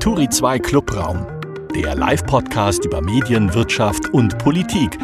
Turi 0.00 0.28
2 0.28 0.60
Clubraum, 0.60 1.26
der 1.74 1.96
Live-Podcast 1.96 2.84
über 2.84 3.02
Medien, 3.02 3.52
Wirtschaft 3.52 4.08
und 4.10 4.38
Politik 4.38 4.96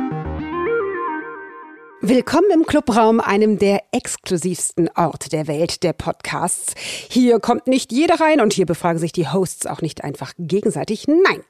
Willkommen 2.06 2.50
im 2.52 2.66
Clubraum, 2.66 3.18
einem 3.18 3.58
der 3.58 3.80
exklusivsten 3.90 4.90
Orte 4.94 5.30
der 5.30 5.46
Welt 5.46 5.82
der 5.82 5.94
Podcasts. 5.94 6.74
Hier 7.08 7.40
kommt 7.40 7.66
nicht 7.66 7.92
jeder 7.92 8.20
rein 8.20 8.42
und 8.42 8.52
hier 8.52 8.66
befragen 8.66 8.98
sich 8.98 9.12
die 9.12 9.26
Hosts 9.26 9.64
auch 9.64 9.80
nicht 9.80 10.04
einfach 10.04 10.34
gegenseitig. 10.38 11.08
Nein, 11.08 11.40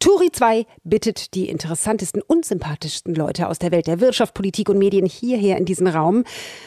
Turi 0.00 0.30
2 0.30 0.66
bittet 0.82 1.32
die 1.32 1.48
interessantesten 1.48 2.20
und 2.20 2.44
sympathischsten 2.44 3.14
Leute 3.14 3.48
aus 3.48 3.58
der 3.58 3.70
Welt 3.70 3.86
der 3.86 4.00
Wirtschaft, 4.00 4.34
Politik 4.34 4.68
und 4.68 4.76
Medien 4.76 5.06
hierher 5.06 5.56
in 5.56 5.64
diesen 5.64 5.86
Raum. 5.86 6.24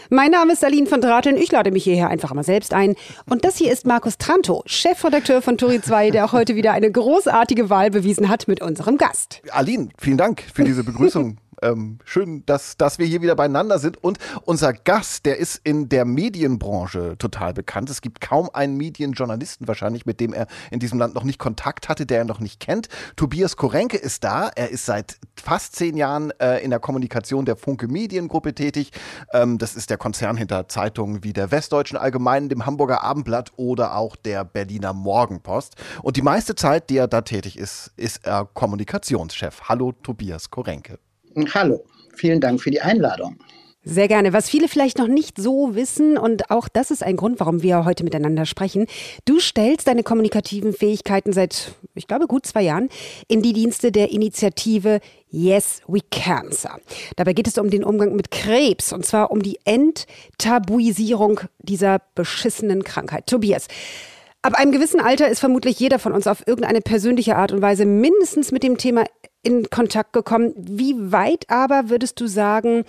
Mein 0.09 0.31
Name 0.31 0.53
ist 0.53 0.65
Aline 0.65 0.87
von 0.87 1.01
Drateln. 1.01 1.37
Ich 1.37 1.51
lade 1.51 1.69
mich 1.69 1.83
hierher 1.83 2.09
einfach 2.09 2.33
mal 2.33 2.43
selbst 2.43 2.73
ein. 2.73 2.95
Und 3.29 3.45
das 3.45 3.55
hier 3.57 3.71
ist 3.71 3.85
Markus 3.85 4.17
Tranto, 4.17 4.63
Chefredakteur 4.65 5.43
von 5.43 5.59
Turi 5.59 5.79
2, 5.79 6.09
der 6.09 6.25
auch 6.25 6.33
heute 6.33 6.55
wieder 6.55 6.71
eine 6.71 6.91
großartige 6.91 7.69
Wahl 7.69 7.91
bewiesen 7.91 8.29
hat 8.29 8.47
mit 8.47 8.63
unserem 8.63 8.97
Gast. 8.97 9.43
Aline, 9.51 9.89
vielen 9.99 10.17
Dank 10.17 10.43
für 10.51 10.63
diese 10.63 10.83
Begrüßung. 10.83 11.37
Ähm, 11.61 11.99
schön, 12.05 12.45
dass, 12.45 12.77
dass 12.77 12.99
wir 12.99 13.05
hier 13.05 13.21
wieder 13.21 13.35
beieinander 13.35 13.79
sind. 13.79 14.03
Und 14.03 14.19
unser 14.43 14.73
Gast, 14.73 15.25
der 15.25 15.37
ist 15.37 15.59
in 15.63 15.89
der 15.89 16.05
Medienbranche 16.05 17.17
total 17.17 17.53
bekannt. 17.53 17.89
Es 17.89 18.01
gibt 18.01 18.21
kaum 18.21 18.49
einen 18.53 18.77
Medienjournalisten 18.77 19.67
wahrscheinlich, 19.67 20.05
mit 20.05 20.19
dem 20.19 20.33
er 20.33 20.47
in 20.71 20.79
diesem 20.79 20.99
Land 20.99 21.15
noch 21.15 21.23
nicht 21.23 21.39
Kontakt 21.39 21.89
hatte, 21.89 22.05
der 22.05 22.19
er 22.19 22.25
noch 22.25 22.39
nicht 22.39 22.59
kennt. 22.59 22.89
Tobias 23.15 23.57
Korenke 23.57 23.97
ist 23.97 24.23
da. 24.23 24.49
Er 24.55 24.69
ist 24.69 24.85
seit 24.85 25.17
fast 25.35 25.75
zehn 25.75 25.97
Jahren 25.97 26.31
äh, 26.39 26.63
in 26.63 26.69
der 26.69 26.79
Kommunikation 26.79 27.45
der 27.45 27.55
Funke 27.55 27.87
Mediengruppe 27.87 28.53
tätig. 28.53 28.91
Ähm, 29.33 29.57
das 29.57 29.75
ist 29.75 29.89
der 29.89 29.97
Konzern 29.97 30.37
hinter 30.37 30.67
Zeitungen 30.67 31.23
wie 31.23 31.33
der 31.33 31.51
Westdeutschen 31.51 31.97
Allgemeinen, 31.97 32.49
dem 32.49 32.65
Hamburger 32.65 33.03
Abendblatt 33.03 33.51
oder 33.55 33.95
auch 33.95 34.15
der 34.15 34.45
Berliner 34.45 34.93
Morgenpost. 34.93 35.75
Und 36.01 36.17
die 36.17 36.21
meiste 36.21 36.55
Zeit, 36.55 36.89
die 36.89 36.97
er 36.97 37.07
da 37.07 37.21
tätig 37.21 37.57
ist, 37.57 37.91
ist 37.95 38.25
er 38.25 38.45
Kommunikationschef. 38.45 39.61
Hallo, 39.69 39.91
Tobias 39.91 40.49
Korenke. 40.49 40.99
Hallo, 41.53 41.83
vielen 42.15 42.41
Dank 42.41 42.61
für 42.61 42.71
die 42.71 42.81
Einladung. 42.81 43.37
Sehr 43.89 44.09
gerne. 44.09 44.33
Was 44.33 44.49
viele 44.49 44.67
vielleicht 44.67 44.97
noch 44.97 45.07
nicht 45.07 45.37
so 45.37 45.73
wissen, 45.73 46.17
und 46.17 46.51
auch 46.51 46.67
das 46.67 46.91
ist 46.91 47.03
ein 47.03 47.15
Grund, 47.15 47.39
warum 47.39 47.61
wir 47.61 47.85
heute 47.85 48.03
miteinander 48.03 48.45
sprechen. 48.45 48.85
Du 49.23 49.39
stellst 49.39 49.87
deine 49.87 50.03
kommunikativen 50.03 50.73
Fähigkeiten 50.73 51.31
seit, 51.31 51.71
ich 51.95 52.05
glaube, 52.05 52.27
gut 52.27 52.45
zwei 52.45 52.63
Jahren 52.63 52.89
in 53.29 53.41
die 53.41 53.53
Dienste 53.53 53.93
der 53.93 54.11
Initiative 54.11 54.99
Yes 55.29 55.83
We 55.87 55.99
Cancer. 56.11 56.79
Dabei 57.15 57.31
geht 57.31 57.47
es 57.47 57.57
um 57.57 57.69
den 57.69 57.85
Umgang 57.85 58.13
mit 58.13 58.29
Krebs 58.29 58.91
und 58.91 59.05
zwar 59.05 59.31
um 59.31 59.41
die 59.41 59.57
Enttabuisierung 59.63 61.39
dieser 61.59 62.01
beschissenen 62.13 62.83
Krankheit. 62.83 63.27
Tobias, 63.27 63.67
Ab 64.43 64.53
einem 64.53 64.71
gewissen 64.71 65.01
Alter 65.01 65.27
ist 65.27 65.39
vermutlich 65.39 65.79
jeder 65.79 65.99
von 65.99 66.13
uns 66.13 66.27
auf 66.27 66.47
irgendeine 66.47 66.79
persönliche 66.79 67.35
Art 67.35 67.51
und 67.51 67.61
Weise 67.61 67.85
mindestens 67.85 68.51
mit 68.51 68.63
dem 68.63 68.77
Thema 68.77 69.03
in 69.43 69.69
Kontakt 69.69 70.13
gekommen. 70.13 70.53
Wie 70.57 70.95
weit 71.11 71.45
aber 71.49 71.89
würdest 71.89 72.19
du 72.19 72.27
sagen, 72.27 72.83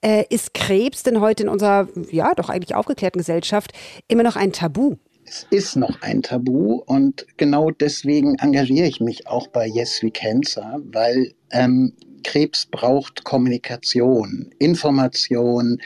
äh, 0.00 0.24
ist 0.30 0.54
Krebs 0.54 1.02
denn 1.02 1.20
heute 1.20 1.44
in 1.44 1.48
unserer, 1.48 1.88
ja, 2.10 2.34
doch 2.34 2.48
eigentlich 2.48 2.74
aufgeklärten 2.74 3.18
Gesellschaft 3.18 3.72
immer 4.08 4.22
noch 4.22 4.36
ein 4.36 4.52
Tabu? 4.52 4.96
Es 5.24 5.46
ist 5.50 5.76
noch 5.76 6.02
ein 6.02 6.22
Tabu 6.22 6.82
und 6.86 7.26
genau 7.36 7.70
deswegen 7.70 8.34
engagiere 8.36 8.88
ich 8.88 9.00
mich 9.00 9.28
auch 9.28 9.46
bei 9.46 9.66
Yes 9.66 10.02
We 10.02 10.10
Cancer, 10.10 10.80
weil 10.90 11.32
ähm, 11.52 11.92
Krebs 12.24 12.66
braucht 12.66 13.24
Kommunikation, 13.24 14.50
Information, 14.58 15.80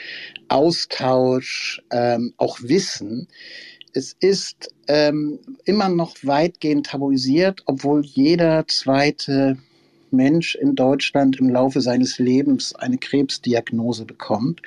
Austausch, 0.47 1.81
ähm, 1.91 2.33
auch 2.37 2.59
Wissen. 2.61 3.27
Es 3.93 4.15
ist 4.19 4.73
ähm, 4.87 5.39
immer 5.63 5.89
noch 5.89 6.15
weitgehend 6.23 6.87
tabuisiert, 6.87 7.61
obwohl 7.65 8.03
jeder 8.03 8.67
zweite 8.67 9.57
Mensch 10.15 10.55
in 10.55 10.75
Deutschland 10.75 11.39
im 11.39 11.49
Laufe 11.49 11.81
seines 11.81 12.19
Lebens 12.19 12.73
eine 12.75 12.97
Krebsdiagnose 12.97 14.05
bekommt. 14.05 14.61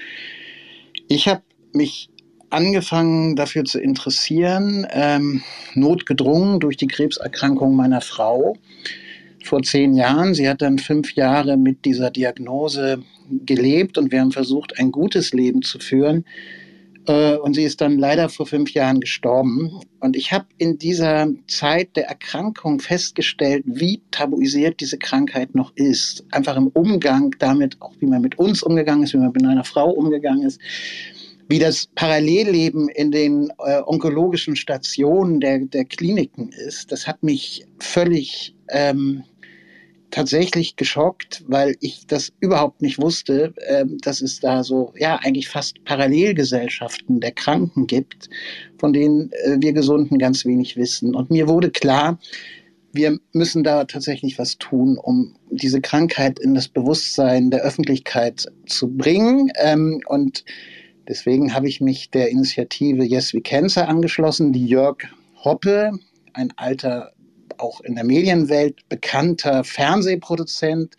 Ich 1.09 1.29
habe 1.29 1.43
mich 1.73 2.11
angefangen 2.51 3.37
dafür 3.37 3.65
zu 3.65 3.79
interessieren, 3.81 4.87
ähm, 4.91 5.43
notgedrungen 5.75 6.61
durch 6.61 6.77
die 6.77 6.87
Krebserkrankung 6.87 7.77
meiner 7.77 8.01
Frau 8.01 8.57
vor 9.45 9.63
zehn 9.63 9.95
Jahren. 9.95 10.35
Sie 10.35 10.49
hat 10.49 10.63
dann 10.63 10.79
fünf 10.79 11.15
Jahre 11.15 11.57
mit 11.57 11.85
dieser 11.85 12.11
Diagnose 12.11 13.03
gelebt 13.45 13.99
und 13.99 14.13
wir 14.13 14.21
haben 14.21 14.33
versucht, 14.33 14.79
ein 14.79 14.93
gutes 14.93 15.33
Leben 15.33 15.63
zu 15.63 15.79
führen. 15.79 16.25
Äh, 17.09 17.37
und 17.37 17.55
sie 17.55 17.65
ist 17.65 17.81
dann 17.81 17.99
leider 17.99 18.29
vor 18.29 18.47
fünf 18.47 18.73
Jahren 18.73 19.01
gestorben. 19.01 19.81
Und 20.01 20.17
ich 20.17 20.33
habe 20.33 20.47
in 20.59 20.79
dieser 20.79 21.29
Zeit 21.49 21.97
der 21.97 22.07
Erkrankung 22.09 22.81
festgestellt, 22.81 23.65
wie 23.67 24.03
tabuisiert 24.11 24.81
diese 24.81 24.99
Krankheit 24.99 25.55
noch 25.55 25.73
ist. 25.75 26.25
Einfach 26.31 26.57
im 26.57 26.69
Umgang 26.69 27.35
damit, 27.39 27.81
auch 27.81 27.95
wie 27.99 28.07
man 28.07 28.23
mit 28.23 28.39
uns 28.39 28.63
umgegangen 28.63 29.05
ist, 29.05 29.15
wie 29.15 29.19
man 29.19 29.33
mit 29.33 29.45
einer 29.45 29.65
Frau 29.65 29.91
umgegangen 29.91 30.47
ist 30.47 30.61
wie 31.51 31.59
das 31.59 31.89
Parallelleben 31.95 32.91
in 32.91 33.11
den 33.11 33.51
äh, 33.65 33.81
onkologischen 33.87 34.55
Stationen 34.55 35.41
der, 35.41 35.61
der 35.61 35.87
Kliniken 35.87 36.51
ist, 36.51 36.93
das 36.93 37.07
hat 37.07 37.23
mich 37.23 37.65
völlig 37.79 38.55
ähm, 38.69 39.25
tatsächlich 40.11 40.77
geschockt, 40.77 41.45
weil 41.47 41.77
ich 41.81 42.07
das 42.07 42.33
überhaupt 42.41 42.83
nicht 42.83 43.01
wusste, 43.01 43.55
äh, 43.57 43.85
dass 44.01 44.21
es 44.21 44.41
da 44.41 44.65
so, 44.65 44.93
ja, 44.97 45.17
eigentlich 45.17 45.49
fast 45.49 45.85
Parallelgesellschaften 45.85 47.21
der 47.21 47.33
Kranken 47.33 47.87
gibt, 47.87 48.31
von 48.79 48.93
denen 48.93 49.33
äh, 49.33 49.57
wir 49.61 49.73
Gesunden 49.73 50.19
ganz 50.19 50.45
wenig 50.45 50.77
wissen. 50.77 51.15
Und 51.15 51.31
mir 51.31 51.49
wurde 51.49 51.71
klar, 51.71 52.19
wir 52.93 53.19
müssen 53.33 53.63
da 53.65 53.85
tatsächlich 53.85 54.39
was 54.39 54.59
tun, 54.59 54.99
um 54.99 55.37
diese 55.51 55.81
Krankheit 55.81 56.39
in 56.39 56.55
das 56.55 56.69
Bewusstsein 56.69 57.51
der 57.51 57.61
Öffentlichkeit 57.61 58.47
zu 58.67 58.89
bringen. 58.89 59.51
Ähm, 59.57 60.01
und 60.07 60.45
deswegen 61.07 61.55
habe 61.55 61.69
ich 61.69 61.81
mich 61.81 62.11
der 62.11 62.31
Initiative 62.31 63.05
Yes 63.05 63.35
We 63.35 63.41
Cancer 63.41 63.89
angeschlossen, 63.89 64.53
die 64.53 64.67
Jörg 64.67 64.99
Hoppe, 65.45 65.93
ein 66.33 66.53
alter 66.57 67.13
auch 67.59 67.81
in 67.81 67.95
der 67.95 68.05
Medienwelt 68.05 68.89
bekannter 68.89 69.65
Fernsehproduzent 69.65 70.97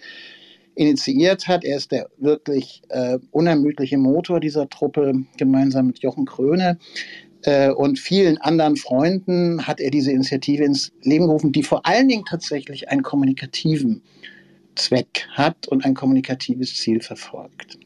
initiiert 0.75 1.47
hat. 1.47 1.63
Er 1.63 1.77
ist 1.77 1.91
der 1.91 2.09
wirklich 2.17 2.81
äh, 2.89 3.19
unermüdliche 3.31 3.97
Motor 3.97 4.39
dieser 4.39 4.69
Truppe, 4.69 5.13
gemeinsam 5.37 5.87
mit 5.87 5.99
Jochen 5.99 6.25
Kröne 6.25 6.77
äh, 7.43 7.69
und 7.69 7.99
vielen 7.99 8.37
anderen 8.39 8.75
Freunden 8.75 9.65
hat 9.65 9.79
er 9.79 9.91
diese 9.91 10.11
Initiative 10.11 10.63
ins 10.63 10.91
Leben 11.01 11.27
gerufen, 11.27 11.51
die 11.51 11.63
vor 11.63 11.85
allen 11.85 12.07
Dingen 12.07 12.25
tatsächlich 12.25 12.89
einen 12.89 13.03
kommunikativen 13.03 14.01
Zweck 14.75 15.27
hat 15.31 15.67
und 15.67 15.85
ein 15.85 15.93
kommunikatives 15.93 16.75
Ziel 16.75 17.01
verfolgt. 17.01 17.77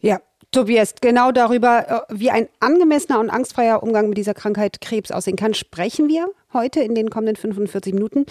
Ja, 0.00 0.20
Tobias, 0.56 0.94
genau 1.02 1.32
darüber, 1.32 2.06
äh, 2.08 2.14
wie 2.18 2.30
ein 2.30 2.48
angemessener 2.60 3.20
und 3.20 3.28
angstfreier 3.28 3.82
Umgang 3.82 4.08
mit 4.08 4.16
dieser 4.16 4.32
Krankheit 4.32 4.80
Krebs 4.80 5.10
aussehen 5.10 5.36
kann, 5.36 5.52
sprechen 5.52 6.08
wir 6.08 6.30
heute 6.54 6.80
in 6.80 6.94
den 6.94 7.10
kommenden 7.10 7.36
45 7.36 7.92
Minuten. 7.92 8.24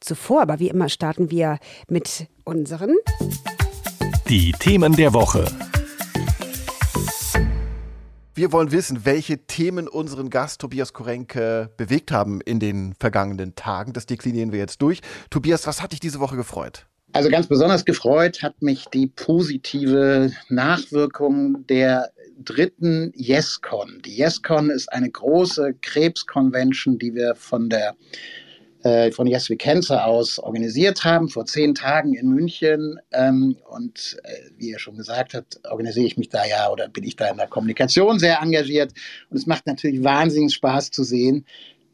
Zuvor 0.00 0.40
aber 0.40 0.58
wie 0.58 0.70
immer 0.70 0.88
starten 0.88 1.30
wir 1.30 1.58
mit 1.86 2.28
unseren 2.44 2.94
Die 4.26 4.52
Themen 4.52 4.96
der 4.96 5.12
Woche. 5.12 5.44
Wir 8.34 8.52
wollen 8.52 8.72
wissen, 8.72 9.04
welche 9.04 9.46
Themen 9.46 9.86
unseren 9.86 10.30
Gast 10.30 10.62
Tobias 10.62 10.94
Korenke 10.94 11.68
bewegt 11.76 12.10
haben 12.10 12.40
in 12.40 12.58
den 12.58 12.94
vergangenen 12.98 13.54
Tagen. 13.54 13.92
Das 13.92 14.06
deklinieren 14.06 14.50
wir 14.50 14.60
jetzt 14.60 14.80
durch. 14.80 15.02
Tobias, 15.28 15.66
was 15.66 15.82
hat 15.82 15.92
dich 15.92 16.00
diese 16.00 16.20
Woche 16.20 16.36
gefreut? 16.36 16.86
Also 17.16 17.30
ganz 17.30 17.46
besonders 17.46 17.86
gefreut 17.86 18.42
hat 18.42 18.60
mich 18.60 18.84
die 18.92 19.06
positive 19.06 20.32
Nachwirkung 20.50 21.66
der 21.66 22.10
dritten 22.44 23.10
YesCon. 23.16 24.02
Die 24.04 24.20
YesCon 24.20 24.68
ist 24.68 24.92
eine 24.92 25.08
große 25.08 25.76
Krebsconvention, 25.80 26.98
die 26.98 27.14
wir 27.14 27.34
von 27.34 27.70
der 27.70 27.96
äh, 28.82 29.10
von 29.12 29.26
Yes 29.26 29.48
We 29.48 29.56
Cancer 29.56 30.04
aus 30.04 30.38
organisiert 30.38 31.04
haben, 31.04 31.30
vor 31.30 31.46
zehn 31.46 31.74
Tagen 31.74 32.12
in 32.12 32.28
München. 32.28 33.00
Ähm, 33.12 33.56
und 33.70 34.18
äh, 34.24 34.50
wie 34.58 34.68
ihr 34.68 34.78
schon 34.78 34.98
gesagt 34.98 35.32
habt, 35.32 35.58
organisiere 35.70 36.06
ich 36.06 36.18
mich 36.18 36.28
da 36.28 36.44
ja 36.44 36.68
oder 36.70 36.86
bin 36.86 37.04
ich 37.04 37.16
da 37.16 37.30
in 37.30 37.38
der 37.38 37.48
Kommunikation 37.48 38.18
sehr 38.18 38.42
engagiert. 38.42 38.92
Und 39.30 39.38
es 39.38 39.46
macht 39.46 39.66
natürlich 39.66 40.04
wahnsinnig 40.04 40.52
Spaß 40.52 40.90
zu 40.90 41.02
sehen, 41.02 41.46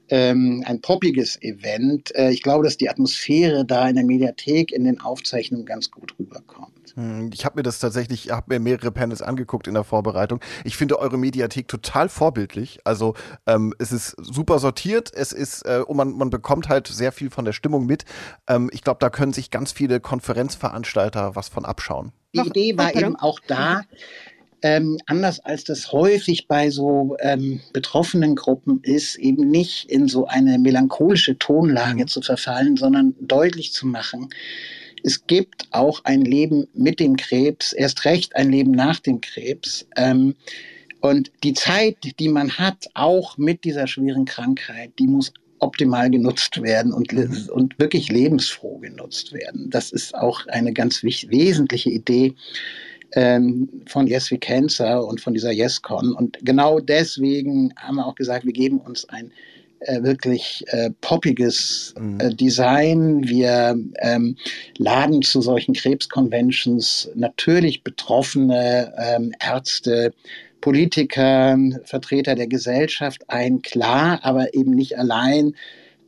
ähm, 0.10 0.64
ein 0.66 0.82
poppiges 0.82 1.42
Event. 1.42 2.14
Äh, 2.16 2.32
ich 2.32 2.44
glaube, 2.44 2.64
dass 2.64 2.78
die 2.78 2.90
Atmosphäre 2.90 3.66
da 3.66 3.88
in 3.88 3.96
der 3.96 4.06
Mediathek 4.06 4.72
in 4.72 4.84
den 4.84 5.02
Aufzeichnungen 5.02 5.66
ganz 5.66 5.92
gut 5.92 6.14
rüberkommt. 6.20 6.94
Hm, 6.96 7.32
ich 7.34 7.46
habe 7.46 7.58
mir 7.58 7.64
das 7.64 7.80
tatsächlich, 7.80 8.26
ich 8.26 8.32
habe 8.32 8.54
mir 8.54 8.60
mehrere 8.60 8.92
Panels 8.92 9.22
angeguckt 9.22 9.68
in 9.68 9.74
der 9.74 9.84
Vorbereitung. 9.84 10.40
Ich 10.64 10.78
finde 10.78 11.00
eure 11.00 11.18
Mediathek 11.18 11.68
total 11.68 12.10
vorbildlich. 12.10 12.80
Also 12.84 13.16
ähm, 13.48 13.74
es 13.80 13.92
ist 13.92 14.16
super 14.20 14.60
sortiert, 14.60 15.12
es 15.14 15.32
ist 15.32 15.66
äh, 15.66 15.84
und 15.86 15.98
man, 15.98 16.12
man 16.18 16.30
bekommt 16.30 16.70
halt 16.70 16.88
sehr 16.88 17.12
viel 17.12 17.30
von 17.30 17.46
der 17.46 17.54
Stimmung 17.54 17.86
mit. 17.86 18.06
Ähm, 18.48 18.70
ich 18.74 18.84
glaube, 18.84 19.00
da 19.00 19.10
können 19.10 19.34
sich 19.34 19.52
ganz 19.52 19.72
viele 19.72 20.00
Konferenzveranstalter 20.00 21.36
was 21.36 21.50
von 21.50 21.66
abschauen. 21.66 22.12
Die 22.34 22.40
Idee 22.40 22.78
war 22.78 22.96
eben 22.96 23.16
auch 23.16 23.40
da, 23.48 23.82
ähm, 24.62 24.98
anders 25.06 25.40
als 25.40 25.64
das 25.64 25.92
häufig 25.92 26.48
bei 26.48 26.70
so 26.70 27.16
ähm, 27.20 27.62
betroffenen 27.74 28.36
Gruppen 28.36 28.82
ist, 28.84 29.16
eben 29.16 29.50
nicht 29.50 29.90
in 29.90 30.08
so 30.08 30.28
eine 30.28 30.60
melancholische 30.60 31.38
Tonlage 31.38 32.06
zu 32.06 32.22
verfallen, 32.22 32.78
sondern 32.78 33.16
deutlich 33.20 33.74
zu 33.74 33.88
machen, 33.88 34.30
es 35.04 35.26
gibt 35.28 35.68
auch 35.72 36.04
ein 36.04 36.22
Leben 36.22 36.68
mit 36.74 37.00
dem 37.00 37.16
Krebs, 37.16 37.74
erst 37.74 38.06
recht 38.06 38.36
ein 38.36 38.52
Leben 38.52 38.72
nach 38.72 39.00
dem 39.00 39.22
Krebs. 39.22 39.88
Ähm, 39.96 40.36
und 41.02 41.32
die 41.44 41.54
Zeit, 41.54 41.98
die 42.20 42.28
man 42.28 42.58
hat, 42.58 42.90
auch 42.94 43.38
mit 43.38 43.64
dieser 43.64 43.88
schweren 43.88 44.26
Krankheit, 44.26 44.92
die 45.00 45.08
muss 45.08 45.32
optimal 45.60 46.10
genutzt 46.10 46.62
werden 46.62 46.94
und, 46.94 47.14
und 47.50 47.80
wirklich 47.80 48.10
lebensfroh 48.10 48.78
genutzt 48.80 49.34
werden. 49.34 49.70
Das 49.70 49.92
ist 49.92 50.16
auch 50.16 50.46
eine 50.48 50.74
ganz 50.74 51.04
wesentliche 51.04 51.90
Idee 51.90 52.36
ähm, 53.14 53.70
von 53.88 54.08
Yes 54.08 54.32
We 54.32 54.38
Cancer 54.38 55.06
und 55.06 55.22
von 55.22 55.34
dieser 55.34 55.52
YesCon. 55.52 56.14
Und 56.14 56.38
genau 56.42 56.80
deswegen 56.80 57.74
haben 57.76 57.96
wir 57.96 58.06
auch 58.06 58.16
gesagt, 58.16 58.46
wir 58.46 58.54
geben 58.54 58.80
uns 58.80 59.08
ein 59.10 59.32
äh, 59.82 60.04
wirklich 60.04 60.66
äh, 60.68 60.90
poppiges 61.02 61.94
mhm. 61.98 62.20
äh, 62.20 62.36
Design. 62.36 63.28
Wir 63.28 63.80
ähm, 64.00 64.36
laden 64.78 65.22
zu 65.22 65.42
solchen 65.42 65.74
Krebsconventions 65.74 67.10
natürlich 67.16 67.84
betroffene 67.84 68.94
ähm, 68.98 69.32
Ärzte, 69.40 70.14
Politiker, 70.60 71.58
Vertreter 71.86 72.36
der 72.36 72.48
Gesellschaft 72.48 73.24
ein, 73.30 73.62
klar, 73.62 74.20
aber 74.24 74.54
eben 74.54 74.72
nicht 74.72 74.98
allein. 74.98 75.56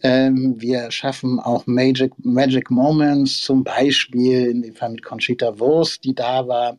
Ähm, 0.03 0.56
wir 0.57 0.89
schaffen 0.92 1.39
auch 1.39 1.68
Magic, 1.68 2.13
Magic 2.24 2.71
Moments, 2.71 3.42
zum 3.42 3.63
Beispiel 3.63 4.48
in 4.48 4.62
dem 4.62 4.75
Fall 4.75 4.92
mit 4.92 5.03
Conchita 5.03 5.59
Wurst, 5.59 6.03
die 6.03 6.15
da 6.15 6.48
war. 6.48 6.77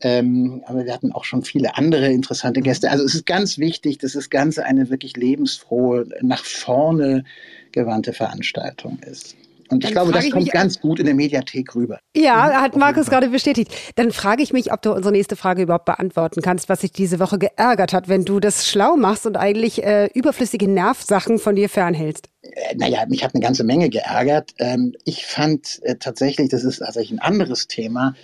Ähm, 0.00 0.62
aber 0.66 0.84
wir 0.84 0.92
hatten 0.92 1.12
auch 1.12 1.24
schon 1.24 1.42
viele 1.42 1.76
andere 1.76 2.10
interessante 2.12 2.60
Gäste. 2.60 2.90
Also 2.90 3.04
es 3.04 3.14
ist 3.14 3.26
ganz 3.26 3.58
wichtig, 3.58 3.98
dass 3.98 4.12
das 4.12 4.28
Ganze 4.28 4.64
eine 4.64 4.90
wirklich 4.90 5.16
lebensfrohe, 5.16 6.06
nach 6.20 6.44
vorne 6.44 7.24
gewandte 7.72 8.12
Veranstaltung 8.12 8.98
ist. 9.00 9.36
Und 9.70 9.82
ich 9.82 9.90
Dann 9.90 10.04
glaube, 10.04 10.12
das 10.12 10.30
kommt 10.30 10.50
ganz 10.50 10.80
gut 10.80 10.98
in 10.98 11.06
der 11.06 11.14
Mediathek 11.14 11.74
rüber. 11.74 11.98
Ja, 12.14 12.60
hat 12.60 12.76
Markus 12.76 13.06
gerade 13.06 13.28
bestätigt. 13.28 13.74
Dann 13.96 14.12
frage 14.12 14.42
ich 14.42 14.52
mich, 14.52 14.72
ob 14.72 14.82
du 14.82 14.92
unsere 14.92 15.12
nächste 15.12 15.36
Frage 15.36 15.62
überhaupt 15.62 15.86
beantworten 15.86 16.42
kannst, 16.42 16.68
was 16.68 16.82
sich 16.82 16.92
diese 16.92 17.18
Woche 17.18 17.38
geärgert 17.38 17.92
hat, 17.92 18.08
wenn 18.08 18.24
du 18.24 18.40
das 18.40 18.68
schlau 18.68 18.96
machst 18.96 19.26
und 19.26 19.36
eigentlich 19.36 19.82
äh, 19.82 20.08
überflüssige 20.14 20.68
Nervsachen 20.68 21.38
von 21.38 21.56
dir 21.56 21.68
fernhältst. 21.68 22.28
Äh, 22.42 22.76
naja, 22.76 23.04
mich 23.08 23.24
hat 23.24 23.34
eine 23.34 23.42
ganze 23.42 23.64
Menge 23.64 23.88
geärgert. 23.88 24.52
Ähm, 24.58 24.94
ich 25.04 25.24
fand 25.26 25.80
äh, 25.82 25.96
tatsächlich, 25.96 26.50
das 26.50 26.64
ist 26.64 26.78
tatsächlich 26.78 27.18
ein 27.18 27.22
anderes 27.22 27.66
Thema, 27.66 28.14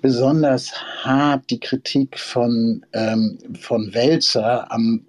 besonders 0.00 0.72
hart 1.02 1.50
die 1.50 1.60
Kritik 1.60 2.18
von, 2.18 2.84
ähm, 2.92 3.38
von 3.58 3.94
Welzer 3.94 4.70
am 4.70 5.06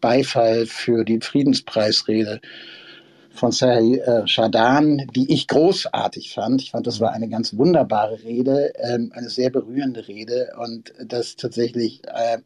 Beifall 0.00 0.66
für 0.66 1.04
die 1.04 1.20
Friedenspreisrede 1.20 2.40
von 3.34 3.52
Sahih 3.52 3.98
äh, 3.98 4.26
Shadan, 4.26 5.06
die 5.14 5.32
ich 5.32 5.48
großartig 5.48 6.32
fand. 6.32 6.62
Ich 6.62 6.70
fand, 6.70 6.86
das 6.86 7.00
war 7.00 7.12
eine 7.12 7.28
ganz 7.28 7.56
wunderbare 7.56 8.22
Rede, 8.22 8.72
ähm, 8.76 9.12
eine 9.14 9.30
sehr 9.30 9.50
berührende 9.50 10.06
Rede 10.06 10.52
und 10.58 10.92
das 11.04 11.36
tatsächlich 11.36 12.02
äh, 12.04 12.38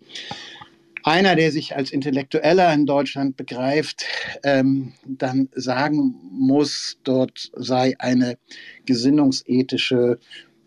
einer, 1.07 1.37
der 1.37 1.53
sich 1.53 1.77
als 1.77 1.93
Intellektueller 1.93 2.73
in 2.75 2.85
Deutschland 2.85 3.37
begreift, 3.37 4.05
ähm, 4.43 4.93
dann 5.05 5.49
sagen 5.55 6.17
muss, 6.33 6.99
dort 7.05 7.53
sei 7.55 7.95
eine 7.99 8.39
gesinnungsethische 8.87 10.19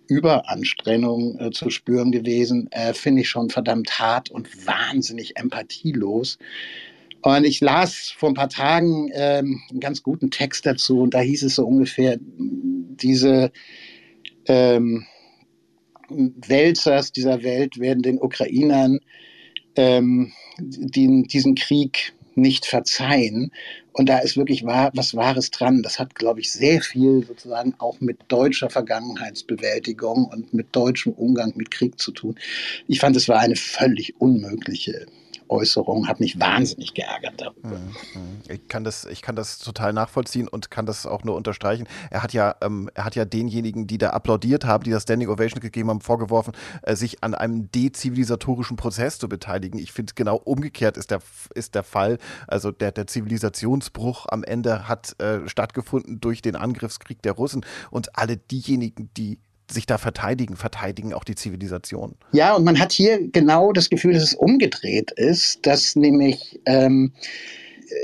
Überanstrengung 0.07 1.39
äh, 1.39 1.51
zu 1.51 1.69
spüren 1.69 2.11
gewesen, 2.11 2.71
äh, 2.71 2.93
finde 2.93 3.21
ich 3.21 3.29
schon 3.29 3.49
verdammt 3.49 3.99
hart 3.99 4.31
und 4.31 4.65
wahnsinnig 4.65 5.37
empathielos. 5.37 6.39
Und 7.21 7.43
ich 7.45 7.59
las 7.59 8.13
vor 8.15 8.29
ein 8.29 8.35
paar 8.35 8.49
Tagen 8.49 9.09
ähm, 9.13 9.61
einen 9.69 9.79
ganz 9.79 10.03
guten 10.03 10.31
Text 10.31 10.65
dazu 10.65 11.01
und 11.01 11.13
da 11.13 11.19
hieß 11.19 11.43
es 11.43 11.55
so 11.55 11.65
ungefähr, 11.65 12.17
diese 12.19 13.51
ähm, 14.45 15.05
Wälzers 16.09 17.11
dieser 17.11 17.43
Welt 17.43 17.79
werden 17.79 18.03
den 18.03 18.19
Ukrainern 18.19 18.99
ähm, 19.75 20.31
den, 20.59 21.23
diesen 21.23 21.55
Krieg 21.55 22.13
nicht 22.35 22.65
verzeihen. 22.65 23.51
Und 23.91 24.07
da 24.07 24.19
ist 24.19 24.37
wirklich 24.37 24.63
wahr, 24.63 24.91
was 24.93 25.15
Wahres 25.15 25.51
dran. 25.51 25.83
Das 25.83 25.99
hat, 25.99 26.15
glaube 26.15 26.39
ich, 26.39 26.51
sehr 26.51 26.81
viel 26.81 27.25
sozusagen 27.25 27.73
auch 27.79 27.99
mit 27.99 28.17
deutscher 28.29 28.69
Vergangenheitsbewältigung 28.69 30.25
und 30.25 30.53
mit 30.53 30.67
deutschem 30.71 31.13
Umgang 31.13 31.53
mit 31.55 31.69
Krieg 31.69 31.99
zu 31.99 32.11
tun. 32.11 32.35
Ich 32.87 32.99
fand, 32.99 33.15
es 33.17 33.27
war 33.27 33.39
eine 33.39 33.57
völlig 33.57 34.19
unmögliche 34.19 35.05
Äußerung, 35.49 36.07
hat 36.07 36.19
mich 36.19 36.39
wahnsinnig 36.39 36.93
geärgert 36.93 37.33
darüber. 37.37 37.77
Mhm, 37.77 37.95
mhm. 38.13 38.41
Ich 38.47 38.67
kann 38.67 38.83
das, 38.83 39.05
ich 39.05 39.21
kann 39.21 39.35
das 39.35 39.57
total 39.59 39.93
nachvollziehen 39.93 40.47
und 40.47 40.71
kann 40.71 40.85
das 40.85 41.05
auch 41.05 41.23
nur 41.23 41.35
unterstreichen. 41.35 41.87
Er 42.09 42.23
hat 42.23 42.33
ja, 42.33 42.55
ähm, 42.61 42.89
er 42.93 43.05
hat 43.05 43.15
ja 43.15 43.25
denjenigen, 43.25 43.87
die 43.87 43.97
da 43.97 44.11
applaudiert 44.11 44.65
haben, 44.65 44.83
die 44.83 44.91
das 44.91 45.03
Standing 45.03 45.29
Ovation 45.29 45.59
gegeben 45.59 45.89
haben, 45.89 46.01
vorgeworfen, 46.01 46.53
äh, 46.83 46.95
sich 46.95 47.23
an 47.23 47.33
einem 47.33 47.71
dezivilisatorischen 47.71 48.77
Prozess 48.77 49.19
zu 49.19 49.27
beteiligen. 49.29 49.79
Ich 49.79 49.91
finde 49.91 50.13
genau 50.15 50.37
umgekehrt 50.37 50.97
ist 50.97 51.11
der, 51.11 51.19
ist 51.55 51.75
der 51.75 51.83
Fall. 51.83 52.17
Also 52.47 52.71
der, 52.71 52.91
der 52.91 53.07
Zivilisationsbruch 53.07 54.27
am 54.29 54.43
Ende 54.43 54.87
hat 54.87 55.19
äh, 55.19 55.47
stattgefunden 55.47 56.19
durch 56.19 56.41
den 56.41 56.55
Angriffskrieg 56.55 57.21
der 57.21 57.33
Russen 57.33 57.65
und 57.91 58.17
alle 58.17 58.37
diejenigen, 58.37 59.09
die 59.17 59.39
sich 59.71 59.85
da 59.85 59.97
verteidigen, 59.97 60.55
verteidigen 60.55 61.13
auch 61.13 61.23
die 61.23 61.35
Zivilisation. 61.35 62.15
Ja, 62.31 62.55
und 62.55 62.63
man 62.63 62.79
hat 62.79 62.91
hier 62.91 63.29
genau 63.31 63.71
das 63.71 63.89
Gefühl, 63.89 64.13
dass 64.13 64.23
es 64.23 64.33
umgedreht 64.33 65.11
ist, 65.11 65.65
dass 65.65 65.95
nämlich 65.95 66.59
ähm, 66.65 67.13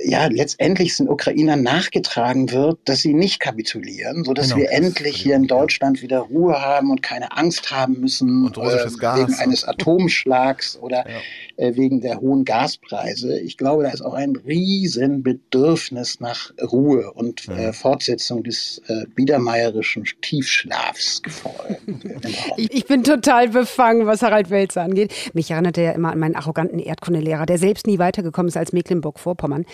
ja, 0.04 0.28
letztendlich 0.28 0.96
den 0.98 1.10
Ukrainern 1.10 1.64
nachgetragen 1.64 2.52
wird, 2.52 2.80
dass 2.86 3.00
sie 3.00 3.14
nicht 3.14 3.40
kapitulieren, 3.40 4.24
sodass 4.24 4.50
genau, 4.50 4.62
wir 4.62 4.72
endlich 4.72 5.18
hier 5.18 5.36
in 5.36 5.48
Deutschland 5.48 6.02
wieder 6.02 6.20
Ruhe 6.20 6.62
haben 6.62 6.92
und 6.92 7.02
keine 7.02 7.36
Angst 7.36 7.72
haben 7.72 8.00
müssen 8.00 8.48
äh, 8.48 8.56
wegen 8.56 9.34
eines 9.36 9.64
Atomschlags 9.64 10.78
oder 10.82 11.06
ja. 11.08 11.68
äh, 11.68 11.76
wegen 11.76 12.02
der 12.02 12.20
hohen 12.20 12.46
Gaspreise. 12.46 13.40
Ich 13.40 13.58
glaube, 13.58 13.84
da 13.84 13.90
ist 13.90 14.02
auch 14.02 14.14
ein 14.14 14.36
Riesenbedürfnis 14.36 16.20
nach 16.20 16.52
Ruhe 16.62 17.12
und 17.14 17.48
äh, 17.50 17.74
Fortsetzung 17.74 18.44
des 18.44 18.82
äh, 18.88 19.06
biedermeierischen 19.16 20.06
Tiefschlafs 20.22 21.22
gefordert. 21.22 21.80
ich, 22.58 22.74
ich 22.74 22.86
bin 22.86 23.04
total 23.04 23.50
befangen, 23.50 24.06
was 24.06 24.22
Harald 24.22 24.50
Welzer 24.50 24.82
angeht. 24.82 25.14
Mich 25.34 25.52
erinnert 25.52 25.78
er 25.78 25.84
ja 25.84 25.92
immer 25.92 26.12
an 26.12 26.20
meinen 26.20 26.36
arroganten 26.36 26.80
Erdkundelehrer, 26.80 27.46
der 27.46 27.58
selbst 27.58 27.88
nie 27.88 28.00
weitergekommen 28.00 28.50
ist 28.50 28.58
als 28.58 28.74
Mecklenburg-Vorpommern. 28.74 29.66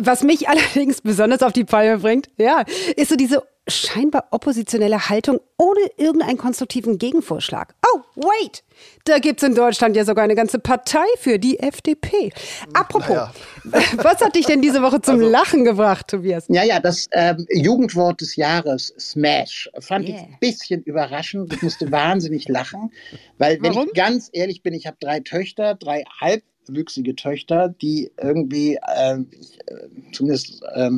Was 0.00 0.22
mich 0.22 0.48
allerdings 0.48 1.00
besonders 1.00 1.42
auf 1.42 1.52
die 1.52 1.64
Palme 1.64 1.98
bringt, 1.98 2.28
ja, 2.36 2.64
ist 2.96 3.08
so 3.08 3.16
diese 3.16 3.42
scheinbar 3.68 4.28
oppositionelle 4.30 5.08
Haltung 5.08 5.40
ohne 5.58 5.80
irgendeinen 5.96 6.38
konstruktiven 6.38 6.98
Gegenvorschlag. 6.98 7.74
Oh, 7.86 8.00
wait! 8.16 8.64
Da 9.04 9.18
gibt 9.18 9.42
es 9.42 9.48
in 9.48 9.54
Deutschland 9.54 9.96
ja 9.96 10.04
sogar 10.04 10.24
eine 10.24 10.34
ganze 10.34 10.58
Partei 10.58 11.04
für 11.18 11.38
die 11.38 11.58
FDP. 11.58 12.30
Apropos, 12.72 13.08
naja. 13.08 13.32
was 13.96 14.20
hat 14.20 14.34
dich 14.34 14.46
denn 14.46 14.62
diese 14.62 14.82
Woche 14.82 15.00
zum 15.02 15.16
also, 15.16 15.28
Lachen 15.28 15.64
gebracht, 15.64 16.08
Tobias? 16.08 16.46
Ja, 16.48 16.64
ja, 16.64 16.80
das 16.80 17.08
ähm, 17.12 17.46
Jugendwort 17.50 18.20
des 18.20 18.36
Jahres, 18.36 18.94
Smash, 18.98 19.70
fand 19.80 20.08
yeah. 20.08 20.16
ich 20.16 20.22
ein 20.22 20.36
bisschen 20.40 20.82
überraschend. 20.82 21.52
Ich 21.52 21.62
musste 21.62 21.90
wahnsinnig 21.90 22.48
lachen, 22.48 22.90
weil, 23.36 23.60
wenn 23.60 23.74
Warum? 23.74 23.88
ich 23.88 23.94
ganz 23.94 24.30
ehrlich 24.32 24.62
bin, 24.62 24.74
ich 24.74 24.86
habe 24.86 24.96
drei 25.00 25.20
Töchter, 25.20 25.74
drei 25.74 26.04
halb 26.20 26.42
wüchsige 26.74 27.14
Töchter, 27.16 27.68
die 27.68 28.10
irgendwie, 28.20 28.76
äh, 28.76 29.18
ich, 29.30 29.58
äh, 29.66 29.88
zumindest 30.12 30.62
äh, 30.74 30.90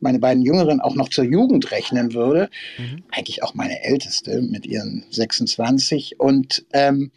meine 0.00 0.18
beiden 0.18 0.42
Jüngeren, 0.42 0.80
auch 0.80 0.94
noch 0.94 1.08
zur 1.08 1.24
Jugend 1.24 1.70
rechnen 1.70 2.14
würde. 2.14 2.50
Mhm. 2.78 3.02
Eigentlich 3.10 3.42
auch 3.42 3.54
meine 3.54 3.82
Älteste 3.82 4.42
mit 4.42 4.66
ihren 4.66 5.04
26. 5.10 6.18
Und 6.18 6.64
ähm, 6.72 7.10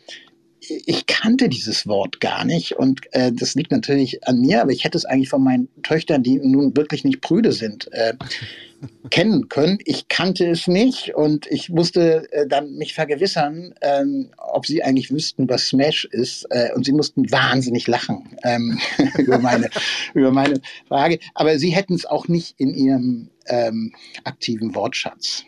ich 0.86 1.06
kannte 1.06 1.50
dieses 1.50 1.88
Wort 1.88 2.20
gar 2.20 2.46
nicht 2.46 2.74
und 2.74 3.02
äh, 3.14 3.32
das 3.32 3.56
liegt 3.56 3.72
natürlich 3.72 4.28
an 4.28 4.40
mir, 4.40 4.62
aber 4.62 4.72
ich 4.72 4.84
hätte 4.84 4.98
es 4.98 5.06
eigentlich 5.06 5.30
von 5.30 5.44
meinen 5.44 5.70
Töchtern, 5.84 6.24
die 6.24 6.40
nun 6.40 6.76
wirklich 6.76 7.04
nicht 7.04 7.22
prüde 7.22 7.52
sind, 7.52 7.92
äh, 7.92 8.14
kennen 9.10 9.50
können. 9.50 9.78
Ich 9.86 10.08
kannte 10.08 10.50
es 10.50 10.68
nicht 10.68 11.16
und 11.16 11.48
ich 11.48 11.70
musste 11.70 12.32
äh, 12.32 12.48
dann 12.48 12.76
mich 12.76 12.94
vergewissern, 12.94 13.74
ähm, 13.82 14.32
ob 14.38 14.66
sie 14.66 14.84
eigentlich 14.84 15.12
wüssten, 15.12 15.50
was 15.50 15.68
Smash 15.68 16.06
ist. 16.06 16.46
Äh, 16.50 16.74
und 16.74 16.86
sie 16.86 16.94
mussten 16.94 17.32
wahnsinnig 17.32 17.88
lachen 17.88 18.30
ähm, 18.44 18.80
über, 19.18 19.40
meine, 19.40 19.70
über 20.14 20.32
meine 20.32 20.62
Frage. 20.88 21.20
Aber 21.34 21.60
sie 21.60 21.70
hätten 21.70 21.94
es 21.94 22.06
auch 22.06 22.28
nicht 22.28 22.56
in 22.58 22.74
ihrem 22.74 23.30
ähm, 23.48 23.94
aktiven 24.24 24.74
Wortschatz. 24.76 25.44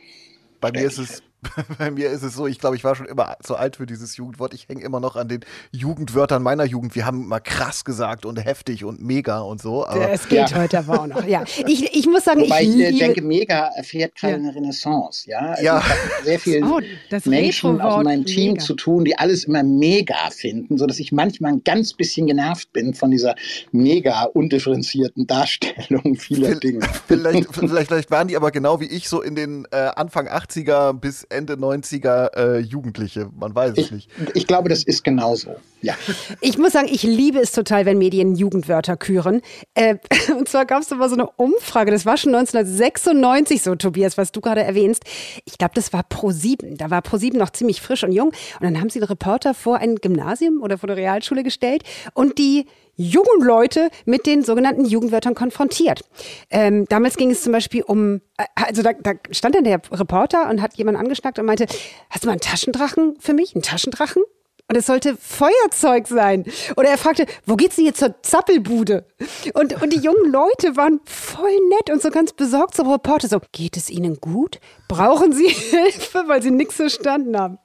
Bei 0.59 0.71
mir 0.71 0.85
ist 0.85 0.97
es 0.97 1.23
Bei 1.77 1.91
mir 1.91 2.09
ist 2.09 2.23
es 2.23 2.33
so, 2.35 2.47
ich 2.47 2.59
glaube, 2.59 2.75
ich 2.75 2.83
war 2.83 2.95
schon 2.95 3.05
immer 3.05 3.35
zu 3.41 3.55
alt 3.55 3.77
für 3.77 3.85
dieses 3.85 4.17
Jugendwort. 4.17 4.53
Ich 4.53 4.67
hänge 4.67 4.83
immer 4.83 4.99
noch 4.99 5.15
an 5.15 5.27
den 5.27 5.41
Jugendwörtern 5.71 6.41
meiner 6.41 6.65
Jugend. 6.65 6.95
Wir 6.95 7.05
haben 7.05 7.23
immer 7.23 7.39
krass 7.39 7.85
gesagt 7.85 8.25
und 8.25 8.37
heftig 8.43 8.83
und 8.83 9.01
mega 9.01 9.39
und 9.39 9.61
so. 9.61 9.85
Aber 9.85 10.09
es 10.09 10.27
geht 10.27 10.49
ja. 10.49 10.57
heute 10.57 10.79
aber 10.79 11.01
auch 11.01 11.07
noch. 11.07 11.25
Ja, 11.25 11.43
ich, 11.65 11.95
ich 11.95 12.07
muss 12.07 12.23
sagen, 12.23 12.41
Wobei 12.41 12.63
ich, 12.63 12.77
ich 12.77 12.99
denke, 12.99 13.21
mega 13.21 13.69
erfährt 13.75 14.15
gerade 14.15 14.33
ja. 14.33 14.39
eine 14.39 14.55
Renaissance. 14.55 15.29
Ja, 15.29 15.39
also 15.39 15.63
ja. 15.63 15.77
ich 15.79 15.83
habe 15.83 16.23
sehr 16.23 16.39
viele 16.39 16.65
oh, 16.65 16.79
Menschen 17.25 17.81
aus 17.81 18.03
meinem 18.03 18.25
Team 18.25 18.53
mega. 18.53 18.63
zu 18.63 18.73
tun, 18.75 19.05
die 19.05 19.17
alles 19.17 19.45
immer 19.45 19.63
mega 19.63 20.29
finden, 20.31 20.77
sodass 20.77 20.99
ich 20.99 21.11
manchmal 21.11 21.53
ein 21.53 21.63
ganz 21.63 21.93
bisschen 21.93 22.27
genervt 22.27 22.71
bin 22.73 22.93
von 22.93 23.11
dieser 23.11 23.35
mega 23.71 24.23
undifferenzierten 24.23 25.27
Darstellung 25.27 26.15
vieler 26.15 26.55
Dinge. 26.55 26.85
Vielleicht, 27.07 27.53
vielleicht, 27.53 27.87
vielleicht 27.87 28.11
waren 28.11 28.27
die 28.27 28.35
aber 28.35 28.51
genau 28.51 28.79
wie 28.79 28.85
ich 28.85 29.09
so 29.09 29.21
in 29.21 29.35
den 29.35 29.67
äh, 29.71 29.91
Anfang 29.95 30.27
80er 30.27 30.93
bis 30.93 31.23
Ende 31.33 31.55
90er 31.55 32.35
äh, 32.35 32.59
Jugendliche. 32.59 33.29
Man 33.37 33.53
weiß 33.53 33.71
es 33.71 33.77
ich, 33.77 33.91
nicht. 33.91 34.09
Ich 34.33 34.47
glaube, 34.47 34.69
das 34.69 34.83
ist 34.83 35.03
genauso. 35.03 35.55
Ja. 35.81 35.95
Ich 36.39 36.57
muss 36.57 36.71
sagen, 36.71 36.87
ich 36.89 37.03
liebe 37.03 37.39
es 37.39 37.51
total, 37.51 37.85
wenn 37.85 37.97
Medien 37.97 38.35
Jugendwörter 38.35 38.95
küren. 38.95 39.41
Äh, 39.73 39.97
und 40.37 40.47
zwar 40.47 40.65
gab 40.65 40.81
es 40.81 40.91
immer 40.91 41.09
so 41.09 41.15
eine 41.15 41.27
Umfrage, 41.35 41.91
das 41.91 42.05
war 42.05 42.17
schon 42.17 42.33
1996 42.33 43.61
so, 43.61 43.75
Tobias, 43.75 44.17
was 44.17 44.31
du 44.31 44.39
gerade 44.39 44.63
erwähnst. 44.63 45.03
Ich 45.45 45.57
glaube, 45.57 45.73
das 45.75 45.91
war 45.91 46.01
Pro7. 46.01 46.77
Da 46.77 46.89
war 46.89 47.01
Pro7 47.01 47.37
noch 47.37 47.49
ziemlich 47.49 47.81
frisch 47.81 48.03
und 48.03 48.13
jung. 48.13 48.29
Und 48.29 48.63
dann 48.63 48.79
haben 48.79 48.89
sie 48.89 48.99
einen 48.99 49.07
Reporter 49.07 49.53
vor 49.53 49.77
ein 49.77 49.95
Gymnasium 49.95 50.61
oder 50.61 50.77
vor 50.77 50.89
eine 50.89 50.97
Realschule 50.97 51.43
gestellt 51.43 51.83
und 52.13 52.37
die 52.37 52.65
jungen 52.95 53.41
Leute 53.41 53.89
mit 54.05 54.25
den 54.25 54.43
sogenannten 54.43 54.85
Jugendwörtern 54.85 55.35
konfrontiert. 55.35 56.01
Ähm, 56.49 56.85
damals 56.89 57.17
ging 57.17 57.31
es 57.31 57.41
zum 57.43 57.51
Beispiel 57.51 57.83
um, 57.83 58.21
äh, 58.37 58.45
also 58.55 58.83
da, 58.83 58.93
da 58.93 59.13
stand 59.31 59.55
dann 59.55 59.63
der 59.63 59.81
Reporter 59.91 60.49
und 60.49 60.61
hat 60.61 60.75
jemanden 60.75 61.01
angeschnackt 61.01 61.39
und 61.39 61.45
meinte, 61.45 61.65
hast 62.09 62.23
du 62.23 62.27
mal 62.27 62.33
einen 62.33 62.41
Taschendrachen 62.41 63.15
für 63.19 63.33
mich? 63.33 63.55
Einen 63.55 63.63
Taschendrachen? 63.63 64.23
Und 64.69 64.77
es 64.77 64.85
sollte 64.85 65.17
Feuerzeug 65.17 66.07
sein. 66.07 66.45
Oder 66.77 66.89
er 66.89 66.97
fragte, 66.97 67.25
wo 67.45 67.55
geht's 67.55 67.75
denn 67.75 67.85
jetzt 67.85 67.99
zur 67.99 68.15
Zappelbude? 68.23 69.05
Und, 69.53 69.81
und 69.81 69.91
die 69.91 69.99
jungen 69.99 70.31
Leute 70.31 70.77
waren 70.77 71.01
voll 71.03 71.51
nett 71.69 71.89
und 71.91 72.01
so 72.01 72.09
ganz 72.09 72.31
besorgt 72.31 72.75
zum 72.75 72.89
Reporter. 72.89 73.27
So, 73.27 73.41
geht 73.51 73.75
es 73.75 73.89
Ihnen 73.89 74.21
gut? 74.21 74.59
Brauchen 74.87 75.33
Sie 75.33 75.47
Hilfe, 75.49 76.23
weil 76.27 76.41
Sie 76.41 76.51
nichts 76.51 76.75
verstanden 76.75 77.37
haben? 77.37 77.59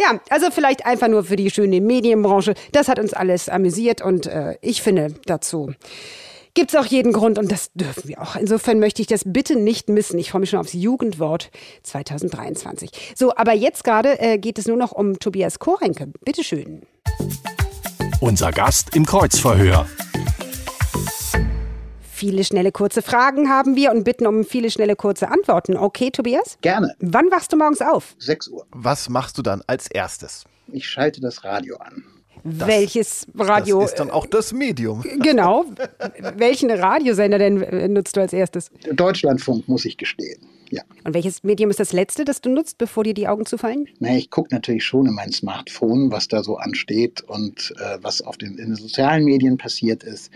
Ja, 0.00 0.20
also 0.30 0.50
vielleicht 0.50 0.86
einfach 0.86 1.08
nur 1.08 1.24
für 1.24 1.36
die 1.36 1.50
schöne 1.50 1.80
Medienbranche. 1.80 2.54
Das 2.72 2.88
hat 2.88 2.98
uns 2.98 3.14
alles 3.14 3.48
amüsiert 3.48 4.02
und 4.02 4.26
äh, 4.26 4.56
ich 4.60 4.82
finde 4.82 5.14
dazu 5.26 5.72
gibt 6.56 6.72
es 6.72 6.80
auch 6.80 6.86
jeden 6.86 7.12
Grund 7.12 7.38
und 7.38 7.52
das 7.52 7.70
dürfen 7.74 8.08
wir 8.08 8.20
auch. 8.20 8.34
Insofern 8.34 8.80
möchte 8.80 9.02
ich 9.02 9.06
das 9.06 9.22
bitte 9.26 9.56
nicht 9.56 9.88
missen. 9.88 10.18
Ich 10.18 10.30
freue 10.30 10.40
mich 10.40 10.50
schon 10.50 10.58
aufs 10.58 10.72
Jugendwort 10.72 11.50
2023. 11.84 12.90
So, 13.14 13.36
aber 13.36 13.52
jetzt 13.52 13.84
gerade 13.84 14.18
äh, 14.18 14.38
geht 14.38 14.58
es 14.58 14.66
nur 14.66 14.78
noch 14.78 14.92
um 14.92 15.18
Tobias 15.18 15.58
Korenke. 15.58 16.08
Bitte 16.24 16.42
schön. 16.42 16.82
Unser 18.20 18.50
Gast 18.50 18.96
im 18.96 19.04
Kreuzverhör. 19.04 19.86
Viele 22.16 22.44
schnelle 22.44 22.72
kurze 22.72 23.02
Fragen 23.02 23.50
haben 23.50 23.76
wir 23.76 23.90
und 23.90 24.04
bitten 24.04 24.26
um 24.26 24.42
viele 24.42 24.70
schnelle 24.70 24.96
kurze 24.96 25.28
Antworten. 25.28 25.76
Okay, 25.76 26.10
Tobias? 26.10 26.56
Gerne. 26.62 26.94
Wann 26.98 27.30
wachst 27.30 27.52
du 27.52 27.58
morgens 27.58 27.82
auf? 27.82 28.14
6 28.18 28.48
Uhr. 28.48 28.66
Was 28.70 29.10
machst 29.10 29.36
du 29.36 29.42
dann 29.42 29.62
als 29.66 29.86
erstes? 29.86 30.44
Ich 30.72 30.88
schalte 30.88 31.20
das 31.20 31.44
Radio 31.44 31.76
an. 31.76 32.04
Das, 32.42 32.68
welches 32.68 33.26
Radio. 33.38 33.82
Das 33.82 33.90
ist 33.90 34.00
dann 34.00 34.10
auch 34.10 34.24
das 34.24 34.54
Medium. 34.54 35.04
Genau. 35.20 35.66
Welchen 36.36 36.70
Radiosender 36.70 37.38
denn 37.38 37.62
äh, 37.62 37.86
nutzt 37.86 38.16
du 38.16 38.22
als 38.22 38.32
erstes? 38.32 38.70
Deutschlandfunk, 38.94 39.68
muss 39.68 39.84
ich 39.84 39.98
gestehen. 39.98 40.40
Ja. 40.70 40.82
Und 41.04 41.12
welches 41.12 41.44
Medium 41.44 41.68
ist 41.68 41.80
das 41.80 41.92
letzte, 41.92 42.24
das 42.24 42.40
du 42.40 42.48
nutzt, 42.48 42.78
bevor 42.78 43.04
dir 43.04 43.12
die 43.12 43.28
Augen 43.28 43.44
zufallen? 43.44 43.88
Na, 43.98 44.16
ich 44.16 44.30
gucke 44.30 44.54
natürlich 44.54 44.84
schon 44.84 45.04
in 45.04 45.12
mein 45.14 45.32
Smartphone, 45.32 46.10
was 46.10 46.28
da 46.28 46.42
so 46.42 46.56
ansteht 46.56 47.20
und 47.20 47.74
äh, 47.78 47.98
was 48.00 48.22
auf 48.22 48.38
den, 48.38 48.56
in 48.56 48.68
den 48.68 48.76
sozialen 48.76 49.24
Medien 49.24 49.58
passiert 49.58 50.02
ist. 50.02 50.30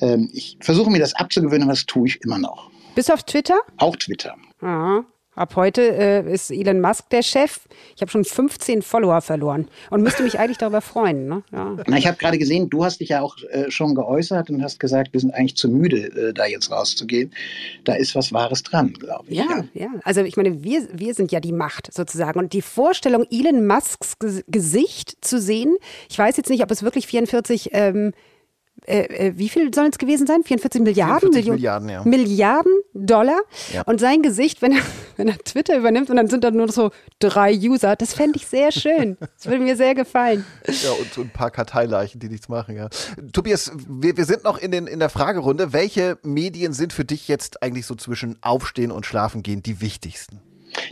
Ähm, 0.00 0.30
ich 0.32 0.56
versuche 0.60 0.90
mir 0.90 0.98
das 0.98 1.14
abzugewöhnen, 1.14 1.62
aber 1.62 1.72
das 1.72 1.86
tue 1.86 2.08
ich 2.08 2.22
immer 2.22 2.38
noch. 2.38 2.70
Bis 2.94 3.10
auf 3.10 3.22
Twitter? 3.22 3.58
Auch 3.76 3.96
Twitter. 3.96 4.34
Aha. 4.60 5.04
Ab 5.36 5.54
heute 5.54 5.80
äh, 5.80 6.32
ist 6.32 6.50
Elon 6.50 6.80
Musk 6.80 7.08
der 7.10 7.22
Chef. 7.22 7.60
Ich 7.94 8.02
habe 8.02 8.10
schon 8.10 8.24
15 8.24 8.82
Follower 8.82 9.20
verloren 9.20 9.68
und 9.88 10.02
müsste 10.02 10.24
mich 10.24 10.40
eigentlich 10.40 10.58
darüber 10.58 10.80
freuen. 10.80 11.28
Ne? 11.28 11.42
Ja. 11.52 11.76
Na, 11.86 11.96
ich 11.96 12.06
habe 12.06 12.18
gerade 12.18 12.36
gesehen, 12.36 12.68
du 12.68 12.84
hast 12.84 13.00
dich 13.00 13.10
ja 13.10 13.22
auch 13.22 13.36
äh, 13.50 13.70
schon 13.70 13.94
geäußert 13.94 14.50
und 14.50 14.62
hast 14.62 14.80
gesagt, 14.80 15.12
wir 15.12 15.20
sind 15.20 15.32
eigentlich 15.32 15.56
zu 15.56 15.70
müde, 15.70 16.08
äh, 16.08 16.34
da 16.34 16.46
jetzt 16.46 16.70
rauszugehen. 16.70 17.32
Da 17.84 17.94
ist 17.94 18.16
was 18.16 18.32
Wahres 18.32 18.64
dran, 18.64 18.92
glaube 18.92 19.24
ich. 19.28 19.38
Ja, 19.38 19.44
ja, 19.72 19.84
ja, 19.84 19.88
Also 20.02 20.20
ich 20.22 20.36
meine, 20.36 20.64
wir, 20.64 20.88
wir 20.92 21.14
sind 21.14 21.30
ja 21.30 21.38
die 21.38 21.52
Macht 21.52 21.94
sozusagen. 21.94 22.38
Und 22.38 22.52
die 22.52 22.62
Vorstellung, 22.62 23.24
Elon 23.30 23.66
Musks 23.66 24.16
Gesicht 24.48 25.24
zu 25.24 25.40
sehen, 25.40 25.76
ich 26.10 26.18
weiß 26.18 26.36
jetzt 26.38 26.50
nicht, 26.50 26.62
ob 26.62 26.70
es 26.72 26.82
wirklich 26.82 27.06
44 27.06 27.70
ähm, 27.72 28.12
äh, 28.86 29.28
äh, 29.28 29.32
wie 29.36 29.48
viel 29.48 29.72
sollen 29.74 29.90
es 29.90 29.98
gewesen 29.98 30.26
sein? 30.26 30.42
44 30.42 30.80
Milliarden? 30.82 31.32
44 31.32 31.50
Milliarden, 31.52 31.88
ja. 31.88 32.04
Milliarden 32.04 32.72
Dollar. 32.94 33.40
Ja. 33.72 33.82
Und 33.82 34.00
sein 34.00 34.22
Gesicht, 34.22 34.62
wenn 34.62 34.72
er, 34.72 34.82
wenn 35.16 35.28
er 35.28 35.38
Twitter 35.38 35.76
übernimmt 35.76 36.10
und 36.10 36.16
dann 36.16 36.28
sind 36.28 36.44
da 36.44 36.50
nur 36.50 36.70
so 36.72 36.90
drei 37.18 37.54
User, 37.54 37.96
das 37.96 38.14
fände 38.14 38.36
ich 38.36 38.46
sehr 38.46 38.72
schön. 38.72 39.16
Das 39.20 39.46
würde 39.46 39.62
mir 39.62 39.76
sehr 39.76 39.94
gefallen. 39.94 40.44
Ja, 40.82 40.92
und, 40.92 41.18
und 41.18 41.26
ein 41.26 41.30
paar 41.30 41.50
Karteileichen, 41.50 42.20
die 42.20 42.28
nichts 42.28 42.48
machen, 42.48 42.76
ja. 42.76 42.88
Tobias, 43.32 43.72
wir, 43.86 44.16
wir 44.16 44.24
sind 44.24 44.44
noch 44.44 44.56
in, 44.56 44.70
den, 44.70 44.86
in 44.86 44.98
der 44.98 45.10
Fragerunde. 45.10 45.72
Welche 45.72 46.16
Medien 46.22 46.72
sind 46.72 46.92
für 46.92 47.04
dich 47.04 47.28
jetzt 47.28 47.62
eigentlich 47.62 47.86
so 47.86 47.94
zwischen 47.96 48.36
Aufstehen 48.40 48.90
und 48.90 49.04
Schlafen 49.04 49.42
gehen 49.42 49.62
die 49.62 49.80
wichtigsten? 49.80 50.40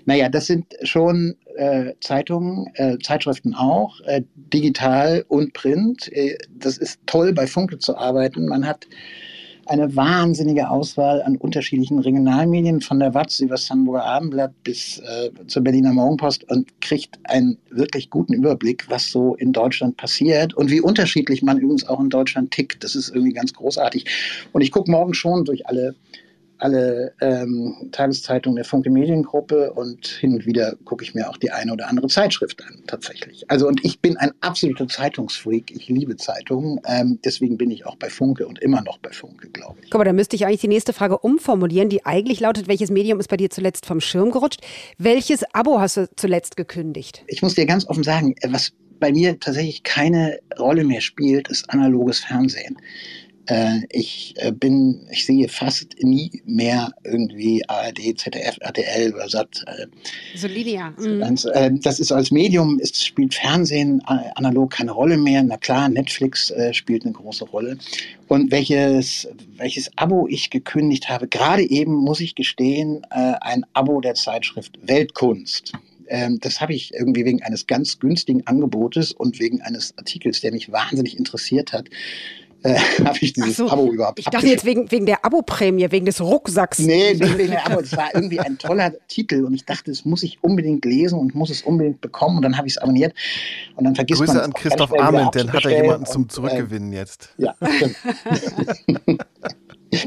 Naja, 0.06 0.28
das 0.28 0.46
sind 0.46 0.66
schon 0.82 1.36
äh, 1.56 1.92
Zeitungen, 2.00 2.66
äh, 2.74 2.98
Zeitschriften 2.98 3.54
auch, 3.54 4.00
äh, 4.02 4.22
digital 4.34 5.24
und 5.28 5.52
print. 5.52 6.10
Äh, 6.12 6.38
das 6.50 6.78
ist 6.78 7.00
toll, 7.06 7.32
bei 7.32 7.46
Funke 7.46 7.78
zu 7.78 7.96
arbeiten. 7.96 8.46
Man 8.46 8.66
hat 8.66 8.86
eine 9.68 9.94
wahnsinnige 9.94 10.70
Auswahl 10.70 11.22
an 11.22 11.36
unterschiedlichen 11.36 11.98
Regionalmedien, 11.98 12.80
von 12.80 12.98
der 12.98 13.14
Watz 13.14 13.40
über 13.40 13.54
das 13.54 13.68
Hamburger 13.68 14.04
Abendblatt 14.04 14.52
bis 14.64 14.98
äh, 14.98 15.30
zur 15.46 15.62
Berliner 15.62 15.92
Morgenpost 15.92 16.44
und 16.50 16.80
kriegt 16.80 17.18
einen 17.24 17.58
wirklich 17.70 18.08
guten 18.08 18.32
Überblick, 18.32 18.86
was 18.88 19.10
so 19.10 19.34
in 19.34 19.52
Deutschland 19.52 19.96
passiert 19.96 20.54
und 20.54 20.70
wie 20.70 20.80
unterschiedlich 20.80 21.42
man 21.42 21.58
übrigens 21.58 21.86
auch 21.86 22.00
in 22.00 22.08
Deutschland 22.08 22.50
tickt. 22.50 22.82
Das 22.82 22.94
ist 22.94 23.10
irgendwie 23.10 23.34
ganz 23.34 23.52
großartig. 23.52 24.06
Und 24.52 24.62
ich 24.62 24.70
gucke 24.70 24.90
morgen 24.90 25.12
schon 25.12 25.44
durch 25.44 25.66
alle 25.66 25.94
alle 26.58 27.12
ähm, 27.20 27.88
Tageszeitungen 27.92 28.56
der 28.56 28.64
Funke 28.64 28.90
Mediengruppe 28.90 29.72
und 29.72 30.06
hin 30.06 30.34
und 30.34 30.46
wieder 30.46 30.76
gucke 30.84 31.04
ich 31.04 31.14
mir 31.14 31.28
auch 31.28 31.36
die 31.36 31.50
eine 31.50 31.72
oder 31.72 31.88
andere 31.88 32.08
Zeitschrift 32.08 32.62
an, 32.64 32.82
tatsächlich. 32.86 33.50
Also 33.50 33.66
und 33.66 33.84
ich 33.84 34.00
bin 34.00 34.16
ein 34.16 34.32
absoluter 34.40 34.88
Zeitungsfreak. 34.88 35.70
Ich 35.70 35.88
liebe 35.88 36.16
Zeitungen. 36.16 36.80
Ähm, 36.86 37.18
deswegen 37.24 37.56
bin 37.56 37.70
ich 37.70 37.86
auch 37.86 37.96
bei 37.96 38.10
Funke 38.10 38.46
und 38.46 38.58
immer 38.60 38.82
noch 38.82 38.98
bei 38.98 39.10
Funke, 39.10 39.48
glaube 39.50 39.78
ich. 39.82 39.90
Guck 39.90 39.98
mal, 39.98 40.04
da 40.04 40.12
müsste 40.12 40.36
ich 40.36 40.46
eigentlich 40.46 40.60
die 40.60 40.68
nächste 40.68 40.92
Frage 40.92 41.18
umformulieren, 41.18 41.88
die 41.88 42.04
eigentlich 42.04 42.40
lautet, 42.40 42.68
welches 42.68 42.90
Medium 42.90 43.20
ist 43.20 43.28
bei 43.28 43.36
dir 43.36 43.50
zuletzt 43.50 43.86
vom 43.86 44.00
Schirm 44.00 44.30
gerutscht? 44.30 44.60
Welches 44.98 45.44
Abo 45.54 45.80
hast 45.80 45.96
du 45.96 46.08
zuletzt 46.16 46.56
gekündigt? 46.56 47.24
Ich 47.26 47.42
muss 47.42 47.54
dir 47.54 47.66
ganz 47.66 47.86
offen 47.88 48.02
sagen, 48.02 48.34
was 48.48 48.72
bei 49.00 49.12
mir 49.12 49.38
tatsächlich 49.38 49.84
keine 49.84 50.40
Rolle 50.58 50.84
mehr 50.84 51.00
spielt, 51.00 51.48
ist 51.48 51.70
analoges 51.70 52.20
Fernsehen 52.20 52.76
Äh, 53.48 53.80
ich 53.90 54.34
äh, 54.36 54.52
bin, 54.52 55.06
ich 55.10 55.24
sehe 55.24 55.48
fast 55.48 55.96
nie 56.02 56.42
mehr 56.44 56.92
irgendwie 57.02 57.66
ARD, 57.66 58.18
ZDF, 58.18 58.58
RTL 58.60 59.14
oder 59.14 59.28
Sat. 59.28 59.64
Äh, 59.66 59.86
so 60.36 60.46
linear. 60.46 60.94
Mhm. 60.98 61.22
Äh, 61.22 61.70
das 61.82 61.98
ist 61.98 62.12
als 62.12 62.30
Medium, 62.30 62.78
es 62.80 63.02
spielt 63.02 63.34
Fernsehen 63.34 64.02
äh, 64.06 64.30
analog 64.34 64.72
keine 64.72 64.92
Rolle 64.92 65.16
mehr. 65.16 65.42
Na 65.42 65.56
klar, 65.56 65.88
Netflix 65.88 66.50
äh, 66.50 66.74
spielt 66.74 67.04
eine 67.04 67.12
große 67.12 67.46
Rolle. 67.46 67.78
Und 68.28 68.50
welches, 68.50 69.26
welches 69.56 69.90
Abo 69.96 70.28
ich 70.28 70.50
gekündigt 70.50 71.08
habe, 71.08 71.28
gerade 71.28 71.62
eben 71.62 71.94
muss 71.94 72.20
ich 72.20 72.34
gestehen, 72.34 73.06
ein 73.08 73.64
Abo 73.72 74.02
der 74.02 74.14
Zeitschrift 74.14 74.78
Weltkunst. 74.82 75.72
Ähm, 76.08 76.38
das 76.40 76.60
habe 76.60 76.74
ich 76.74 76.92
irgendwie 76.92 77.24
wegen 77.24 77.42
eines 77.42 77.66
ganz 77.66 77.98
günstigen 77.98 78.46
Angebotes 78.46 79.12
und 79.12 79.40
wegen 79.40 79.62
eines 79.62 79.96
Artikels, 79.96 80.40
der 80.40 80.52
mich 80.52 80.70
wahnsinnig 80.72 81.18
interessiert 81.18 81.72
hat, 81.72 81.88
äh, 82.62 82.74
habe 83.04 83.18
ich 83.20 83.32
dieses 83.32 83.56
so, 83.56 83.70
Abo 83.70 83.92
überhaupt 83.92 84.18
Ich 84.18 84.26
dachte 84.26 84.46
jetzt 84.46 84.64
wegen, 84.64 84.90
wegen 84.90 85.06
der 85.06 85.24
Abo-Prämie, 85.24 85.90
wegen 85.90 86.06
des 86.06 86.20
Rucksacks. 86.20 86.78
Nee, 86.78 87.14
wegen 87.18 87.50
der 87.50 87.66
Abo. 87.66 87.80
Das 87.80 87.96
war 87.96 88.14
irgendwie 88.14 88.40
ein 88.40 88.58
toller 88.58 88.92
Titel 89.08 89.44
und 89.44 89.54
ich 89.54 89.64
dachte, 89.64 89.90
das 89.90 90.04
muss 90.04 90.22
ich 90.22 90.42
unbedingt 90.42 90.84
lesen 90.84 91.18
und 91.18 91.34
muss 91.34 91.50
es 91.50 91.62
unbedingt 91.62 92.00
bekommen 92.00 92.36
und 92.36 92.42
dann 92.42 92.56
habe 92.56 92.66
ich 92.66 92.74
es 92.74 92.78
abonniert 92.78 93.14
und 93.76 93.84
dann 93.84 93.94
vergisst 93.94 94.20
Grüße 94.20 94.34
man 94.34 94.44
an 94.44 94.52
Christoph 94.52 94.92
Arment, 94.98 95.34
dann 95.34 95.52
hat 95.52 95.64
er 95.64 95.82
jemanden 95.82 96.06
zum 96.06 96.28
Zurückgewinnen 96.28 96.92
äh, 96.92 96.96
jetzt. 96.96 97.30
Ja, 97.38 97.54
stimmt. 97.76 97.96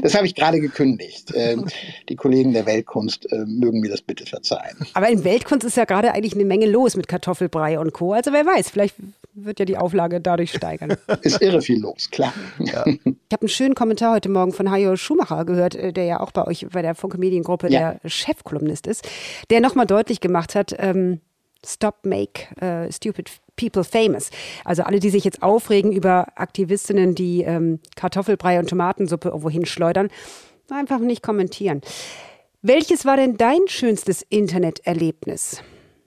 Das 0.02 0.14
habe 0.14 0.26
ich 0.26 0.34
gerade 0.34 0.60
gekündigt. 0.60 1.32
Ähm, 1.34 1.66
die 2.08 2.16
Kollegen 2.16 2.52
der 2.52 2.66
Weltkunst 2.66 3.30
äh, 3.32 3.44
mögen 3.46 3.80
mir 3.80 3.90
das 3.90 4.02
bitte 4.02 4.26
verzeihen. 4.26 4.76
Aber 4.94 5.08
in 5.08 5.24
Weltkunst 5.24 5.66
ist 5.66 5.76
ja 5.76 5.84
gerade 5.84 6.12
eigentlich 6.12 6.34
eine 6.34 6.44
Menge 6.44 6.66
los 6.66 6.96
mit 6.96 7.08
Kartoffelbrei 7.08 7.78
und 7.78 7.92
Co. 7.92 8.12
Also 8.12 8.32
wer 8.32 8.46
weiß, 8.46 8.70
vielleicht 8.70 8.96
wird 9.34 9.58
ja 9.58 9.64
die 9.64 9.76
Auflage 9.76 10.20
dadurch 10.20 10.52
steigern. 10.52 10.96
Ist 11.22 11.40
irre 11.40 11.62
viel 11.62 11.80
los, 11.80 12.10
klar. 12.10 12.32
Ja. 12.58 12.84
Ich 12.86 12.96
habe 13.32 13.42
einen 13.42 13.48
schönen 13.48 13.74
Kommentar 13.74 14.14
heute 14.14 14.28
Morgen 14.28 14.52
von 14.52 14.70
Hajo 14.70 14.96
Schumacher 14.96 15.44
gehört, 15.44 15.74
äh, 15.74 15.92
der 15.92 16.04
ja 16.04 16.20
auch 16.20 16.32
bei 16.32 16.46
euch 16.46 16.66
bei 16.70 16.82
der 16.82 16.94
Funke 16.94 17.18
Mediengruppe 17.18 17.70
ja. 17.70 17.94
der 18.00 18.10
Chefkolumnist 18.10 18.86
ist, 18.86 19.08
der 19.50 19.60
nochmal 19.60 19.86
deutlich 19.86 20.20
gemacht 20.20 20.54
hat, 20.54 20.74
ähm, 20.78 21.20
Stop 21.64 22.04
Make 22.04 22.48
uh, 22.60 22.90
Stupid 22.90 23.30
People 23.56 23.84
Famous. 23.84 24.30
Also 24.64 24.82
alle, 24.82 24.98
die 24.98 25.10
sich 25.10 25.24
jetzt 25.24 25.42
aufregen 25.42 25.92
über 25.92 26.26
Aktivistinnen, 26.36 27.14
die 27.14 27.42
ähm, 27.42 27.80
Kartoffelbrei 27.96 28.58
und 28.58 28.68
Tomatensuppe 28.68 29.32
wohin 29.34 29.66
schleudern, 29.66 30.08
einfach 30.70 30.98
nicht 30.98 31.22
kommentieren. 31.22 31.82
Welches 32.62 33.04
war 33.04 33.16
denn 33.16 33.36
dein 33.36 33.60
schönstes 33.66 34.22
Interneterlebnis? 34.22 35.62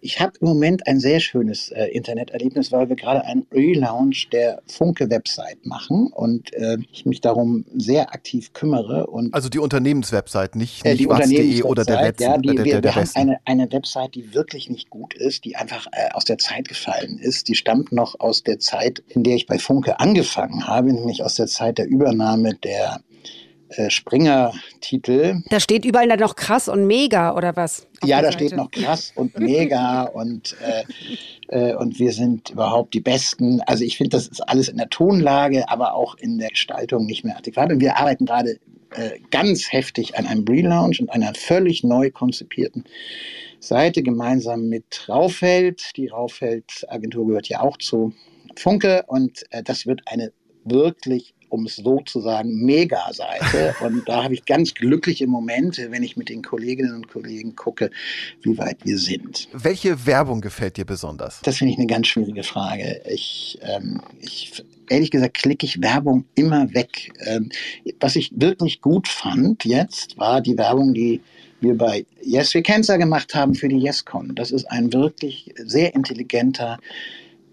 Ich 0.05 0.19
habe 0.19 0.33
im 0.39 0.47
Moment 0.47 0.85
ein 0.85 0.99
sehr 0.99 1.19
schönes 1.19 1.69
äh, 1.69 1.85
Interneterlebnis, 1.85 2.71
weil 2.71 2.89
wir 2.89 2.95
gerade 2.95 3.25
einen 3.25 3.47
Relaunch 3.51 4.29
der 4.29 4.61
Funke-Website 4.67 5.65
machen 5.65 6.11
und 6.13 6.53
äh, 6.53 6.77
ich 6.91 7.07
mich 7.07 7.21
darum 7.21 7.65
sehr 7.75 8.13
aktiv 8.13 8.53
kümmere. 8.53 9.07
Und 9.07 9.33
also 9.33 9.49
die 9.49 9.57
Unternehmenswebsite, 9.57 10.59
nicht, 10.59 10.85
äh, 10.85 10.93
nicht 10.93 11.09
was.de 11.09 11.63
oder 11.63 11.85
der 11.85 12.03
Wetzen, 12.03 12.21
ja, 12.21 12.37
die, 12.37 12.55
der, 12.55 12.65
wir, 12.65 12.81
der, 12.81 12.83
wir 12.83 12.95
haben 12.95 13.09
eine, 13.15 13.39
eine 13.45 13.71
Website, 13.71 14.13
die 14.13 14.35
wirklich 14.35 14.69
nicht 14.69 14.91
gut 14.91 15.15
ist, 15.15 15.43
die 15.43 15.55
einfach 15.55 15.87
äh, 15.91 16.11
aus 16.13 16.25
der 16.25 16.37
Zeit 16.37 16.67
gefallen 16.67 17.17
ist. 17.17 17.47
Die 17.47 17.55
stammt 17.55 17.91
noch 17.91 18.19
aus 18.19 18.43
der 18.43 18.59
Zeit, 18.59 19.01
in 19.07 19.23
der 19.23 19.33
ich 19.33 19.47
bei 19.47 19.57
Funke 19.57 19.99
angefangen 19.99 20.67
habe, 20.67 20.93
nämlich 20.93 21.23
aus 21.23 21.33
der 21.33 21.47
Zeit 21.47 21.79
der 21.79 21.87
Übernahme 21.87 22.53
der 22.53 22.99
äh, 23.77 23.89
Springer-Titel. 23.89 25.41
Da 25.49 25.59
steht 25.59 25.85
überall 25.85 26.07
dann 26.07 26.19
noch 26.19 26.35
krass 26.35 26.67
und 26.67 26.85
mega 26.85 27.35
oder 27.35 27.55
was? 27.55 27.87
Ja, 28.03 28.21
da 28.21 28.31
steht 28.31 28.55
noch 28.55 28.71
krass 28.71 29.11
und 29.15 29.37
mega 29.39 30.03
und, 30.03 30.55
äh, 31.49 31.71
äh, 31.71 31.75
und 31.75 31.99
wir 31.99 32.11
sind 32.11 32.51
überhaupt 32.51 32.93
die 32.93 33.01
Besten. 33.01 33.61
Also 33.61 33.83
ich 33.83 33.97
finde, 33.97 34.11
das 34.11 34.27
ist 34.27 34.41
alles 34.41 34.69
in 34.69 34.77
der 34.77 34.89
Tonlage, 34.89 35.69
aber 35.69 35.93
auch 35.93 36.15
in 36.15 36.37
der 36.37 36.49
Gestaltung 36.49 37.05
nicht 37.05 37.23
mehr 37.23 37.37
adäquat. 37.37 37.71
Und 37.71 37.79
wir 37.79 37.97
arbeiten 37.97 38.25
gerade 38.25 38.59
äh, 38.91 39.19
ganz 39.31 39.71
heftig 39.71 40.17
an 40.17 40.25
einem 40.25 40.45
Relaunch 40.45 40.99
und 40.99 41.09
einer 41.09 41.33
völlig 41.33 41.83
neu 41.83 42.11
konzipierten 42.11 42.85
Seite 43.59 44.03
gemeinsam 44.03 44.69
mit 44.69 45.07
Raufeld. 45.09 45.91
Die 45.97 46.07
Raufeld-Agentur 46.07 47.27
gehört 47.27 47.47
ja 47.49 47.61
auch 47.61 47.77
zu 47.77 48.13
Funke 48.55 49.03
und 49.07 49.43
äh, 49.51 49.63
das 49.63 49.85
wird 49.85 50.01
eine 50.05 50.31
wirklich 50.63 51.34
um 51.55 51.65
es 51.65 51.77
so 51.77 52.01
zu 52.01 52.21
sagen, 52.21 52.63
Mega-Seite. 52.63 53.75
Und 53.81 54.07
da 54.07 54.23
habe 54.23 54.33
ich 54.33 54.45
ganz 54.45 54.73
glückliche 54.73 55.25
Momente, 55.25 55.89
wenn 55.91 56.03
ich 56.03 56.17
mit 56.17 56.29
den 56.29 56.41
Kolleginnen 56.41 56.95
und 56.95 57.07
Kollegen 57.07 57.55
gucke, 57.55 57.89
wie 58.41 58.57
weit 58.57 58.77
wir 58.83 58.97
sind. 58.97 59.47
Welche 59.53 60.05
Werbung 60.05 60.41
gefällt 60.41 60.77
dir 60.77 60.85
besonders? 60.85 61.41
Das 61.43 61.57
finde 61.57 61.73
ich 61.73 61.79
eine 61.79 61.87
ganz 61.87 62.07
schwierige 62.07 62.43
Frage. 62.43 63.01
Ich, 63.09 63.57
ähm, 63.61 64.01
ich 64.21 64.63
ehrlich 64.89 65.11
gesagt, 65.11 65.35
klicke 65.37 65.65
ich 65.65 65.81
Werbung 65.81 66.25
immer 66.35 66.73
weg. 66.73 67.13
Ähm, 67.25 67.49
was 67.99 68.15
ich 68.15 68.31
wirklich 68.35 68.81
gut 68.81 69.07
fand 69.07 69.65
jetzt, 69.65 70.17
war 70.17 70.41
die 70.41 70.57
Werbung, 70.57 70.93
die 70.93 71.21
wir 71.61 71.77
bei 71.77 72.05
Yes 72.21 72.53
We 72.53 72.61
Cancer 72.61 72.97
gemacht 72.97 73.33
haben 73.33 73.55
für 73.55 73.69
die 73.69 73.77
YesCon. 73.77 74.35
Das 74.35 74.51
ist 74.51 74.65
ein 74.65 74.91
wirklich 74.91 75.53
sehr 75.57 75.95
intelligenter 75.95 76.79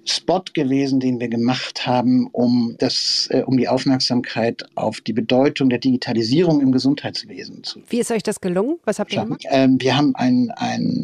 Spot 0.05 0.43
gewesen, 0.53 1.01
den 1.01 1.21
wir 1.21 1.29
gemacht 1.29 1.87
haben, 1.87 2.29
um, 2.33 2.75
das, 2.79 3.29
äh, 3.31 3.43
um 3.43 3.57
die 3.57 3.69
Aufmerksamkeit 3.69 4.65
auf 4.75 5.01
die 5.01 5.13
Bedeutung 5.13 5.71
der 5.71 5.79
Digitalisierung 5.79 6.61
im 6.61 6.73
Gesundheitswesen 6.73 7.63
zu. 7.63 7.83
Wie 7.89 8.01
ist 8.01 8.11
euch 8.11 8.23
das 8.23 8.41
gelungen? 8.41 8.79
Was 8.85 8.99
habt 8.99 9.13
ihr 9.13 9.23
gemacht? 9.23 9.45
Ähm, 9.51 9.81
wir 9.81 9.97
haben 9.97 10.15
einen 10.17 10.51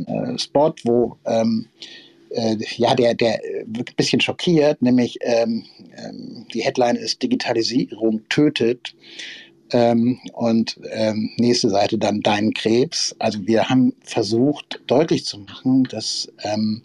äh, 0.07 0.39
Spot, 0.39 0.75
wo 0.85 1.17
ähm, 1.27 1.67
äh, 2.31 2.57
ja, 2.77 2.95
der, 2.95 3.15
der 3.15 3.41
wird 3.67 3.91
ein 3.91 3.97
bisschen 3.97 4.21
schockiert, 4.21 4.83
nämlich 4.83 5.19
ähm, 5.23 5.65
ähm 5.97 6.47
die 6.53 6.63
Headline 6.63 6.97
ist 6.97 7.23
Digitalisierung 7.23 8.23
tötet. 8.29 8.95
Ähm, 9.71 10.19
und 10.33 10.81
ähm, 10.93 11.31
nächste 11.37 11.69
Seite 11.69 11.99
dann 11.99 12.23
Dein 12.23 12.55
Krebs. 12.55 13.15
Also 13.19 13.47
wir 13.47 13.69
haben 13.69 13.95
versucht 14.01 14.81
deutlich 14.87 15.27
zu 15.27 15.41
machen, 15.41 15.85
dass 15.85 16.33
ähm, 16.43 16.83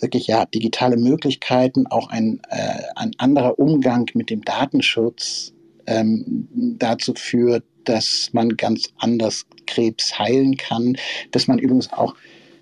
wirklich 0.00 0.26
ja 0.26 0.46
digitale 0.46 0.96
Möglichkeiten, 0.96 1.86
auch 1.86 2.08
ein, 2.08 2.40
äh, 2.50 2.82
ein 2.96 3.12
anderer 3.18 3.58
Umgang 3.58 4.10
mit 4.14 4.30
dem 4.30 4.42
Datenschutz 4.42 5.52
ähm, 5.86 6.48
dazu 6.78 7.14
führt, 7.14 7.64
dass 7.84 8.30
man 8.32 8.56
ganz 8.56 8.92
anders 8.98 9.46
Krebs 9.66 10.18
heilen 10.18 10.56
kann, 10.56 10.96
dass 11.30 11.46
man 11.46 11.58
übrigens 11.58 11.92
auch 11.92 12.14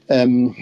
ähm, 0.08 0.54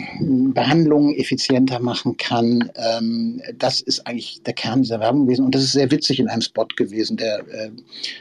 Behandlungen 0.54 1.14
effizienter 1.14 1.80
machen 1.80 2.16
kann. 2.16 2.70
Ähm, 2.76 3.42
das 3.58 3.80
ist 3.80 4.06
eigentlich 4.06 4.40
der 4.44 4.54
Kern 4.54 4.82
dieser 4.82 5.00
Werbung 5.00 5.26
gewesen. 5.26 5.44
Und 5.44 5.54
das 5.54 5.64
ist 5.64 5.72
sehr 5.72 5.90
witzig 5.90 6.20
in 6.20 6.28
einem 6.28 6.42
Spot 6.42 6.66
gewesen, 6.76 7.16
der 7.16 7.40
äh, 7.48 7.70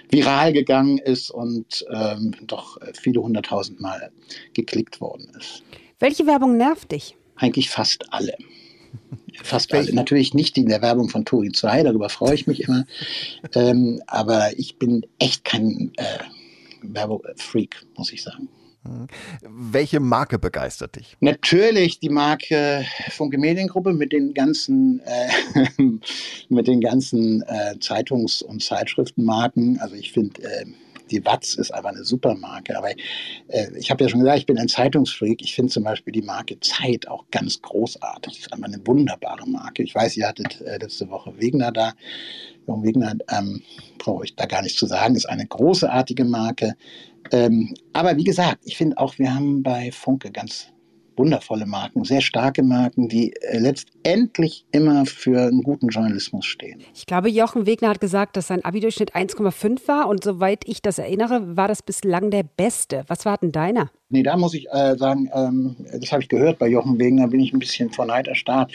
viral 0.10 0.52
gegangen 0.52 0.98
ist 0.98 1.30
und 1.30 1.86
ähm, 1.94 2.34
doch 2.48 2.80
viele 3.00 3.22
hunderttausend 3.22 3.80
Mal 3.80 4.12
geklickt 4.54 5.00
worden 5.00 5.28
ist. 5.40 5.64
Welche 6.00 6.26
Werbung 6.26 6.58
nervt 6.58 6.92
dich? 6.92 7.16
Eigentlich 7.42 7.70
fast 7.70 8.14
alle. 8.14 8.36
Fast 9.44 9.74
alle. 9.74 9.94
Natürlich 9.94 10.34
nicht 10.34 10.56
die 10.56 10.62
in 10.62 10.70
der 10.70 10.82
Werbung 10.82 11.10
von 11.10 11.26
Tori 11.26 11.52
2, 11.52 11.84
darüber 11.84 12.10
freue 12.10 12.36
ich 12.36 12.46
mich 12.46 12.62
immer. 12.62 12.86
ähm, 13.56 14.02
aber 14.06 14.58
ich 14.60 14.78
bin 14.78 15.06
echt 15.18 15.44
kein 15.44 15.92
äh, 15.96 16.20
Werbefreak, 16.84 17.84
muss 17.96 18.14
ich 18.14 18.22
sagen. 18.22 18.50
Mhm. 18.84 19.08
Welche 19.42 20.00
Marke 20.00 20.38
begeistert 20.38 20.96
dich? 20.96 21.18
Natürlich 21.20 22.00
die 22.00 22.10
Marke 22.10 22.86
Funke 23.10 23.38
Mediengruppe 23.38 23.94
mit 23.94 24.12
den 24.12 24.34
ganzen, 24.34 25.02
äh, 25.06 25.68
mit 26.50 26.68
den 26.68 26.82
ganzen 26.82 27.42
äh, 27.44 27.76
Zeitungs- 27.80 28.44
und 28.44 28.62
Zeitschriftenmarken. 28.62 29.80
Also 29.80 29.96
ich 29.96 30.12
finde 30.12 30.44
äh, 30.44 30.66
die 31.12 31.26
Watz 31.26 31.56
ist 31.56 31.72
aber 31.72 31.90
eine 31.90 32.04
super 32.04 32.36
Marke. 32.36 32.78
Aber 32.78 32.90
äh, 32.90 33.78
ich 33.78 33.92
habe 33.92 34.04
ja 34.04 34.10
schon 34.10 34.22
gesagt, 34.22 34.40
ich 34.40 34.46
bin 34.46 34.58
ein 34.58 34.68
Zeitungsfreak. 34.68 35.42
Ich 35.42 35.54
finde 35.54 35.72
zum 35.72 35.84
Beispiel 35.84 36.14
die 36.14 36.22
Marke 36.22 36.60
Zeit 36.60 37.08
auch 37.08 37.26
ganz 37.32 37.62
großartig. 37.62 38.34
Das 38.34 38.42
ist 38.46 38.54
einfach 38.54 38.68
eine 38.68 38.86
wunderbare 38.86 39.48
Marke. 39.48 39.84
Ich 39.84 39.94
weiß, 39.94 40.18
ihr 40.18 40.28
hattet 40.28 40.62
äh, 40.62 40.78
letzte 40.78 41.10
Woche 41.10 41.38
Wegner 41.38 41.72
da. 41.72 41.94
Jung 42.68 42.84
Wegner 42.84 43.16
ähm, 43.30 43.62
brauche 43.98 44.26
ich 44.26 44.36
da 44.36 44.46
gar 44.46 44.62
nichts 44.62 44.78
zu 44.78 44.86
sagen, 44.86 45.16
ist 45.16 45.28
eine 45.28 45.46
großartige 45.46 46.26
Marke. 46.26 46.76
Ähm, 47.32 47.74
aber 47.94 48.18
wie 48.18 48.24
gesagt, 48.24 48.60
ich 48.64 48.78
finde 48.78 48.98
auch, 48.98 49.18
wir 49.18 49.34
haben 49.34 49.64
bei 49.64 49.92
Funke 49.92 50.32
ganz 50.32 50.68
wundervolle 51.22 51.68
Marken, 51.68 52.04
sehr 52.04 52.22
starke 52.22 52.64
Marken, 52.64 53.08
die 53.08 53.34
äh, 53.34 53.60
letztendlich 53.60 54.66
immer 54.72 55.06
für 55.06 55.40
einen 55.40 55.62
guten 55.62 55.90
Journalismus 55.90 56.46
stehen. 56.46 56.82
Ich 56.96 57.06
glaube, 57.06 57.30
Jochen 57.30 57.68
Wegner 57.68 57.90
hat 57.90 58.02
gesagt, 58.02 58.36
dass 58.38 58.48
sein 58.48 58.66
Abi-Durchschnitt 58.66 59.16
1,5 59.16 59.88
war 59.88 60.08
und 60.08 60.24
soweit 60.24 60.68
ich 60.68 60.82
das 60.82 60.98
erinnere, 60.98 61.56
war 61.56 61.68
das 61.68 61.84
bislang 61.84 62.32
der 62.32 62.42
beste. 62.44 63.04
Was 63.08 63.26
war 63.26 63.38
denn 63.38 63.52
deiner? 63.52 63.92
Nee, 64.10 64.24
da 64.24 64.36
muss 64.36 64.56
ich 64.56 64.68
äh, 64.72 64.98
sagen, 64.98 65.30
ähm, 65.34 65.76
das 66.00 66.12
habe 66.12 66.24
ich 66.24 66.28
gehört 66.28 66.58
bei 66.58 66.68
Jochen 66.68 66.98
Wegner, 66.98 67.28
bin 67.28 67.40
ich 67.40 67.54
ein 67.54 67.60
bisschen 67.60 67.92
vor 67.92 68.08
Neid 68.08 68.28
erstarrt. 68.28 68.72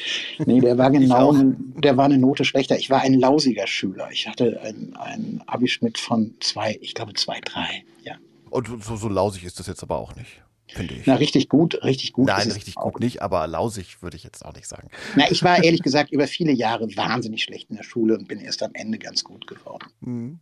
Nee, 0.46 0.60
der 0.60 0.78
war 0.78 0.90
genau, 0.92 1.34
der 1.82 1.96
war 1.96 2.04
eine 2.04 2.18
Note 2.18 2.44
schlechter. 2.44 2.78
Ich 2.78 2.90
war 2.90 3.00
ein 3.00 3.14
lausiger 3.14 3.66
Schüler. 3.66 4.08
Ich 4.12 4.28
hatte 4.28 4.60
einen 4.62 5.42
Abischnitt 5.46 5.98
von 5.98 6.34
zwei, 6.38 6.78
ich 6.80 6.94
glaube 6.94 7.14
zwei, 7.14 7.40
drei, 7.44 7.84
ja. 8.04 8.14
Und 8.50 8.68
so, 8.84 8.94
so 8.94 9.08
lausig 9.08 9.44
ist 9.44 9.58
das 9.58 9.66
jetzt 9.66 9.82
aber 9.82 9.98
auch 9.98 10.14
nicht 10.14 10.45
finde 10.68 10.94
ich. 10.94 11.06
Na, 11.06 11.14
richtig 11.14 11.48
gut, 11.48 11.82
richtig 11.82 12.12
gut. 12.12 12.26
Nein, 12.26 12.50
richtig 12.50 12.74
gut 12.74 13.00
nicht, 13.00 13.22
aber 13.22 13.46
lausig 13.46 14.02
würde 14.02 14.16
ich 14.16 14.24
jetzt 14.24 14.44
auch 14.44 14.54
nicht 14.54 14.66
sagen. 14.66 14.88
Na, 15.14 15.30
ich 15.30 15.42
war 15.42 15.62
ehrlich 15.62 15.82
gesagt 15.82 16.12
über 16.12 16.26
viele 16.26 16.52
Jahre 16.52 16.88
wahnsinnig 16.96 17.42
schlecht 17.42 17.70
in 17.70 17.76
der 17.76 17.84
Schule 17.84 18.16
und 18.16 18.28
bin 18.28 18.40
erst 18.40 18.62
am 18.62 18.72
Ende 18.74 18.98
ganz 18.98 19.24
gut 19.24 19.46
geworden. 19.46 19.86
Mhm. 20.00 20.40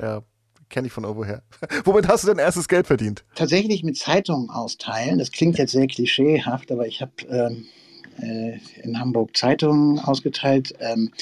Ja, 0.00 0.22
kenne 0.68 0.86
ich 0.86 0.92
von 0.92 1.04
irgendwoher. 1.04 1.42
Womit 1.84 2.08
hast 2.08 2.24
du 2.24 2.28
dein 2.28 2.38
erstes 2.38 2.68
Geld 2.68 2.86
verdient? 2.86 3.24
Tatsächlich 3.34 3.82
mit 3.82 3.96
Zeitungen 3.96 4.50
austeilen. 4.50 5.18
Das 5.18 5.32
klingt 5.32 5.58
jetzt 5.58 5.72
sehr 5.72 5.86
klischeehaft, 5.86 6.70
aber 6.70 6.86
ich 6.86 7.00
habe 7.00 7.12
ähm, 7.30 7.66
äh, 8.20 8.58
in 8.82 8.98
Hamburg 8.98 9.36
Zeitungen 9.36 9.98
ausgeteilt, 9.98 10.74
ähm, 10.80 11.12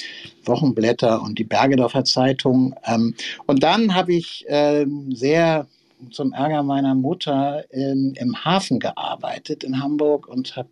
Wochenblätter 0.45 1.21
und 1.21 1.39
die 1.39 1.43
Bergedorfer 1.43 2.05
Zeitung. 2.05 2.75
Ähm, 2.85 3.15
und 3.45 3.63
dann 3.63 3.95
habe 3.95 4.13
ich 4.13 4.45
ähm, 4.47 5.13
sehr 5.15 5.67
zum 6.11 6.33
Ärger 6.33 6.63
meiner 6.63 6.95
Mutter 6.95 7.63
im 7.71 8.45
Hafen 8.45 8.79
gearbeitet 8.79 9.63
in 9.63 9.81
Hamburg 9.81 10.27
und 10.27 10.55
habe 10.55 10.69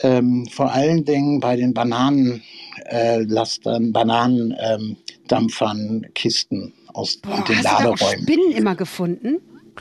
ähm, 0.00 0.46
vor 0.46 0.72
allen 0.72 1.04
Dingen 1.04 1.38
bei 1.40 1.56
den 1.56 1.74
Bananenlastern, 1.74 3.88
äh, 3.88 3.90
Bananendampfern, 3.90 6.06
Kisten 6.14 6.72
aus 6.92 7.18
Boah, 7.18 7.44
den 7.44 7.56
hast 7.56 7.64
Laderäumen. 7.64 7.94
Du 7.94 7.96
da 7.96 8.04
auch 8.04 8.10
Spinnen 8.10 8.52
immer 8.52 8.74
gefunden? 8.74 9.40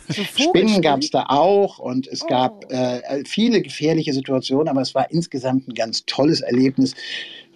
So 0.09 0.23
Spinnen 0.23 0.81
gab 0.81 1.01
es 1.01 1.11
da 1.11 1.27
auch 1.27 1.77
und 1.79 2.07
es 2.07 2.23
oh. 2.23 2.27
gab 2.27 2.69
äh, 2.71 3.23
viele 3.25 3.61
gefährliche 3.61 4.11
Situationen, 4.13 4.67
aber 4.67 4.81
es 4.81 4.95
war 4.95 5.11
insgesamt 5.11 5.67
ein 5.67 5.75
ganz 5.75 6.05
tolles 6.05 6.41
Erlebnis 6.41 6.95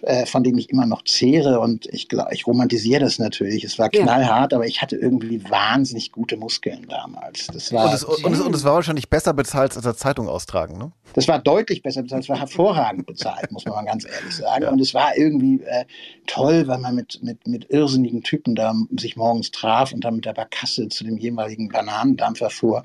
äh, 0.02 0.26
von 0.26 0.44
dem 0.44 0.56
ich 0.58 0.70
immer 0.70 0.86
noch 0.86 1.02
zehre 1.02 1.58
und 1.58 1.86
ich, 1.86 2.06
ich 2.30 2.46
romantisiere 2.46 3.00
das 3.00 3.18
natürlich. 3.18 3.64
Es 3.64 3.80
war 3.80 3.88
knallhart, 3.88 4.52
ja. 4.52 4.58
aber 4.58 4.66
ich 4.66 4.80
hatte 4.80 4.94
irgendwie 4.94 5.42
wahnsinnig 5.50 6.12
gute 6.12 6.36
Muskeln 6.36 6.86
damals. 6.88 7.48
Das 7.48 7.72
war, 7.72 7.86
und, 7.86 7.94
es, 7.94 8.04
und, 8.04 8.32
es, 8.32 8.40
und 8.40 8.54
es 8.54 8.62
war 8.62 8.74
wahrscheinlich 8.74 9.10
besser 9.10 9.32
bezahlt 9.34 9.74
als 9.74 9.82
der 9.82 9.96
Zeitung 9.96 10.28
austragen, 10.28 10.78
ne? 10.78 10.92
Das 11.14 11.26
war 11.26 11.40
deutlich 11.40 11.82
besser 11.82 12.02
bezahlt, 12.02 12.22
es 12.22 12.28
war 12.28 12.38
hervorragend 12.38 13.06
bezahlt, 13.06 13.50
muss 13.50 13.64
man 13.64 13.74
mal 13.74 13.84
ganz 13.86 14.04
ehrlich 14.04 14.36
sagen. 14.36 14.64
Ja. 14.64 14.70
Und 14.70 14.80
es 14.80 14.94
war 14.94 15.16
irgendwie 15.16 15.62
äh, 15.64 15.84
toll, 16.26 16.68
weil 16.68 16.78
man 16.78 16.94
mit, 16.94 17.20
mit, 17.22 17.48
mit 17.48 17.70
irrsinnigen 17.70 18.22
Typen 18.22 18.54
da 18.54 18.74
sich 18.96 19.16
morgens 19.16 19.50
traf 19.50 19.92
und 19.92 20.04
dann 20.04 20.16
mit 20.16 20.26
der 20.26 20.34
Barkasse 20.34 20.88
zu 20.88 21.02
dem 21.02 21.16
jeweiligen 21.16 21.70
Bananendampfer 21.70 22.50
fuhr. 22.50 22.84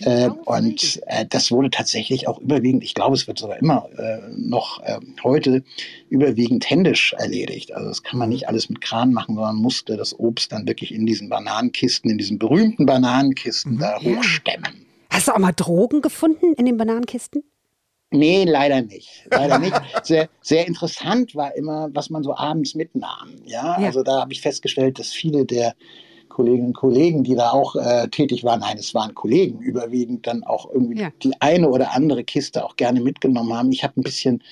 Äh, 0.00 0.28
und 0.44 1.00
äh, 1.06 1.26
das 1.26 1.50
wurde 1.50 1.70
tatsächlich 1.70 2.28
auch 2.28 2.38
überwiegend, 2.38 2.84
ich 2.84 2.94
glaube, 2.94 3.16
es 3.16 3.26
wird 3.26 3.38
sogar 3.38 3.56
immer 3.56 3.88
äh, 3.98 4.18
noch 4.36 4.80
äh, 4.82 5.00
heute 5.24 5.64
überwiegend 6.08 6.35
händisch 6.36 7.14
erledigt. 7.18 7.74
Also 7.74 7.88
das 7.88 8.02
kann 8.02 8.18
man 8.18 8.28
nicht 8.28 8.48
alles 8.48 8.68
mit 8.68 8.80
Kran 8.80 9.12
machen, 9.12 9.34
sondern 9.34 9.56
musste 9.56 9.96
das 9.96 10.18
Obst 10.18 10.52
dann 10.52 10.66
wirklich 10.66 10.92
in 10.92 11.06
diesen 11.06 11.28
Bananenkisten, 11.28 12.10
in 12.10 12.18
diesen 12.18 12.38
berühmten 12.38 12.86
Bananenkisten 12.86 13.74
mhm. 13.74 13.78
da 13.78 14.00
hochstemmen. 14.00 14.86
Hast 15.10 15.28
du 15.28 15.32
auch 15.32 15.38
mal 15.38 15.52
Drogen 15.52 16.02
gefunden 16.02 16.52
in 16.54 16.66
den 16.66 16.76
Bananenkisten? 16.76 17.42
Nee, 18.10 18.44
leider 18.44 18.82
nicht. 18.82 19.26
Leider 19.30 19.58
nicht. 19.58 19.74
Sehr, 20.04 20.28
sehr 20.40 20.66
interessant 20.66 21.34
war 21.34 21.56
immer, 21.56 21.88
was 21.92 22.08
man 22.08 22.22
so 22.22 22.36
abends 22.36 22.74
mitnahm. 22.74 23.30
Ja, 23.44 23.80
ja. 23.80 23.86
also 23.86 24.04
da 24.04 24.20
habe 24.20 24.32
ich 24.32 24.40
festgestellt, 24.40 24.98
dass 25.00 25.12
viele 25.12 25.44
der 25.44 25.74
Kolleginnen 26.28 26.68
und 26.68 26.76
Kollegen, 26.76 27.24
die 27.24 27.34
da 27.34 27.50
auch 27.50 27.76
äh, 27.76 28.08
tätig 28.08 28.44
waren, 28.44 28.60
nein, 28.60 28.76
es 28.78 28.94
waren 28.94 29.14
Kollegen, 29.14 29.60
überwiegend 29.60 30.26
dann 30.26 30.44
auch 30.44 30.70
irgendwie 30.70 31.00
ja. 31.00 31.10
die 31.22 31.32
eine 31.40 31.68
oder 31.70 31.94
andere 31.94 32.24
Kiste 32.24 32.64
auch 32.64 32.76
gerne 32.76 33.00
mitgenommen 33.00 33.54
haben. 33.54 33.72
Ich 33.72 33.82
habe 33.82 33.98
ein 33.98 34.02
bisschen 34.02 34.42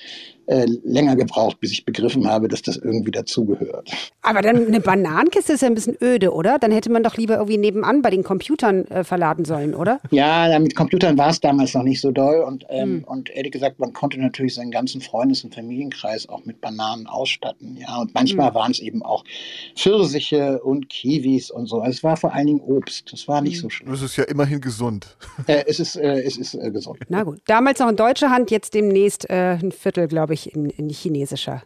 äh, 0.47 0.65
länger 0.83 1.15
gebraucht, 1.15 1.59
bis 1.59 1.71
ich 1.71 1.85
begriffen 1.85 2.27
habe, 2.27 2.47
dass 2.47 2.61
das 2.61 2.77
irgendwie 2.77 3.11
dazugehört. 3.11 3.91
Aber 4.21 4.41
dann 4.41 4.67
eine 4.67 4.79
Bananenkiste 4.79 5.53
ist 5.53 5.61
ja 5.61 5.67
ein 5.67 5.75
bisschen 5.75 5.97
öde, 6.01 6.33
oder? 6.33 6.59
Dann 6.59 6.71
hätte 6.71 6.91
man 6.91 7.03
doch 7.03 7.17
lieber 7.17 7.35
irgendwie 7.35 7.57
nebenan 7.57 8.01
bei 8.01 8.09
den 8.09 8.23
Computern 8.23 8.85
äh, 8.85 9.03
verladen 9.03 9.45
sollen, 9.45 9.73
oder? 9.73 9.99
Ja, 10.11 10.57
mit 10.59 10.75
Computern 10.75 11.17
war 11.17 11.29
es 11.29 11.39
damals 11.39 11.73
noch 11.73 11.83
nicht 11.83 12.01
so 12.01 12.11
doll 12.11 12.41
und, 12.41 12.65
ähm, 12.69 12.83
hm. 12.83 13.03
und 13.05 13.29
ehrlich 13.29 13.51
gesagt, 13.51 13.79
man 13.79 13.93
konnte 13.93 14.19
natürlich 14.19 14.55
seinen 14.55 14.71
ganzen 14.71 15.01
Freundes- 15.01 15.43
und 15.43 15.55
Familienkreis 15.55 16.29
auch 16.29 16.45
mit 16.45 16.61
Bananen 16.61 17.07
ausstatten. 17.07 17.77
Ja, 17.77 17.97
und 17.97 18.13
manchmal 18.13 18.49
hm. 18.49 18.55
waren 18.55 18.71
es 18.71 18.79
eben 18.79 19.01
auch 19.03 19.23
Pfirsiche 19.75 20.61
und 20.61 20.89
Kiwis 20.89 21.49
und 21.49 21.67
so. 21.67 21.79
Also 21.79 21.91
es 21.91 22.03
war 22.03 22.17
vor 22.17 22.33
allen 22.33 22.47
Dingen 22.47 22.61
Obst. 22.61 23.11
Das 23.11 23.27
war 23.27 23.41
nicht 23.41 23.55
hm. 23.55 23.61
so 23.61 23.69
schlimm. 23.69 23.91
Das 23.91 24.01
ist 24.01 24.15
ja 24.15 24.25
immerhin 24.25 24.61
gesund. 24.61 25.17
Äh, 25.47 25.63
es 25.67 25.79
ist, 25.79 25.95
äh, 25.95 26.21
es 26.21 26.37
ist 26.37 26.55
äh, 26.55 26.71
gesund. 26.71 26.99
Na 27.09 27.23
gut. 27.23 27.39
Damals 27.45 27.79
noch 27.79 27.89
in 27.89 27.95
deutscher 27.95 28.31
Hand, 28.31 28.51
jetzt 28.51 28.73
demnächst 28.73 29.29
äh, 29.29 29.57
ein 29.61 29.71
Viertel, 29.71 30.07
glaube 30.07 30.33
ich 30.33 30.34
ich, 30.35 30.53
in, 30.53 30.69
in 30.69 30.89
chinesischer. 30.89 31.63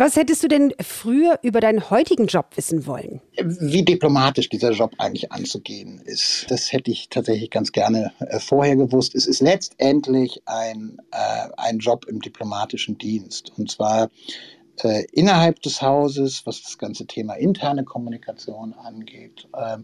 Was 0.00 0.14
hättest 0.14 0.44
du 0.44 0.48
denn 0.48 0.72
früher 0.80 1.40
über 1.42 1.60
deinen 1.60 1.90
heutigen 1.90 2.28
Job 2.28 2.46
wissen 2.54 2.86
wollen? 2.86 3.20
Wie 3.42 3.84
diplomatisch 3.84 4.48
dieser 4.48 4.70
Job 4.70 4.92
eigentlich 4.98 5.32
anzugehen 5.32 6.00
ist, 6.04 6.46
das 6.48 6.72
hätte 6.72 6.92
ich 6.92 7.08
tatsächlich 7.08 7.50
ganz 7.50 7.72
gerne 7.72 8.12
äh, 8.20 8.38
vorher 8.38 8.76
gewusst. 8.76 9.16
Es 9.16 9.26
ist 9.26 9.40
letztendlich 9.40 10.40
ein, 10.46 10.98
äh, 11.10 11.48
ein 11.56 11.78
Job 11.78 12.06
im 12.06 12.20
diplomatischen 12.20 12.96
Dienst. 12.96 13.52
Und 13.56 13.72
zwar 13.72 14.10
äh, 14.84 15.04
innerhalb 15.12 15.62
des 15.62 15.82
Hauses, 15.82 16.42
was 16.44 16.62
das 16.62 16.78
ganze 16.78 17.06
Thema 17.06 17.34
interne 17.34 17.82
Kommunikation 17.82 18.74
angeht. 18.74 19.48
Äh, 19.52 19.78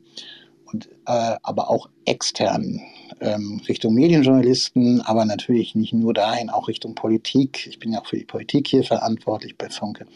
und, 0.66 0.88
äh, 1.06 1.36
aber 1.42 1.70
auch 1.70 1.88
extern 2.04 2.80
ähm, 3.20 3.60
Richtung 3.68 3.94
Medienjournalisten, 3.94 5.00
aber 5.00 5.24
natürlich 5.24 5.74
nicht 5.74 5.92
nur 5.92 6.14
dahin, 6.14 6.50
auch 6.50 6.68
Richtung 6.68 6.94
Politik. 6.94 7.66
Ich 7.66 7.78
bin 7.78 7.92
ja 7.92 8.00
auch 8.00 8.06
für 8.06 8.18
die 8.18 8.24
Politik 8.24 8.68
hier 8.68 8.84
verantwortlich 8.84 9.56
bei 9.56 9.68
Funke. 9.68 10.06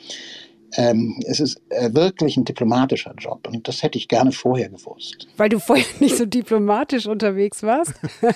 Ähm, 0.77 1.19
es 1.27 1.41
ist 1.41 1.63
äh, 1.71 1.95
wirklich 1.95 2.37
ein 2.37 2.45
diplomatischer 2.45 3.15
Job 3.19 3.49
und 3.49 3.67
das 3.67 3.83
hätte 3.83 3.97
ich 3.97 4.07
gerne 4.07 4.33
vorher 4.33 4.69
gewusst. 4.69 5.27
Weil 5.39 5.49
du 5.49 5.59
vorher 5.59 5.87
nicht 6.01 6.17
so 6.17 6.27
diplomatisch 6.27 7.07
unterwegs 7.07 7.63
warst? 7.63 7.95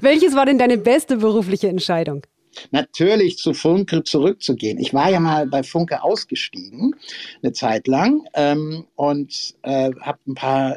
Welches 0.00 0.36
war 0.36 0.46
denn 0.46 0.58
deine 0.58 0.78
beste 0.78 1.16
berufliche 1.16 1.68
Entscheidung? 1.68 2.22
natürlich 2.70 3.38
zu 3.38 3.54
Funke 3.54 4.02
zurückzugehen. 4.02 4.78
Ich 4.78 4.92
war 4.94 5.10
ja 5.10 5.20
mal 5.20 5.46
bei 5.46 5.62
Funke 5.62 6.02
ausgestiegen, 6.02 6.94
eine 7.42 7.52
Zeit 7.52 7.86
lang, 7.86 8.24
ähm, 8.34 8.86
und 8.96 9.54
äh, 9.62 9.90
habe 10.00 10.18
ein 10.26 10.34
paar 10.34 10.76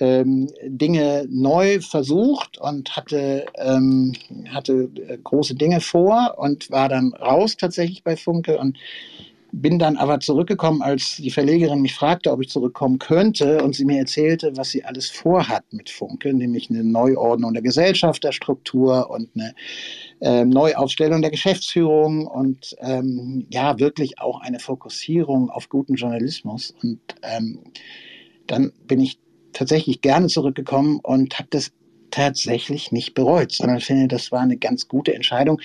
ähm, 0.00 0.48
Dinge 0.64 1.26
neu 1.28 1.80
versucht 1.80 2.58
und 2.58 2.96
hatte, 2.96 3.46
ähm, 3.56 4.12
hatte 4.48 4.90
äh, 5.08 5.18
große 5.22 5.54
Dinge 5.54 5.80
vor 5.80 6.34
und 6.38 6.70
war 6.70 6.88
dann 6.88 7.12
raus 7.14 7.56
tatsächlich 7.56 8.02
bei 8.02 8.16
Funke 8.16 8.58
und 8.58 8.78
bin 9.52 9.78
dann 9.78 9.98
aber 9.98 10.18
zurückgekommen, 10.18 10.80
als 10.80 11.16
die 11.16 11.30
Verlegerin 11.30 11.82
mich 11.82 11.94
fragte, 11.94 12.32
ob 12.32 12.40
ich 12.40 12.48
zurückkommen 12.48 12.98
könnte 12.98 13.62
und 13.62 13.74
sie 13.74 13.84
mir 13.84 13.98
erzählte, 13.98 14.56
was 14.56 14.70
sie 14.70 14.82
alles 14.82 15.10
vorhat 15.10 15.64
mit 15.72 15.90
Funke, 15.90 16.32
nämlich 16.32 16.70
eine 16.70 16.82
Neuordnung 16.82 17.52
der 17.52 17.62
Gesellschafterstruktur 17.62 19.10
und 19.10 19.28
eine 19.34 19.54
äh, 20.20 20.46
Neuaufstellung 20.46 21.20
der 21.20 21.30
Geschäftsführung 21.30 22.26
und 22.26 22.74
ähm, 22.80 23.46
ja, 23.50 23.78
wirklich 23.78 24.18
auch 24.20 24.40
eine 24.40 24.58
Fokussierung 24.58 25.50
auf 25.50 25.68
guten 25.68 25.96
Journalismus. 25.96 26.74
Und 26.82 27.00
ähm, 27.22 27.58
dann 28.46 28.72
bin 28.86 29.00
ich 29.00 29.18
tatsächlich 29.52 30.00
gerne 30.00 30.28
zurückgekommen 30.28 31.00
und 31.02 31.38
habe 31.38 31.48
das 31.50 31.72
tatsächlich 32.12 32.92
nicht 32.92 33.14
bereut, 33.14 33.50
sondern 33.50 33.80
finde, 33.80 34.06
das 34.06 34.30
war 34.30 34.40
eine 34.40 34.56
ganz 34.56 34.86
gute 34.86 35.14
Entscheidung, 35.14 35.60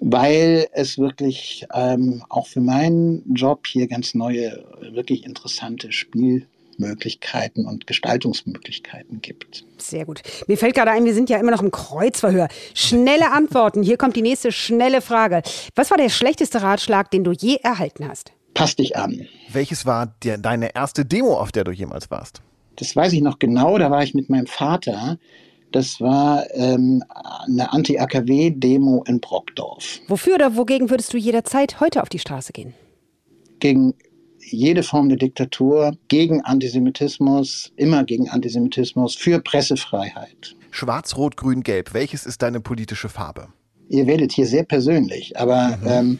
weil 0.00 0.66
es 0.72 0.98
wirklich 0.98 1.66
ähm, 1.72 2.24
auch 2.28 2.48
für 2.48 2.60
meinen 2.60 3.22
Job 3.34 3.66
hier 3.66 3.86
ganz 3.86 4.14
neue, 4.14 4.64
wirklich 4.92 5.24
interessante 5.24 5.92
Spielmöglichkeiten 5.92 7.66
und 7.66 7.86
Gestaltungsmöglichkeiten 7.86 9.20
gibt. 9.20 9.64
Sehr 9.78 10.04
gut. 10.04 10.22
Mir 10.48 10.58
fällt 10.58 10.74
gerade 10.74 10.90
ein, 10.90 11.04
wir 11.04 11.14
sind 11.14 11.30
ja 11.30 11.38
immer 11.38 11.52
noch 11.52 11.62
im 11.62 11.70
Kreuzverhör. 11.70 12.48
Schnelle 12.74 13.30
Antworten. 13.30 13.82
Hier 13.82 13.98
kommt 13.98 14.16
die 14.16 14.22
nächste 14.22 14.50
schnelle 14.50 15.02
Frage. 15.02 15.42
Was 15.76 15.90
war 15.90 15.98
der 15.98 16.08
schlechteste 16.08 16.62
Ratschlag, 16.62 17.10
den 17.10 17.22
du 17.22 17.32
je 17.32 17.56
erhalten 17.56 18.08
hast? 18.08 18.32
Pass 18.54 18.76
dich 18.76 18.96
an. 18.96 19.26
Welches 19.50 19.86
war 19.86 20.14
der, 20.24 20.38
deine 20.38 20.74
erste 20.74 21.04
Demo, 21.04 21.38
auf 21.38 21.52
der 21.52 21.64
du 21.64 21.70
jemals 21.70 22.10
warst? 22.10 22.42
Das 22.76 22.94
weiß 22.94 23.12
ich 23.12 23.20
noch 23.20 23.38
genau, 23.38 23.78
da 23.78 23.90
war 23.90 24.02
ich 24.02 24.14
mit 24.14 24.30
meinem 24.30 24.46
Vater. 24.46 25.18
Das 25.72 26.00
war 26.00 26.44
ähm, 26.52 27.02
eine 27.46 27.72
Anti-AKW-Demo 27.72 29.04
in 29.06 29.20
Brockdorf. 29.20 30.00
Wofür 30.08 30.34
oder 30.34 30.56
wogegen 30.56 30.90
würdest 30.90 31.12
du 31.14 31.16
jederzeit 31.16 31.80
heute 31.80 32.02
auf 32.02 32.08
die 32.08 32.18
Straße 32.18 32.52
gehen? 32.52 32.74
Gegen 33.58 33.94
jede 34.50 34.82
Form 34.82 35.08
der 35.08 35.18
Diktatur, 35.18 35.96
gegen 36.08 36.42
Antisemitismus, 36.42 37.72
immer 37.76 38.04
gegen 38.04 38.28
Antisemitismus, 38.28 39.14
für 39.14 39.40
Pressefreiheit. 39.40 40.56
Schwarz, 40.70 41.16
Rot, 41.16 41.36
Grün, 41.36 41.62
Gelb. 41.62 41.94
Welches 41.94 42.26
ist 42.26 42.42
deine 42.42 42.60
politische 42.60 43.08
Farbe? 43.08 43.48
Ihr 43.88 44.06
werdet 44.06 44.32
hier 44.32 44.46
sehr 44.46 44.64
persönlich, 44.64 45.38
aber 45.38 45.76
mhm. 45.78 45.86
ähm, 45.86 46.18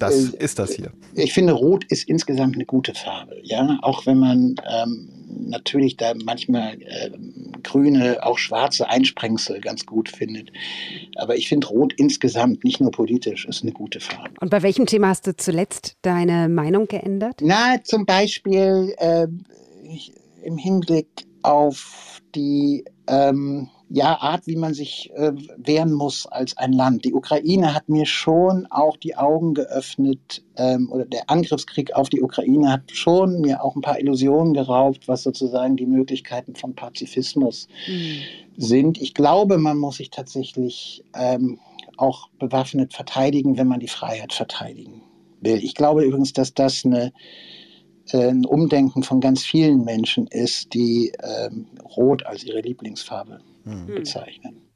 das 0.00 0.32
äh, 0.32 0.36
ist 0.38 0.58
das 0.58 0.74
hier. 0.74 0.92
Ich 1.14 1.32
finde, 1.32 1.52
Rot 1.52 1.84
ist 1.84 2.08
insgesamt 2.08 2.54
eine 2.54 2.64
gute 2.64 2.94
Farbe. 2.94 3.36
Ja, 3.42 3.78
auch 3.82 4.06
wenn 4.06 4.18
man 4.18 4.56
ähm, 4.68 5.08
natürlich 5.28 5.96
da 5.96 6.14
manchmal 6.14 6.80
äh, 6.82 7.10
grüne, 7.62 8.18
auch 8.22 8.38
schwarze 8.38 8.88
Einsprengsel 8.88 9.60
ganz 9.60 9.86
gut 9.86 10.08
findet. 10.08 10.50
Aber 11.16 11.36
ich 11.36 11.48
finde 11.48 11.68
Rot 11.68 11.92
insgesamt, 11.94 12.64
nicht 12.64 12.80
nur 12.80 12.90
politisch, 12.90 13.46
ist 13.46 13.62
eine 13.62 13.72
gute 13.72 14.00
Farbe. 14.00 14.30
Und 14.40 14.50
bei 14.50 14.62
welchem 14.62 14.86
Thema 14.86 15.08
hast 15.08 15.26
du 15.26 15.36
zuletzt 15.36 15.96
deine 16.02 16.48
Meinung 16.48 16.86
geändert? 16.86 17.40
Na, 17.42 17.82
zum 17.84 18.06
Beispiel 18.06 18.94
äh, 18.98 19.26
im 20.42 20.56
Hinblick 20.56 21.08
auf 21.42 22.20
die 22.34 22.84
ähm, 23.06 23.68
ja, 23.92 24.20
Art, 24.20 24.46
wie 24.46 24.54
man 24.54 24.72
sich 24.72 25.10
äh, 25.16 25.32
wehren 25.56 25.92
muss 25.92 26.24
als 26.24 26.56
ein 26.56 26.72
Land. 26.72 27.04
Die 27.04 27.12
Ukraine 27.12 27.74
hat 27.74 27.88
mir 27.88 28.06
schon 28.06 28.66
auch 28.70 28.96
die 28.96 29.16
Augen 29.16 29.52
geöffnet, 29.52 30.44
ähm, 30.56 30.90
oder 30.92 31.04
der 31.04 31.28
Angriffskrieg 31.28 31.92
auf 31.94 32.08
die 32.08 32.22
Ukraine 32.22 32.70
hat 32.70 32.82
schon 32.92 33.40
mir 33.40 33.64
auch 33.64 33.74
ein 33.74 33.82
paar 33.82 33.98
Illusionen 33.98 34.54
geraubt, 34.54 35.08
was 35.08 35.24
sozusagen 35.24 35.76
die 35.76 35.86
Möglichkeiten 35.86 36.54
von 36.54 36.76
Pazifismus 36.76 37.66
mhm. 37.88 38.20
sind. 38.56 39.02
Ich 39.02 39.12
glaube, 39.12 39.58
man 39.58 39.76
muss 39.76 39.96
sich 39.96 40.10
tatsächlich 40.10 41.02
ähm, 41.14 41.58
auch 41.96 42.28
bewaffnet 42.38 42.94
verteidigen, 42.94 43.58
wenn 43.58 43.66
man 43.66 43.80
die 43.80 43.88
Freiheit 43.88 44.32
verteidigen 44.32 45.02
will. 45.40 45.58
Ich 45.64 45.74
glaube 45.74 46.04
übrigens, 46.04 46.32
dass 46.32 46.54
das 46.54 46.84
eine 46.84 47.12
ein 48.14 48.44
Umdenken 48.44 49.02
von 49.02 49.20
ganz 49.20 49.44
vielen 49.44 49.84
Menschen 49.84 50.26
ist, 50.26 50.74
die 50.74 51.12
ähm, 51.22 51.66
Rot 51.96 52.24
als 52.26 52.44
ihre 52.44 52.60
Lieblingsfarbe 52.60 53.40
mhm. 53.64 53.86
bezeichnen. 53.86 54.70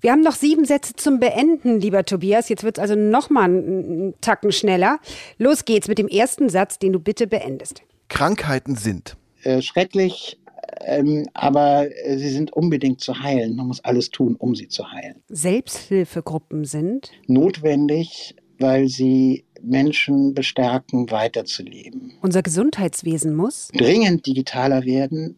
Wir 0.00 0.12
haben 0.12 0.20
noch 0.20 0.34
sieben 0.34 0.66
Sätze 0.66 0.94
zum 0.94 1.18
Beenden, 1.18 1.80
lieber 1.80 2.04
Tobias. 2.04 2.48
Jetzt 2.50 2.64
wird 2.64 2.76
es 2.76 2.82
also 2.82 2.94
nochmal 2.94 3.44
einen 3.44 4.14
Tacken 4.20 4.52
schneller. 4.52 4.98
Los 5.38 5.64
geht's 5.64 5.88
mit 5.88 5.96
dem 5.96 6.08
ersten 6.08 6.50
Satz, 6.50 6.78
den 6.78 6.92
du 6.92 6.98
bitte 6.98 7.26
beendest. 7.26 7.82
Krankheiten 8.08 8.76
sind. 8.76 9.16
Äh, 9.42 9.62
schrecklich, 9.62 10.38
ähm, 10.80 11.28
aber 11.32 11.88
äh, 12.04 12.18
sie 12.18 12.28
sind 12.28 12.52
unbedingt 12.52 13.00
zu 13.00 13.20
heilen. 13.20 13.56
Man 13.56 13.68
muss 13.68 13.82
alles 13.84 14.10
tun, 14.10 14.36
um 14.36 14.54
sie 14.54 14.68
zu 14.68 14.90
heilen. 14.90 15.22
Selbsthilfegruppen 15.28 16.64
sind? 16.64 17.10
Notwendig, 17.26 18.36
weil 18.58 18.88
sie 18.88 19.44
Menschen 19.62 20.34
bestärken, 20.34 21.10
weiterzuleben. 21.10 22.12
Unser 22.20 22.42
Gesundheitswesen 22.42 23.34
muss? 23.34 23.68
Dringend 23.74 24.26
digitaler 24.26 24.84
werden, 24.84 25.36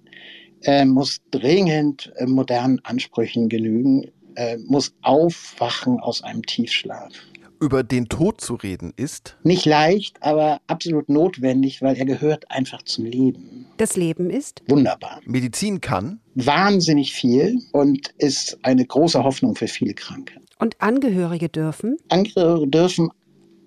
äh, 0.62 0.84
muss 0.84 1.20
dringend 1.30 2.12
äh, 2.16 2.26
modernen 2.26 2.80
Ansprüchen 2.84 3.48
genügen, 3.48 4.10
äh, 4.37 4.56
muss 4.58 4.94
aufwachen 5.02 6.00
aus 6.00 6.22
einem 6.22 6.42
Tiefschlaf. 6.42 7.12
Über 7.60 7.82
den 7.82 8.08
Tod 8.08 8.40
zu 8.40 8.56
reden 8.56 8.92
ist? 8.96 9.37
Nicht 9.42 9.64
leicht, 9.64 10.22
aber 10.22 10.60
absolut 10.66 11.08
notwendig, 11.08 11.80
weil 11.82 11.96
er 11.96 12.04
gehört 12.04 12.50
einfach 12.50 12.82
zum 12.82 13.06
Leben. 13.06 13.66
Das 13.78 13.96
Leben 13.96 14.28
ist? 14.28 14.62
Wunderbar. 14.68 15.20
Medizin 15.24 15.80
kann? 15.80 16.20
Wahnsinnig 16.34 17.14
viel 17.14 17.60
und 17.72 18.08
ist 18.18 18.58
eine 18.62 18.84
große 18.84 19.22
Hoffnung 19.22 19.54
für 19.54 19.68
viele 19.68 19.94
Kranke. 19.94 20.34
Und 20.58 20.80
Angehörige 20.80 21.48
dürfen? 21.48 21.96
Angehörige 22.08 22.68
dürfen 22.68 23.10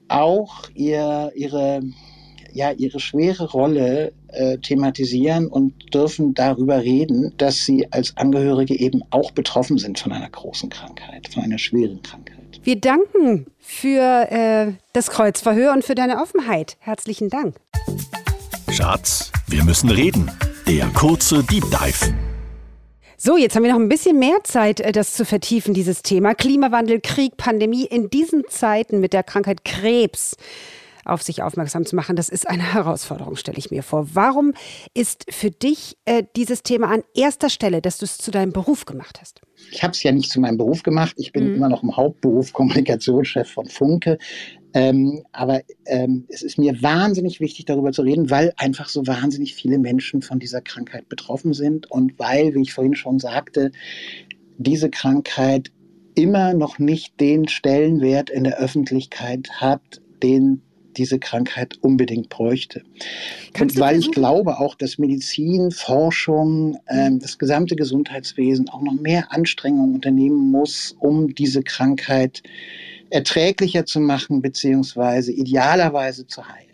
auch 0.10 0.70
ihr, 0.74 1.32
ihre 1.36 1.82
ja 2.54 2.72
ihre 2.72 3.00
schwere 3.00 3.50
Rolle 3.52 4.14
äh, 4.30 4.58
thematisieren 4.58 5.48
und 5.48 5.94
dürfen 5.94 6.34
darüber 6.34 6.82
reden, 6.82 7.34
dass 7.38 7.66
sie 7.66 7.88
als 7.92 8.18
Angehörige 8.18 8.78
eben 8.78 9.04
auch 9.12 9.32
betroffen 9.32 9.78
sind 9.78 10.00
von 10.00 10.12
einer 10.12 10.30
großen 10.30 10.70
Krankheit, 10.70 11.30
von 11.34 11.44
einer 11.44 11.60
schweren 11.60 12.02
Krankheit. 12.02 12.38
Wir 12.64 12.80
danken 12.80 13.46
für 13.60 14.32
äh, 14.32 14.74
das 14.94 15.10
Kreuzverhör 15.10 15.72
und 15.74 15.86
für 15.86 15.96
deine 15.96 16.22
Offenheit. 16.22 16.78
Herzlichen 16.80 17.30
Dank. 17.30 17.56
Schatz, 18.70 19.32
wir 19.48 19.64
müssen 19.64 19.90
reden. 19.90 20.30
Der 20.68 20.88
kurze 20.88 21.44
Deep 21.44 21.64
Dive. 21.72 22.27
So, 23.20 23.36
jetzt 23.36 23.56
haben 23.56 23.64
wir 23.64 23.74
noch 23.74 23.80
ein 23.80 23.90
bisschen 23.90 24.20
mehr 24.20 24.44
Zeit, 24.44 24.80
äh, 24.80 24.92
das 24.92 25.14
zu 25.14 25.26
vertiefen, 25.26 25.74
dieses 25.74 26.04
Thema. 26.04 26.36
Klimawandel, 26.36 27.02
Krieg, 27.02 27.36
Pandemie 27.36 27.86
in 27.86 28.12
diesen 28.12 28.44
Zeiten 28.48 29.00
mit 29.00 29.12
der 29.12 29.24
Krankheit 29.24 29.66
Krebs 29.66 30.38
auf 31.04 31.24
sich 31.24 31.42
aufmerksam 31.42 31.86
zu 31.86 31.96
machen, 31.96 32.16
das 32.16 32.30
ist 32.30 32.48
eine 32.48 32.74
Herausforderung, 32.74 33.36
stelle 33.38 33.58
ich 33.58 33.72
mir 33.72 33.82
vor. 33.82 34.10
Warum 34.14 34.54
ist 34.94 35.26
für 35.30 35.50
dich 35.50 35.98
äh, 36.06 36.24
dieses 36.36 36.64
Thema 36.64 36.90
an 36.90 37.02
erster 37.16 37.50
Stelle, 37.50 37.82
dass 37.82 37.98
du 37.98 38.06
es 38.06 38.18
zu 38.18 38.30
deinem 38.30 38.52
Beruf 38.52 38.86
gemacht 38.86 39.20
hast? 39.22 39.42
Ich 39.72 39.82
habe 39.84 39.92
es 39.92 40.04
ja 40.04 40.12
nicht 40.12 40.30
zu 40.30 40.40
meinem 40.40 40.58
Beruf 40.58 40.84
gemacht. 40.84 41.14
Ich 41.18 41.32
bin 41.32 41.48
mhm. 41.48 41.56
immer 41.56 41.70
noch 41.70 41.82
im 41.82 41.96
Hauptberuf 41.96 42.54
Kommunikationschef 42.54 43.50
von 43.50 43.68
Funke. 43.68 44.18
Ähm, 44.74 45.24
aber 45.32 45.62
ähm, 45.86 46.26
es 46.30 46.42
ist 46.42 46.58
mir 46.58 46.82
wahnsinnig 46.82 47.40
wichtig, 47.40 47.66
darüber 47.66 47.92
zu 47.92 48.02
reden, 48.02 48.30
weil 48.30 48.54
einfach 48.58 48.90
so 48.90 49.08
wahnsinnig 49.08 49.56
viele 49.56 49.80
Menschen 49.80 50.22
von 50.22 50.40
dieser 50.40 50.62
Krankheit 50.62 51.10
betroffen 51.10 51.54
sind 51.54 51.90
und 51.90 52.20
weil, 52.20 52.54
wie 52.54 52.62
ich 52.62 52.74
vorhin 52.74 52.96
schon 52.96 53.20
sagte, 53.20 53.72
diese 54.58 54.90
Krankheit 54.90 55.72
immer 56.16 56.54
noch 56.54 56.80
nicht 56.80 57.20
den 57.20 57.48
Stellenwert 57.48 58.30
in 58.30 58.44
der 58.44 58.58
Öffentlichkeit 58.58 59.50
hat, 59.62 60.02
den 60.24 60.62
diese 60.98 61.20
Krankheit 61.20 61.78
unbedingt 61.82 62.30
bräuchte. 62.30 62.84
Kannst 63.54 63.76
und 63.76 63.82
weil 63.82 64.00
ich 64.00 64.12
glaube 64.12 64.60
auch, 64.60 64.76
dass 64.76 64.98
Medizin, 64.98 65.72
Forschung, 65.72 66.78
ähm, 66.90 67.20
das 67.20 67.38
gesamte 67.38 67.76
Gesundheitswesen 67.76 68.70
auch 68.70 68.82
noch 68.82 68.94
mehr 68.94 69.32
Anstrengungen 69.32 69.94
unternehmen 69.94 70.52
muss, 70.52 70.96
um 71.00 71.34
diese 71.36 71.62
Krankheit 71.62 72.42
erträglicher 73.10 73.86
zu 73.86 74.00
machen, 74.00 74.42
beziehungsweise 74.42 75.32
idealerweise 75.32 76.28
zu 76.28 76.48
heilen. 76.48 76.68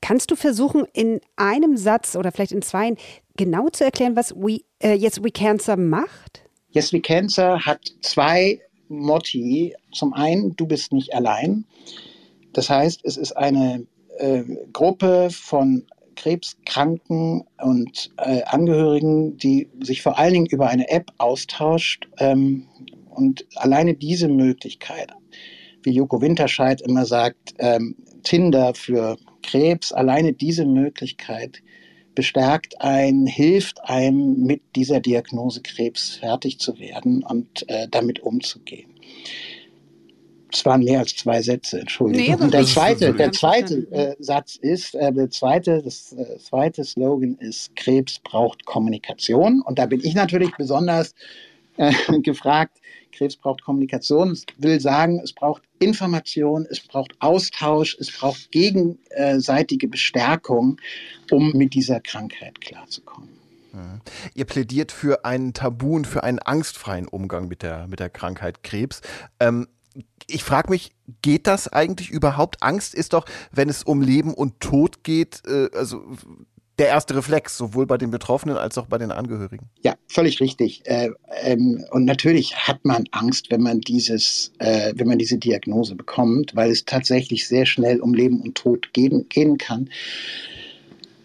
Kannst 0.00 0.30
du 0.30 0.36
versuchen, 0.36 0.84
in 0.92 1.20
einem 1.36 1.76
Satz 1.76 2.14
oder 2.16 2.30
vielleicht 2.30 2.52
in 2.52 2.62
zwei 2.62 2.94
genau 3.36 3.68
zu 3.70 3.84
erklären, 3.84 4.16
was 4.16 4.34
We, 4.34 4.60
äh, 4.82 4.94
Yes 4.94 5.22
We 5.22 5.30
Cancer 5.30 5.76
macht? 5.76 6.42
Yes 6.70 6.92
We 6.92 7.00
Cancer 7.00 7.64
hat 7.64 7.80
zwei 8.02 8.60
Motti. 8.88 9.74
Zum 9.92 10.12
einen, 10.12 10.56
du 10.56 10.66
bist 10.66 10.92
nicht 10.92 11.14
allein. 11.14 11.64
Das 12.52 12.68
heißt, 12.68 13.00
es 13.04 13.16
ist 13.16 13.32
eine 13.36 13.86
äh, 14.18 14.42
Gruppe 14.72 15.28
von 15.30 15.86
Krebskranken 16.16 17.44
und 17.62 18.12
äh, 18.18 18.42
Angehörigen, 18.44 19.36
die 19.36 19.68
sich 19.82 20.02
vor 20.02 20.18
allen 20.18 20.34
Dingen 20.34 20.46
über 20.46 20.68
eine 20.68 20.88
App 20.90 21.10
austauscht. 21.18 22.08
Ähm, 22.18 22.66
und 23.10 23.46
alleine 23.56 23.94
diese 23.94 24.28
Möglichkeit, 24.28 25.12
wie 25.84 25.92
Joko 25.92 26.20
Winterscheid 26.20 26.80
immer 26.80 27.06
sagt, 27.06 27.54
ähm, 27.58 27.96
Tinder 28.22 28.74
für 28.74 29.16
Krebs, 29.42 29.92
alleine 29.92 30.32
diese 30.32 30.64
Möglichkeit 30.64 31.62
bestärkt 32.14 32.80
einen, 32.80 33.26
hilft 33.26 33.82
einem, 33.84 34.44
mit 34.44 34.62
dieser 34.76 35.00
Diagnose 35.00 35.62
Krebs 35.62 36.16
fertig 36.16 36.58
zu 36.58 36.78
werden 36.78 37.22
und 37.24 37.68
äh, 37.68 37.88
damit 37.90 38.20
umzugehen. 38.20 38.90
Es 40.52 40.64
waren 40.64 40.84
mehr 40.84 41.00
als 41.00 41.16
zwei 41.16 41.42
Sätze, 41.42 41.80
Entschuldigung. 41.80 42.38
Nee, 42.38 42.50
der 42.50 42.64
zweite, 42.64 43.12
der 43.12 43.32
zweite 43.32 43.90
äh, 43.90 44.14
Satz 44.20 44.54
ist, 44.54 44.94
äh, 44.94 45.12
der 45.12 45.28
zweite, 45.30 45.82
das 45.82 46.12
äh, 46.12 46.38
zweite 46.38 46.84
Slogan 46.84 47.36
ist, 47.40 47.74
Krebs 47.74 48.20
braucht 48.20 48.64
Kommunikation. 48.64 49.62
Und 49.62 49.80
da 49.80 49.86
bin 49.86 50.00
ich 50.04 50.14
natürlich 50.14 50.52
besonders 50.56 51.16
äh, 51.76 51.92
gefragt, 52.22 52.80
Krebs 53.12 53.36
braucht 53.36 53.62
Kommunikation. 53.62 54.30
Es 54.32 54.44
will 54.58 54.80
sagen, 54.80 55.20
es 55.22 55.32
braucht 55.32 55.62
Information, 55.78 56.66
es 56.68 56.80
braucht 56.80 57.14
Austausch, 57.20 57.96
es 58.00 58.10
braucht 58.10 58.50
gegenseitige 58.50 59.88
Bestärkung, 59.88 60.80
um 61.30 61.52
mit 61.52 61.74
dieser 61.74 62.00
Krankheit 62.00 62.60
klarzukommen. 62.60 63.28
Mhm. 63.72 64.00
Ihr 64.34 64.44
plädiert 64.44 64.92
für 64.92 65.24
einen 65.24 65.52
Tabu 65.52 65.96
und 65.96 66.06
für 66.06 66.24
einen 66.24 66.38
angstfreien 66.38 67.08
Umgang 67.08 67.48
mit 67.48 67.62
der, 67.62 67.86
mit 67.86 68.00
der 68.00 68.10
Krankheit 68.10 68.62
Krebs. 68.62 69.00
Ähm, 69.40 69.68
ich 70.26 70.42
frage 70.42 70.70
mich, 70.70 70.92
geht 71.22 71.46
das 71.46 71.68
eigentlich 71.68 72.10
überhaupt? 72.10 72.62
Angst 72.62 72.94
ist 72.94 73.12
doch, 73.12 73.26
wenn 73.52 73.68
es 73.68 73.82
um 73.82 74.00
Leben 74.00 74.32
und 74.32 74.60
Tod 74.60 75.04
geht, 75.04 75.42
äh, 75.46 75.68
also 75.74 76.02
der 76.78 76.88
erste 76.88 77.14
Reflex, 77.14 77.56
sowohl 77.56 77.86
bei 77.86 77.98
den 77.98 78.10
Betroffenen 78.10 78.56
als 78.56 78.76
auch 78.78 78.86
bei 78.86 78.98
den 78.98 79.12
Angehörigen. 79.12 79.68
Ja, 79.82 79.94
völlig 80.08 80.40
richtig. 80.40 80.82
Äh, 80.86 81.10
ähm, 81.42 81.84
und 81.90 82.04
natürlich 82.04 82.56
hat 82.56 82.84
man 82.84 83.04
Angst, 83.12 83.50
wenn 83.50 83.62
man 83.62 83.80
dieses, 83.80 84.52
äh, 84.58 84.92
wenn 84.96 85.06
man 85.06 85.18
diese 85.18 85.38
Diagnose 85.38 85.94
bekommt, 85.94 86.54
weil 86.56 86.70
es 86.70 86.84
tatsächlich 86.84 87.46
sehr 87.46 87.66
schnell 87.66 88.00
um 88.00 88.12
Leben 88.12 88.40
und 88.40 88.56
Tod 88.56 88.92
gehen, 88.92 89.28
gehen 89.28 89.56
kann. 89.58 89.88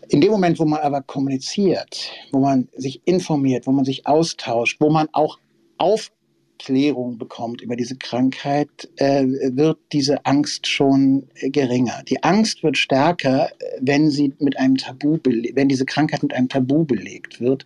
In 0.10 0.22
dem 0.22 0.32
Moment, 0.32 0.60
wo 0.60 0.66
man 0.66 0.80
aber 0.82 1.02
kommuniziert, 1.02 2.12
wo 2.32 2.40
man 2.40 2.68
sich 2.76 3.02
informiert, 3.06 3.68
wo 3.68 3.72
man 3.72 3.86
sich 3.86 4.08
austauscht, 4.08 4.78
wo 4.80 4.90
man 4.90 5.08
auch 5.14 5.40
auf 5.78 6.12
Klärung 6.60 7.18
bekommt 7.18 7.62
über 7.62 7.76
diese 7.76 7.96
Krankheit, 7.96 8.90
äh, 8.98 9.26
wird 9.26 9.80
diese 9.92 10.26
Angst 10.26 10.68
schon 10.68 11.28
geringer. 11.42 12.04
Die 12.08 12.22
Angst 12.24 12.62
wird 12.64 12.78
stärker, 12.78 13.50
wenn 13.80 14.12
sie 14.12 14.34
mit 14.40 14.58
einem 14.60 14.78
Tabu, 14.78 15.18
wenn 15.24 15.70
diese 15.70 15.86
Krankheit 15.86 16.22
mit 16.22 16.34
einem 16.34 16.50
Tabu 16.50 16.86
belegt 16.86 17.42
wird, 17.42 17.66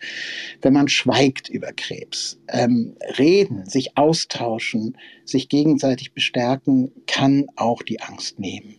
wenn 0.62 0.74
man 0.74 0.88
schweigt 0.88 1.50
über 1.50 1.74
Krebs. 1.74 2.40
Ähm, 2.48 2.96
reden, 3.18 3.66
sich 3.66 3.98
austauschen, 3.98 4.98
sich 5.26 5.50
gegenseitig 5.50 6.14
bestärken, 6.14 6.92
kann 7.08 7.48
auch 7.56 7.82
die 7.82 8.00
Angst 8.00 8.40
nehmen. 8.40 8.76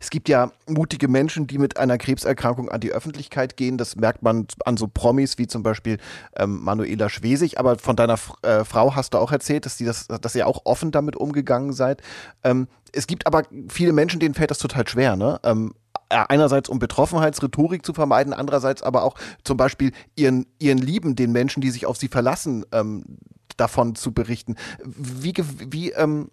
Es 0.00 0.10
gibt 0.10 0.28
ja 0.28 0.52
mutige 0.68 1.08
Menschen, 1.08 1.46
die 1.46 1.58
mit 1.58 1.78
einer 1.78 1.96
Krebserkrankung 1.96 2.68
an 2.68 2.80
die 2.80 2.92
Öffentlichkeit 2.92 3.56
gehen. 3.56 3.78
Das 3.78 3.96
merkt 3.96 4.22
man 4.22 4.46
an 4.64 4.76
so 4.76 4.88
Promis 4.88 5.38
wie 5.38 5.46
zum 5.46 5.62
Beispiel 5.62 5.98
ähm, 6.36 6.62
Manuela 6.62 7.08
Schwesig. 7.08 7.58
Aber 7.58 7.78
von 7.78 7.96
deiner 7.96 8.18
äh, 8.42 8.64
Frau 8.64 8.94
hast 8.94 9.14
du 9.14 9.18
auch 9.18 9.32
erzählt, 9.32 9.64
dass, 9.64 9.76
die 9.76 9.84
das, 9.84 10.06
dass 10.08 10.34
ihr 10.34 10.46
auch 10.46 10.62
offen 10.64 10.90
damit 10.90 11.16
umgegangen 11.16 11.72
seid. 11.72 12.02
Ähm, 12.44 12.68
es 12.92 13.06
gibt 13.06 13.26
aber 13.26 13.44
viele 13.68 13.92
Menschen, 13.92 14.20
denen 14.20 14.34
fällt 14.34 14.50
das 14.50 14.58
total 14.58 14.86
schwer. 14.86 15.16
Ne? 15.16 15.40
Ähm, 15.44 15.72
einerseits 16.10 16.68
um 16.68 16.78
Betroffenheitsrhetorik 16.78 17.86
zu 17.86 17.94
vermeiden, 17.94 18.34
andererseits 18.34 18.82
aber 18.82 19.02
auch 19.02 19.14
zum 19.44 19.56
Beispiel 19.56 19.92
ihren, 20.14 20.46
ihren 20.58 20.78
Lieben, 20.78 21.16
den 21.16 21.32
Menschen, 21.32 21.62
die 21.62 21.70
sich 21.70 21.86
auf 21.86 21.96
sie 21.96 22.08
verlassen, 22.08 22.66
ähm, 22.72 23.18
davon 23.56 23.94
zu 23.94 24.12
berichten. 24.12 24.56
Wie, 24.84 25.34
wie 25.70 25.92
ähm, 25.92 26.30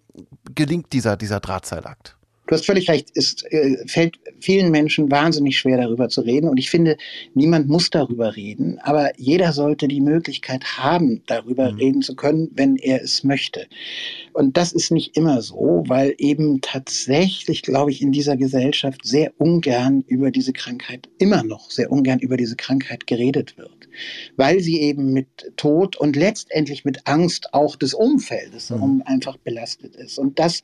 gelingt 0.54 0.92
dieser, 0.92 1.16
dieser 1.16 1.40
Drahtseilakt? 1.40 2.19
Du 2.50 2.56
hast 2.56 2.66
völlig 2.66 2.90
recht, 2.90 3.10
es 3.14 3.44
äh, 3.44 3.76
fällt 3.86 4.18
vielen 4.40 4.72
Menschen 4.72 5.08
wahnsinnig 5.08 5.56
schwer, 5.56 5.76
darüber 5.76 6.08
zu 6.08 6.22
reden. 6.22 6.48
Und 6.48 6.56
ich 6.56 6.68
finde, 6.68 6.96
niemand 7.32 7.68
muss 7.68 7.90
darüber 7.90 8.34
reden, 8.34 8.80
aber 8.80 9.12
jeder 9.16 9.52
sollte 9.52 9.86
die 9.86 10.00
Möglichkeit 10.00 10.64
haben, 10.76 11.22
darüber 11.26 11.70
mhm. 11.70 11.78
reden 11.78 12.02
zu 12.02 12.16
können, 12.16 12.50
wenn 12.52 12.74
er 12.74 13.04
es 13.04 13.22
möchte. 13.22 13.68
Und 14.32 14.56
das 14.56 14.72
ist 14.72 14.90
nicht 14.90 15.16
immer 15.16 15.42
so, 15.42 15.84
weil 15.86 16.16
eben 16.18 16.60
tatsächlich, 16.60 17.62
glaube 17.62 17.92
ich, 17.92 18.02
in 18.02 18.10
dieser 18.10 18.36
Gesellschaft 18.36 19.06
sehr 19.06 19.32
ungern 19.38 20.02
über 20.08 20.32
diese 20.32 20.52
Krankheit, 20.52 21.08
immer 21.18 21.44
noch 21.44 21.70
sehr 21.70 21.92
ungern 21.92 22.18
über 22.18 22.36
diese 22.36 22.56
Krankheit 22.56 23.06
geredet 23.06 23.58
wird. 23.58 23.88
Weil 24.36 24.58
sie 24.58 24.80
eben 24.80 25.12
mit 25.12 25.52
Tod 25.56 25.94
und 25.94 26.16
letztendlich 26.16 26.84
mit 26.84 27.06
Angst 27.06 27.54
auch 27.54 27.76
des 27.76 27.94
Umfeldes 27.94 28.70
mhm. 28.70 29.04
einfach 29.06 29.36
belastet 29.36 29.94
ist. 29.94 30.18
Und 30.18 30.40
das 30.40 30.62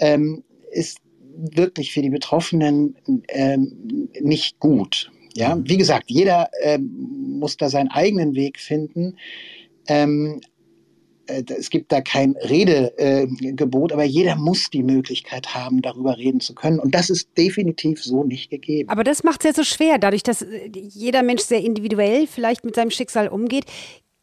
ähm, 0.00 0.42
ist 0.72 1.01
wirklich 1.36 1.92
für 1.92 2.02
die 2.02 2.10
Betroffenen 2.10 2.96
ähm, 3.28 4.08
nicht 4.20 4.58
gut. 4.58 5.10
Ja, 5.34 5.54
mhm. 5.54 5.68
wie 5.68 5.78
gesagt, 5.78 6.10
jeder 6.10 6.50
ähm, 6.62 7.38
muss 7.38 7.56
da 7.56 7.70
seinen 7.70 7.88
eigenen 7.88 8.34
Weg 8.34 8.58
finden. 8.58 9.16
Ähm, 9.86 10.40
äh, 11.26 11.42
es 11.56 11.70
gibt 11.70 11.92
da 11.92 12.00
kein 12.00 12.36
Redegebot, 12.36 13.90
äh, 13.90 13.94
aber 13.94 14.04
jeder 14.04 14.36
muss 14.36 14.70
die 14.70 14.82
Möglichkeit 14.82 15.54
haben, 15.54 15.82
darüber 15.82 16.16
reden 16.16 16.40
zu 16.40 16.54
können. 16.54 16.78
Und 16.78 16.94
das 16.94 17.10
ist 17.10 17.28
definitiv 17.36 18.02
so 18.02 18.24
nicht 18.24 18.50
gegeben. 18.50 18.88
Aber 18.88 19.04
das 19.04 19.24
macht 19.24 19.44
es 19.44 19.50
ja 19.50 19.54
so 19.54 19.64
schwer, 19.64 19.98
dadurch, 19.98 20.22
dass 20.22 20.42
äh, 20.42 20.70
jeder 20.72 21.22
Mensch 21.22 21.42
sehr 21.42 21.60
individuell 21.60 22.26
vielleicht 22.26 22.64
mit 22.64 22.74
seinem 22.74 22.90
Schicksal 22.90 23.28
umgeht. 23.28 23.64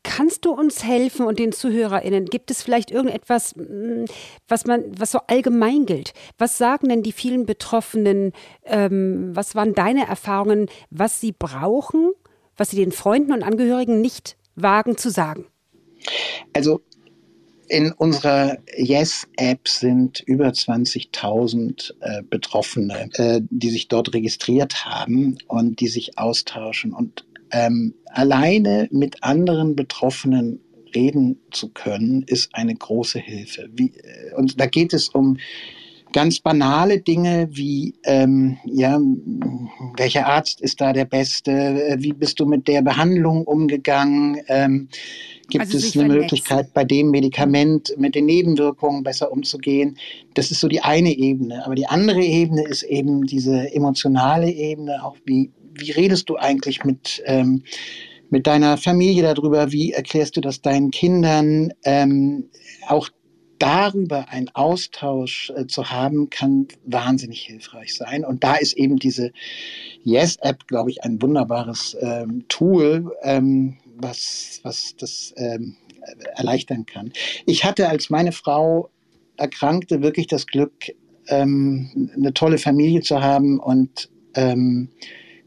Kannst 0.03 0.45
du 0.45 0.51
uns 0.51 0.83
helfen 0.83 1.25
und 1.25 1.39
den 1.39 1.51
ZuhörerInnen? 1.51 2.25
Gibt 2.25 2.51
es 2.51 2.61
vielleicht 2.61 2.89
irgendetwas, 2.89 3.55
mm, 3.55 4.05
was 4.47 4.65
man, 4.65 4.83
was 4.97 5.11
so 5.11 5.19
allgemein 5.27 5.85
gilt? 5.85 6.13
Was 6.37 6.57
sagen 6.57 6.87
denn 6.87 7.03
die 7.03 7.11
vielen 7.11 7.45
Betroffenen? 7.45 8.31
Ähm, 8.63 9.31
was 9.33 9.55
waren 9.55 9.73
deine 9.73 10.07
Erfahrungen, 10.07 10.67
was 10.89 11.19
sie 11.19 11.33
brauchen, 11.33 12.13
was 12.55 12.69
sie 12.69 12.77
den 12.77 12.93
Freunden 12.93 13.33
und 13.33 13.43
Angehörigen 13.43 13.99
nicht 13.99 14.37
wagen 14.55 14.97
zu 14.97 15.09
sagen? 15.09 15.45
Also 16.53 16.81
in 17.69 17.91
unserer 17.91 18.57
Yes-App 18.75 19.67
sind 19.67 20.21
über 20.21 20.47
20.000 20.47 21.93
äh, 21.99 22.23
Betroffene, 22.23 23.09
äh, 23.13 23.41
die 23.49 23.69
sich 23.69 23.87
dort 23.87 24.13
registriert 24.13 24.85
haben 24.85 25.37
und 25.47 25.79
die 25.79 25.87
sich 25.87 26.17
austauschen. 26.17 26.93
Und 26.93 27.25
ähm, 27.51 27.93
alleine 28.05 28.87
mit 28.91 29.23
anderen 29.23 29.75
Betroffenen 29.75 30.59
reden 30.95 31.39
zu 31.51 31.69
können, 31.69 32.23
ist 32.23 32.53
eine 32.53 32.75
große 32.75 33.19
Hilfe. 33.19 33.69
Wie, 33.73 33.91
äh, 33.91 34.33
und 34.35 34.59
da 34.59 34.65
geht 34.65 34.93
es 34.93 35.09
um 35.09 35.37
ganz 36.11 36.39
banale 36.39 36.99
Dinge 36.99 37.49
wie, 37.51 37.93
ähm, 38.03 38.57
ja, 38.65 38.99
welcher 39.97 40.25
Arzt 40.27 40.61
ist 40.61 40.81
da 40.81 40.93
der 40.93 41.05
Beste? 41.05 41.97
Wie 41.99 42.13
bist 42.13 42.39
du 42.39 42.45
mit 42.45 42.67
der 42.67 42.81
Behandlung 42.81 43.43
umgegangen? 43.43 44.41
Ähm, 44.47 44.89
gibt 45.49 45.65
also 45.65 45.77
es 45.77 45.97
eine 45.97 46.13
Möglichkeit, 46.13 46.73
bei 46.73 46.83
dem 46.83 47.11
Medikament 47.11 47.93
mit 47.97 48.15
den 48.15 48.25
Nebenwirkungen 48.25 49.03
besser 49.03 49.31
umzugehen? 49.31 49.97
Das 50.33 50.51
ist 50.51 50.59
so 50.59 50.67
die 50.67 50.81
eine 50.81 51.11
Ebene. 51.11 51.65
Aber 51.65 51.75
die 51.75 51.87
andere 51.87 52.21
Ebene 52.21 52.63
ist 52.63 52.83
eben 52.83 53.25
diese 53.25 53.73
emotionale 53.73 54.49
Ebene, 54.49 55.03
auch 55.03 55.17
wie 55.25 55.51
wie 55.79 55.91
redest 55.91 56.29
du 56.29 56.37
eigentlich 56.37 56.83
mit, 56.83 57.21
ähm, 57.25 57.63
mit 58.29 58.47
deiner 58.47 58.77
Familie 58.77 59.23
darüber? 59.23 59.71
Wie 59.71 59.91
erklärst 59.91 60.37
du 60.37 60.41
das 60.41 60.61
deinen 60.61 60.91
Kindern? 60.91 61.73
Ähm, 61.83 62.49
auch 62.87 63.09
darüber 63.59 64.29
einen 64.29 64.49
Austausch 64.53 65.51
äh, 65.55 65.67
zu 65.67 65.91
haben, 65.91 66.29
kann 66.29 66.67
wahnsinnig 66.85 67.41
hilfreich 67.41 67.93
sein. 67.95 68.25
Und 68.25 68.43
da 68.43 68.55
ist 68.55 68.73
eben 68.73 68.97
diese 68.97 69.31
Yes-App, 70.03 70.67
glaube 70.67 70.91
ich, 70.91 71.03
ein 71.03 71.21
wunderbares 71.21 71.95
ähm, 71.99 72.45
Tool, 72.47 73.11
ähm, 73.21 73.77
was, 73.97 74.61
was 74.63 74.95
das 74.97 75.33
ähm, 75.35 75.75
erleichtern 76.35 76.85
kann. 76.85 77.11
Ich 77.45 77.65
hatte, 77.65 77.89
als 77.89 78.09
meine 78.09 78.31
Frau 78.31 78.89
erkrankte, 79.37 80.01
wirklich 80.01 80.27
das 80.27 80.47
Glück, 80.47 80.73
ähm, 81.27 82.09
eine 82.15 82.33
tolle 82.33 82.57
Familie 82.57 83.01
zu 83.01 83.21
haben 83.21 83.59
und 83.59 84.09
ähm, 84.35 84.89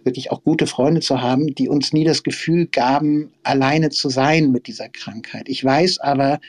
wirklich 0.05 0.31
auch 0.31 0.43
gute 0.43 0.67
Freunde 0.67 1.01
zu 1.01 1.21
haben, 1.21 1.55
die 1.55 1.69
uns 1.69 1.93
nie 1.93 2.05
das 2.05 2.23
Gefühl 2.23 2.67
gaben, 2.67 3.33
alleine 3.43 3.91
zu 3.91 4.09
sein 4.09 4.51
mit 4.51 4.67
dieser 4.67 4.89
Krankheit. 4.89 5.49
Ich 5.49 5.65
weiß 5.65 5.99
aber, 5.99 6.41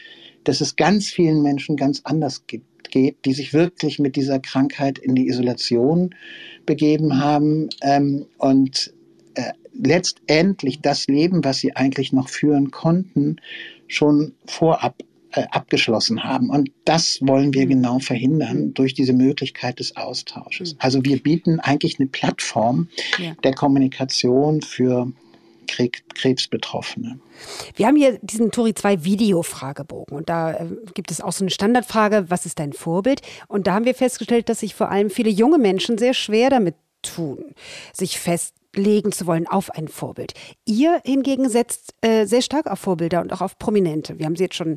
dass 0.44 0.62
es 0.62 0.76
ganz 0.76 1.08
vielen 1.08 1.42
Menschen 1.42 1.78
ganz 1.78 2.02
anders 2.04 2.46
geht, 2.48 2.64
die 2.94 3.34
sich 3.34 3.54
wirklich 3.54 4.00
mit 4.00 4.16
dieser 4.16 4.40
Krankheit 4.40 5.00
in 5.00 5.16
die 5.16 5.28
Isolation 5.28 6.14
begeben 6.66 7.20
haben 7.20 7.70
ähm, 7.82 8.26
und 8.38 8.94
äh, 9.36 9.54
letztendlich 9.74 10.82
das 10.82 11.08
Leben, 11.08 11.44
was 11.44 11.58
sie 11.58 11.76
eigentlich 11.76 12.14
noch 12.14 12.30
führen 12.30 12.72
konnten, 12.72 13.38
schon 13.88 14.34
vorab 14.46 15.02
äh, 15.34 15.46
abgeschlossen 15.52 16.24
haben. 16.24 16.50
Und 16.50 16.72
das 16.86 17.20
wollen 17.22 17.54
wir 17.54 17.66
mhm. 17.66 17.70
genau 17.70 18.00
verhindern 18.00 18.74
durch 18.74 18.94
diese 18.94 19.14
Möglichkeit 19.14 19.80
des 19.80 19.96
Austausches. 19.98 20.74
Mhm. 20.74 20.80
Also 20.80 21.06
wir 21.06 21.22
bieten 21.22 21.60
eigentlich 21.60 22.00
eine 22.00 22.08
Plattform 22.08 22.88
ja. 23.18 23.34
der 23.44 23.54
Kommunikation 23.54 24.62
für 24.62 25.12
Krebsbetroffene. 25.66 27.20
Wir 27.76 27.88
haben 27.88 27.96
hier 27.96 28.20
diesen 28.22 28.52
Tori 28.52 28.74
2 28.74 29.06
Video-Fragebogen 29.06 30.16
und 30.16 30.30
da 30.30 30.54
äh, 30.54 30.68
gibt 30.94 31.10
es 31.10 31.20
auch 31.20 31.32
so 31.32 31.44
eine 31.44 31.52
Standardfrage, 31.52 32.26
was 32.30 32.46
ist 32.46 32.60
dein 32.60 32.74
Vorbild? 32.74 33.22
Und 33.48 33.68
da 33.68 33.74
haben 33.74 33.86
wir 33.86 33.96
festgestellt, 33.96 34.50
dass 34.50 34.60
sich 34.60 34.76
vor 34.76 34.92
allem 34.92 35.10
viele 35.10 35.30
junge 35.30 35.58
Menschen 35.58 35.98
sehr 35.98 36.14
schwer 36.14 36.50
damit 36.50 36.76
tun, 37.02 37.56
sich 37.92 38.20
fest 38.20 38.54
legen 38.76 39.12
zu 39.12 39.28
wollen 39.28 39.48
auf 39.48 39.70
ein 39.72 39.88
Vorbild. 39.88 40.34
Ihr 40.66 41.02
hingegen 41.06 41.50
setzt 41.50 41.94
äh, 42.02 42.26
sehr 42.26 42.42
stark 42.42 42.68
auf 42.68 42.80
Vorbilder 42.80 43.22
und 43.22 43.32
auch 43.32 43.42
auf 43.42 43.58
Prominente. 43.60 44.20
Wir 44.20 44.26
haben 44.26 44.36
sie 44.36 44.44
jetzt 44.44 44.56
schon 44.56 44.76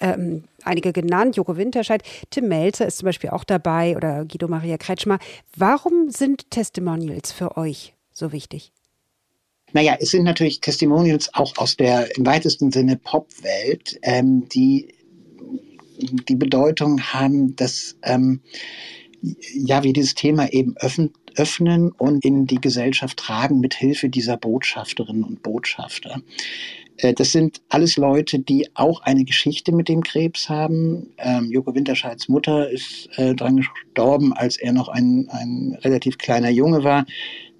ähm, 0.00 0.44
einige 0.64 0.92
genannt, 0.92 1.36
Joko 1.36 1.56
Winterscheid, 1.56 2.02
Tim 2.30 2.48
Melzer 2.48 2.86
ist 2.86 2.98
zum 2.98 3.06
Beispiel 3.06 3.30
auch 3.30 3.44
dabei 3.44 3.96
oder 3.96 4.24
Guido 4.24 4.48
Maria 4.48 4.78
Kretschmer. 4.78 5.18
Warum 5.56 6.10
sind 6.10 6.50
Testimonials 6.50 7.32
für 7.32 7.56
euch 7.56 7.94
so 8.12 8.32
wichtig? 8.32 8.72
Naja, 9.72 9.96
es 10.00 10.10
sind 10.10 10.24
natürlich 10.24 10.60
Testimonials 10.60 11.34
auch 11.34 11.56
aus 11.58 11.76
der 11.76 12.16
im 12.16 12.24
weitesten 12.24 12.70
Sinne 12.70 12.96
Popwelt, 12.96 13.98
ähm, 14.02 14.48
die 14.48 14.94
die 15.98 16.36
Bedeutung 16.36 17.00
haben, 17.00 17.56
dass 17.56 17.96
ähm, 18.02 18.40
ja, 19.54 19.82
wir 19.82 19.92
dieses 19.92 20.14
Thema 20.14 20.52
eben 20.52 20.76
öffnen, 20.76 21.12
öffnen 21.36 21.92
und 21.92 22.24
in 22.24 22.46
die 22.46 22.60
Gesellschaft 22.60 23.18
tragen 23.18 23.60
mit 23.60 23.74
Hilfe 23.74 24.08
dieser 24.08 24.36
Botschafterinnen 24.36 25.24
und 25.24 25.42
Botschafter. 25.42 26.20
Äh, 26.98 27.14
das 27.14 27.32
sind 27.32 27.60
alles 27.68 27.96
Leute, 27.96 28.38
die 28.38 28.68
auch 28.74 29.00
eine 29.02 29.24
Geschichte 29.24 29.72
mit 29.72 29.88
dem 29.88 30.02
Krebs 30.02 30.48
haben. 30.48 31.10
Ähm, 31.18 31.50
Joko 31.50 31.74
Winterscheids 31.74 32.28
Mutter 32.28 32.70
ist 32.70 33.08
äh, 33.16 33.34
dran 33.34 33.56
gestorben, 33.56 34.32
als 34.32 34.56
er 34.56 34.72
noch 34.72 34.88
ein, 34.88 35.28
ein 35.30 35.78
relativ 35.82 36.18
kleiner 36.18 36.50
Junge 36.50 36.84
war. 36.84 37.06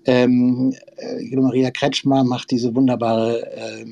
Ähm, 0.06 0.74
äh, 0.96 1.36
Maria 1.36 1.70
Kretschmer 1.70 2.24
macht 2.24 2.50
diese 2.50 2.74
wunderbare 2.74 3.46
äh, 3.56 3.86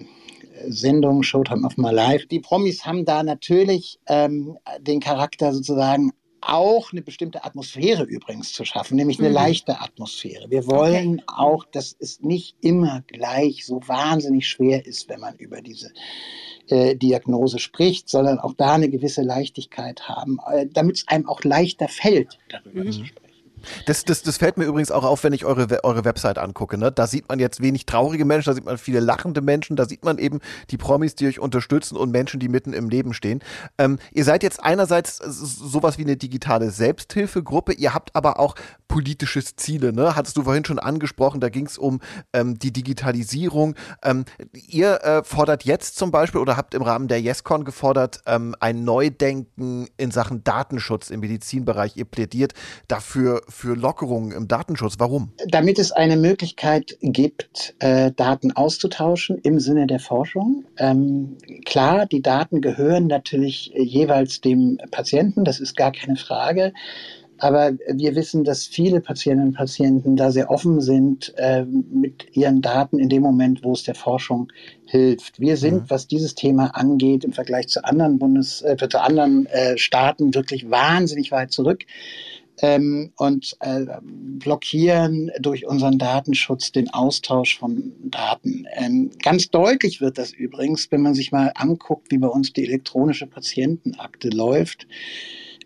Sendung 0.69 1.23
Showtime 1.23 1.67
of 1.67 1.77
My 1.77 1.91
Life. 1.91 2.27
Die 2.29 2.41
Promis 2.41 2.87
haben 2.87 3.05
da 3.05 3.23
natürlich 3.23 3.99
ähm, 4.07 4.57
den 4.81 5.01
Charakter 5.01 5.53
sozusagen 5.53 6.13
auch 6.47 6.93
eine 6.93 7.03
bestimmte 7.03 7.45
Atmosphäre 7.45 8.05
übrigens 8.05 8.53
zu 8.53 8.65
schaffen, 8.65 8.97
nämlich 8.97 9.19
eine 9.19 9.29
mhm. 9.29 9.35
leichte 9.35 9.81
Atmosphäre. 9.81 10.51
Wir 10.51 10.67
wollen 10.67 11.21
okay. 11.21 11.25
auch, 11.27 11.65
dass 11.65 11.97
es 11.99 12.21
nicht 12.21 12.57
immer 12.61 13.03
gleich 13.07 13.67
so 13.67 13.81
wahnsinnig 13.87 14.49
schwer 14.49 14.87
ist, 14.87 15.09
wenn 15.09 15.21
man 15.21 15.37
über 15.37 15.61
diese 15.61 15.93
äh, 16.69 16.97
Diagnose 16.97 17.59
spricht, 17.59 18.09
sondern 18.09 18.39
auch 18.39 18.55
da 18.55 18.75
eine 18.75 18.89
gewisse 18.89 19.23
Leichtigkeit 19.23 20.09
haben, 20.09 20.39
äh, 20.51 20.67
damit 20.73 20.97
es 20.97 21.09
einem 21.09 21.29
auch 21.29 21.43
leichter 21.45 21.89
fällt, 21.89 22.39
darüber 22.49 22.85
mhm. 22.85 22.93
zu 22.93 23.05
sprechen. 23.05 23.24
Das, 23.87 24.05
das, 24.05 24.23
das 24.23 24.37
fällt 24.37 24.57
mir 24.57 24.65
übrigens 24.65 24.91
auch 24.91 25.05
auf, 25.05 25.25
wenn 25.25 25.33
ich 25.33 25.45
eure, 25.45 25.85
eure 25.85 26.05
Website 26.05 26.39
angucke. 26.39 26.79
Ne? 26.79 26.93
Da 26.93 27.07
sieht 27.07 27.29
man 27.29 27.39
jetzt 27.39 27.61
wenig 27.61 27.87
traurige 27.87 28.25
Menschen, 28.25 28.51
da 28.51 28.55
sieht 28.55 28.65
man 28.65 28.79
viele 28.79 29.01
lachende 29.01 29.41
Menschen, 29.41 29.77
da 29.77 29.87
sieht 29.87 30.05
man 30.05 30.19
eben 30.19 30.41
die 30.71 30.77
Promis, 30.77 31.15
die 31.15 31.27
euch 31.27 31.41
unterstützen 31.41 31.97
und 31.97 32.11
Menschen, 32.11 32.41
die 32.41 32.49
mitten 32.49 32.73
im 32.73 32.89
Leben 32.89 33.15
stehen. 33.15 33.41
Ähm, 33.79 33.99
ihr 34.13 34.25
seid 34.25 34.43
jetzt 34.43 34.63
einerseits 34.63 35.19
sowas 35.19 35.99
wie 35.99 36.03
eine 36.03 36.17
digitale 36.17 36.71
Selbsthilfegruppe, 36.71 37.73
ihr 37.73 37.95
habt 37.95 38.15
aber 38.15 38.39
auch 38.39 38.55
politische 38.89 39.43
Ziele. 39.43 39.93
Ne? 39.93 40.15
Hattest 40.15 40.37
du 40.37 40.45
vorhin 40.45 40.65
schon 40.65 40.79
angesprochen, 40.79 41.41
da 41.41 41.49
ging 41.49 41.67
es 41.67 41.79
um 41.79 42.01
ähm, 42.33 42.59
die 42.59 42.73
Digitalisierung. 42.73 43.75
Ähm, 44.03 44.25
ihr 44.53 45.03
äh, 45.03 45.25
fordert 45.25 45.65
jetzt 45.65 45.97
zum 45.97 46.11
Beispiel 46.11 46.41
oder 46.41 46.57
habt 46.57 46.75
im 46.75 46.83
Rahmen 46.83 47.09
der 47.09 47.21
YesCon 47.21 47.65
gefordert, 47.65 48.21
ähm, 48.27 48.55
ein 48.61 48.85
Neudenken 48.85 49.89
in 49.97 50.11
Sachen 50.11 50.45
Datenschutz 50.45 51.11
im 51.11 51.21
Medizinbereich. 51.21 51.97
Ihr 51.97 52.05
plädiert 52.05 52.53
dafür 52.89 53.43
für 53.55 53.75
Lockerungen 53.75 54.33
im 54.33 54.49
Datenschutz. 54.49 54.97
Warum? 54.99 55.31
Damit 55.47 55.79
es 55.79 55.93
eine 55.93 56.17
Möglichkeit 56.17 56.99
gibt, 57.01 57.75
äh, 57.79 58.11
Daten 58.13 58.53
auszutauschen 58.53 59.39
im 59.39 59.61
Sinne 59.61 59.87
der 59.87 60.01
Forschung. 60.01 60.65
Ähm, 60.77 61.37
klar, 61.65 62.07
die 62.07 62.21
Daten 62.21 62.61
gehören 62.61 63.07
natürlich 63.07 63.73
jeweils 63.75 64.41
dem 64.41 64.79
Patienten, 64.91 65.45
das 65.45 65.61
ist 65.61 65.77
gar 65.77 65.93
keine 65.93 66.17
Frage. 66.17 66.73
Aber 67.39 67.73
wir 67.93 68.15
wissen, 68.15 68.45
dass 68.45 68.67
viele 68.67 69.01
Patientinnen 69.01 69.49
und 69.49 69.57
Patienten 69.57 70.17
da 70.17 70.31
sehr 70.31 70.51
offen 70.51 70.81
sind 70.81 71.35
äh, 71.37 71.65
mit 71.65 72.37
ihren 72.37 72.63
Daten 72.63 72.99
in 72.99 73.09
dem 73.09 73.23
Moment, 73.23 73.65
wo 73.65 73.73
es 73.73 73.83
der 73.83 73.95
Forschung 73.95 74.53
hilft. 74.87 75.41
Wir 75.41 75.57
sind, 75.57 75.75
mhm. 75.75 75.85
was 75.91 76.07
dieses 76.07 76.35
Thema 76.35 76.69
angeht, 76.77 77.25
im 77.25 77.33
Vergleich 77.33 77.69
zu 77.69 77.85
anderen 77.85 78.19
Bundes, 78.19 78.63
äh, 78.63 78.77
zu 78.89 79.01
anderen 79.01 79.47
äh, 79.47 79.77
Staaten 79.77 80.35
wirklich 80.35 80.71
wahnsinnig 80.71 81.33
weit 81.33 81.51
zurück. 81.51 81.85
Ähm, 82.63 83.13
und 83.17 83.57
äh, 83.61 83.85
blockieren 84.03 85.31
durch 85.41 85.67
unseren 85.67 85.99
Datenschutz 85.99 86.71
den 86.71 86.89
Austausch 86.91 87.59
von 87.59 87.93
Daten. 88.05 88.67
Ähm, 88.75 89.11
ganz 89.23 89.51
deutlich 89.51 90.01
wird 90.01 90.19
das 90.19 90.33
übrigens, 90.33 90.91
wenn 90.93 91.03
man 91.03 91.15
sich 91.15 91.33
mal 91.33 91.53
anguckt, 91.57 92.13
wie 92.13 92.19
bei 92.19 92.29
uns 92.29 92.53
die 92.53 92.65
elektronische 92.65 93.27
Patientenakte 93.27 94.29
läuft. 94.29 94.87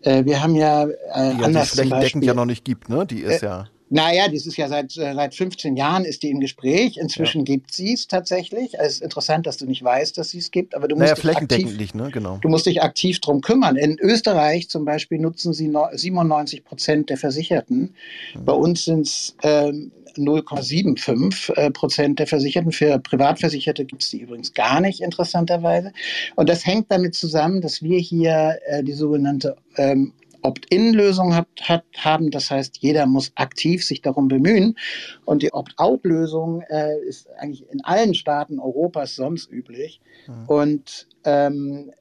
Äh, 0.01 0.25
wir 0.25 0.41
haben 0.41 0.55
ja 0.55 0.85
äh, 0.85 1.35
die 1.35 1.43
anders 1.43 1.71
die 1.71 1.77
flächendeckend 1.77 2.23
ja 2.23 2.33
noch 2.33 2.45
nicht 2.45 2.65
gibt, 2.65 2.89
ne? 2.89 3.05
Die 3.05 3.21
ist 3.21 3.43
äh, 3.43 3.45
ja. 3.45 3.67
Naja, 3.89 4.27
das 4.27 4.45
ist 4.45 4.57
ja 4.57 4.67
seit, 4.67 4.95
äh, 4.97 5.13
seit 5.13 5.35
15 5.35 5.75
Jahren 5.75 6.05
ist 6.05 6.23
die 6.23 6.29
im 6.29 6.39
Gespräch. 6.39 6.97
Inzwischen 6.97 7.39
ja. 7.39 7.55
gibt 7.55 7.73
sie 7.73 7.93
es 7.93 8.07
tatsächlich. 8.07 8.75
Es 8.77 8.93
ist 8.93 9.01
interessant, 9.01 9.47
dass 9.47 9.57
du 9.57 9.65
nicht 9.65 9.83
weißt, 9.83 10.17
dass 10.17 10.29
sie 10.29 10.37
es 10.37 10.51
gibt, 10.51 10.75
aber 10.75 10.87
du 10.87 10.95
musst, 10.95 11.23
naja, 11.23 11.33
dich 11.33 11.37
aktiv, 11.37 11.77
nicht, 11.77 11.95
ne? 11.95 12.09
genau. 12.11 12.37
du 12.41 12.49
musst 12.49 12.65
dich 12.65 12.81
aktiv 12.81 13.19
drum 13.19 13.41
kümmern. 13.41 13.75
In 13.75 13.97
Österreich 13.99 14.69
zum 14.69 14.85
Beispiel 14.85 15.19
nutzen 15.19 15.53
sie 15.53 15.71
97 15.93 16.63
Prozent 16.63 17.09
der 17.09 17.17
Versicherten. 17.17 17.95
Mhm. 18.35 18.45
Bei 18.45 18.53
uns 18.53 18.85
sind 18.85 19.07
es 19.07 19.35
ähm, 19.43 19.91
0,75 20.17 21.53
äh, 21.55 21.71
Prozent 21.71 22.19
der 22.19 22.27
Versicherten. 22.27 22.71
Für 22.71 22.99
Privatversicherte 22.99 23.85
gibt 23.85 24.03
es 24.03 24.09
die 24.09 24.21
übrigens 24.21 24.53
gar 24.53 24.81
nicht, 24.81 25.01
interessanterweise. 25.01 25.91
Und 26.35 26.49
das 26.49 26.65
hängt 26.65 26.91
damit 26.91 27.15
zusammen, 27.15 27.61
dass 27.61 27.81
wir 27.81 27.99
hier 27.99 28.59
äh, 28.67 28.83
die 28.83 28.93
sogenannte 28.93 29.55
ähm, 29.77 30.13
Opt-in-Lösung 30.41 31.35
hat, 31.35 31.47
hat, 31.61 31.83
haben. 31.97 32.31
Das 32.31 32.51
heißt, 32.51 32.77
jeder 32.79 33.05
muss 33.05 33.31
aktiv 33.35 33.85
sich 33.85 34.01
darum 34.01 34.27
bemühen. 34.27 34.77
Und 35.25 35.41
die 35.43 35.53
Opt-out-Lösung 35.53 36.61
äh, 36.69 36.99
ist 37.07 37.29
eigentlich 37.37 37.69
in 37.69 37.83
allen 37.83 38.13
Staaten 38.13 38.59
Europas 38.59 39.15
sonst 39.15 39.51
üblich 39.51 40.01
mhm. 40.27 40.45
und 40.47 41.07
ähm, 41.25 41.91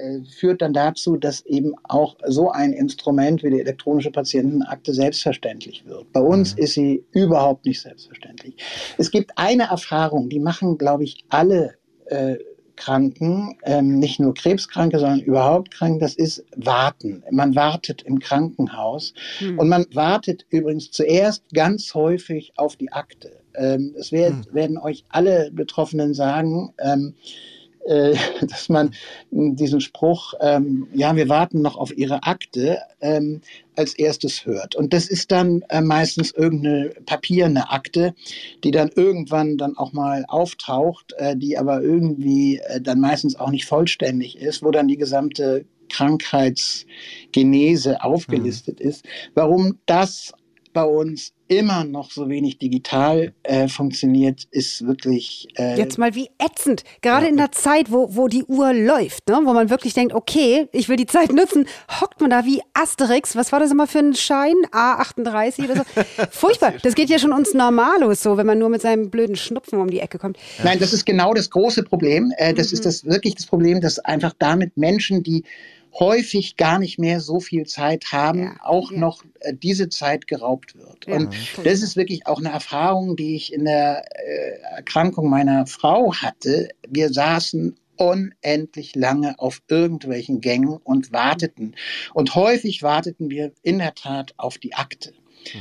äh, 0.00 0.20
führt 0.24 0.62
dann 0.62 0.72
dazu, 0.72 1.16
dass 1.16 1.44
eben 1.46 1.74
auch 1.84 2.16
so 2.26 2.50
ein 2.50 2.72
Instrument 2.72 3.42
wie 3.42 3.50
die 3.50 3.60
elektronische 3.60 4.10
Patientenakte 4.10 4.94
selbstverständlich 4.94 5.86
wird. 5.86 6.12
Bei 6.12 6.20
uns 6.20 6.56
mhm. 6.56 6.62
ist 6.62 6.74
sie 6.74 7.04
überhaupt 7.12 7.64
nicht 7.66 7.80
selbstverständlich. 7.80 8.56
Es 8.98 9.10
gibt 9.10 9.32
eine 9.36 9.64
Erfahrung, 9.64 10.28
die 10.28 10.40
machen, 10.40 10.78
glaube 10.78 11.04
ich, 11.04 11.24
alle 11.28 11.74
äh, 12.06 12.36
Kranken, 12.76 13.56
ähm, 13.64 13.98
nicht 13.98 14.20
nur 14.20 14.34
Krebskranke, 14.34 14.98
sondern 14.98 15.20
überhaupt 15.20 15.70
Kranken, 15.70 16.00
das 16.00 16.14
ist 16.14 16.44
Warten. 16.56 17.22
Man 17.30 17.54
wartet 17.54 18.02
im 18.02 18.18
Krankenhaus 18.18 19.14
hm. 19.38 19.58
und 19.58 19.68
man 19.68 19.86
wartet 19.92 20.46
übrigens 20.50 20.90
zuerst 20.90 21.44
ganz 21.52 21.94
häufig 21.94 22.52
auf 22.56 22.76
die 22.76 22.92
Akte. 22.92 23.40
Ähm, 23.54 23.94
es 23.98 24.12
werd, 24.12 24.46
hm. 24.46 24.54
werden 24.54 24.78
euch 24.78 25.04
alle 25.08 25.50
Betroffenen 25.52 26.14
sagen, 26.14 26.72
ähm, 26.78 27.14
äh, 27.86 28.14
dass 28.40 28.68
man 28.68 28.92
diesen 29.30 29.80
Spruch, 29.80 30.34
ähm, 30.40 30.88
ja, 30.92 31.14
wir 31.16 31.28
warten 31.28 31.62
noch 31.62 31.76
auf 31.76 31.96
Ihre 31.96 32.24
Akte, 32.24 32.78
ähm, 33.00 33.40
als 33.76 33.94
erstes 33.94 34.44
hört. 34.44 34.74
Und 34.74 34.92
das 34.92 35.06
ist 35.06 35.30
dann 35.32 35.62
äh, 35.70 35.80
meistens 35.80 36.32
irgendeine 36.32 36.90
papierne 37.06 37.70
Akte, 37.70 38.12
die 38.64 38.70
dann 38.70 38.90
irgendwann 38.94 39.56
dann 39.56 39.78
auch 39.78 39.92
mal 39.92 40.26
auftaucht, 40.28 41.14
äh, 41.16 41.34
die 41.36 41.56
aber 41.56 41.80
irgendwie 41.82 42.58
äh, 42.58 42.78
dann 42.80 43.00
meistens 43.00 43.36
auch 43.36 43.50
nicht 43.50 43.66
vollständig 43.66 44.38
ist, 44.38 44.62
wo 44.62 44.70
dann 44.70 44.88
die 44.88 44.98
gesamte 44.98 45.64
Krankheitsgenese 45.88 48.02
aufgelistet 48.02 48.80
mhm. 48.80 48.88
ist. 48.88 49.06
Warum 49.34 49.78
das 49.86 50.32
bei 50.72 50.84
uns 50.84 51.32
immer 51.58 51.84
noch 51.84 52.10
so 52.10 52.28
wenig 52.28 52.58
digital 52.58 53.32
äh, 53.42 53.68
funktioniert, 53.68 54.46
ist 54.50 54.86
wirklich. 54.86 55.48
Äh, 55.56 55.76
Jetzt 55.78 55.98
mal 55.98 56.14
wie 56.14 56.30
ätzend. 56.38 56.84
Gerade 57.00 57.26
ja. 57.26 57.30
in 57.30 57.36
der 57.36 57.52
Zeit, 57.52 57.90
wo, 57.90 58.14
wo 58.14 58.28
die 58.28 58.44
Uhr 58.44 58.72
läuft, 58.72 59.28
ne? 59.28 59.40
wo 59.44 59.52
man 59.52 59.70
wirklich 59.70 59.94
denkt, 59.94 60.14
okay, 60.14 60.68
ich 60.72 60.88
will 60.88 60.96
die 60.96 61.06
Zeit 61.06 61.32
nutzen, 61.32 61.66
hockt 62.00 62.20
man 62.20 62.30
da 62.30 62.44
wie 62.44 62.60
Asterix. 62.74 63.36
Was 63.36 63.52
war 63.52 63.60
das 63.60 63.70
immer 63.70 63.86
für 63.86 63.98
ein 63.98 64.14
Schein? 64.14 64.54
A38 64.72 65.64
oder 65.64 65.76
so? 65.76 65.82
Furchtbar. 66.30 66.74
Das 66.82 66.94
geht 66.94 67.08
ja 67.08 67.18
schon 67.18 67.32
uns 67.32 67.54
Normalos 67.54 68.22
so, 68.22 68.36
wenn 68.36 68.46
man 68.46 68.58
nur 68.58 68.68
mit 68.68 68.82
seinem 68.82 69.10
blöden 69.10 69.36
Schnupfen 69.36 69.80
um 69.80 69.90
die 69.90 70.00
Ecke 70.00 70.18
kommt. 70.18 70.38
Nein, 70.62 70.78
das 70.78 70.92
ist 70.92 71.04
genau 71.04 71.34
das 71.34 71.50
große 71.50 71.82
Problem. 71.82 72.32
Äh, 72.36 72.54
das 72.54 72.68
mhm. 72.68 72.74
ist 72.74 72.86
das 72.86 73.04
wirklich 73.04 73.34
das 73.34 73.46
Problem, 73.46 73.80
dass 73.80 73.98
einfach 73.98 74.32
damit 74.38 74.76
Menschen, 74.76 75.22
die 75.22 75.44
häufig 75.98 76.56
gar 76.56 76.78
nicht 76.78 76.98
mehr 76.98 77.20
so 77.20 77.40
viel 77.40 77.66
Zeit 77.66 78.12
haben, 78.12 78.44
ja, 78.44 78.56
auch 78.62 78.90
ja. 78.90 78.98
noch 78.98 79.24
äh, 79.40 79.54
diese 79.54 79.88
Zeit 79.88 80.26
geraubt 80.26 80.76
wird. 80.76 81.06
Ja, 81.06 81.16
und 81.16 81.34
das 81.64 81.82
ist 81.82 81.96
wirklich 81.96 82.26
auch 82.26 82.38
eine 82.38 82.50
Erfahrung, 82.50 83.16
die 83.16 83.36
ich 83.36 83.52
in 83.52 83.64
der 83.64 84.04
äh, 84.14 84.76
Erkrankung 84.76 85.28
meiner 85.28 85.66
Frau 85.66 86.14
hatte. 86.14 86.68
Wir 86.88 87.12
saßen 87.12 87.76
unendlich 87.96 88.94
lange 88.94 89.38
auf 89.38 89.62
irgendwelchen 89.68 90.40
Gängen 90.40 90.78
und 90.82 91.12
warteten. 91.12 91.76
Und 92.14 92.34
häufig 92.34 92.82
warteten 92.82 93.30
wir 93.30 93.52
in 93.62 93.78
der 93.78 93.94
Tat 93.94 94.34
auf 94.38 94.58
die 94.58 94.74
Akte. 94.74 95.12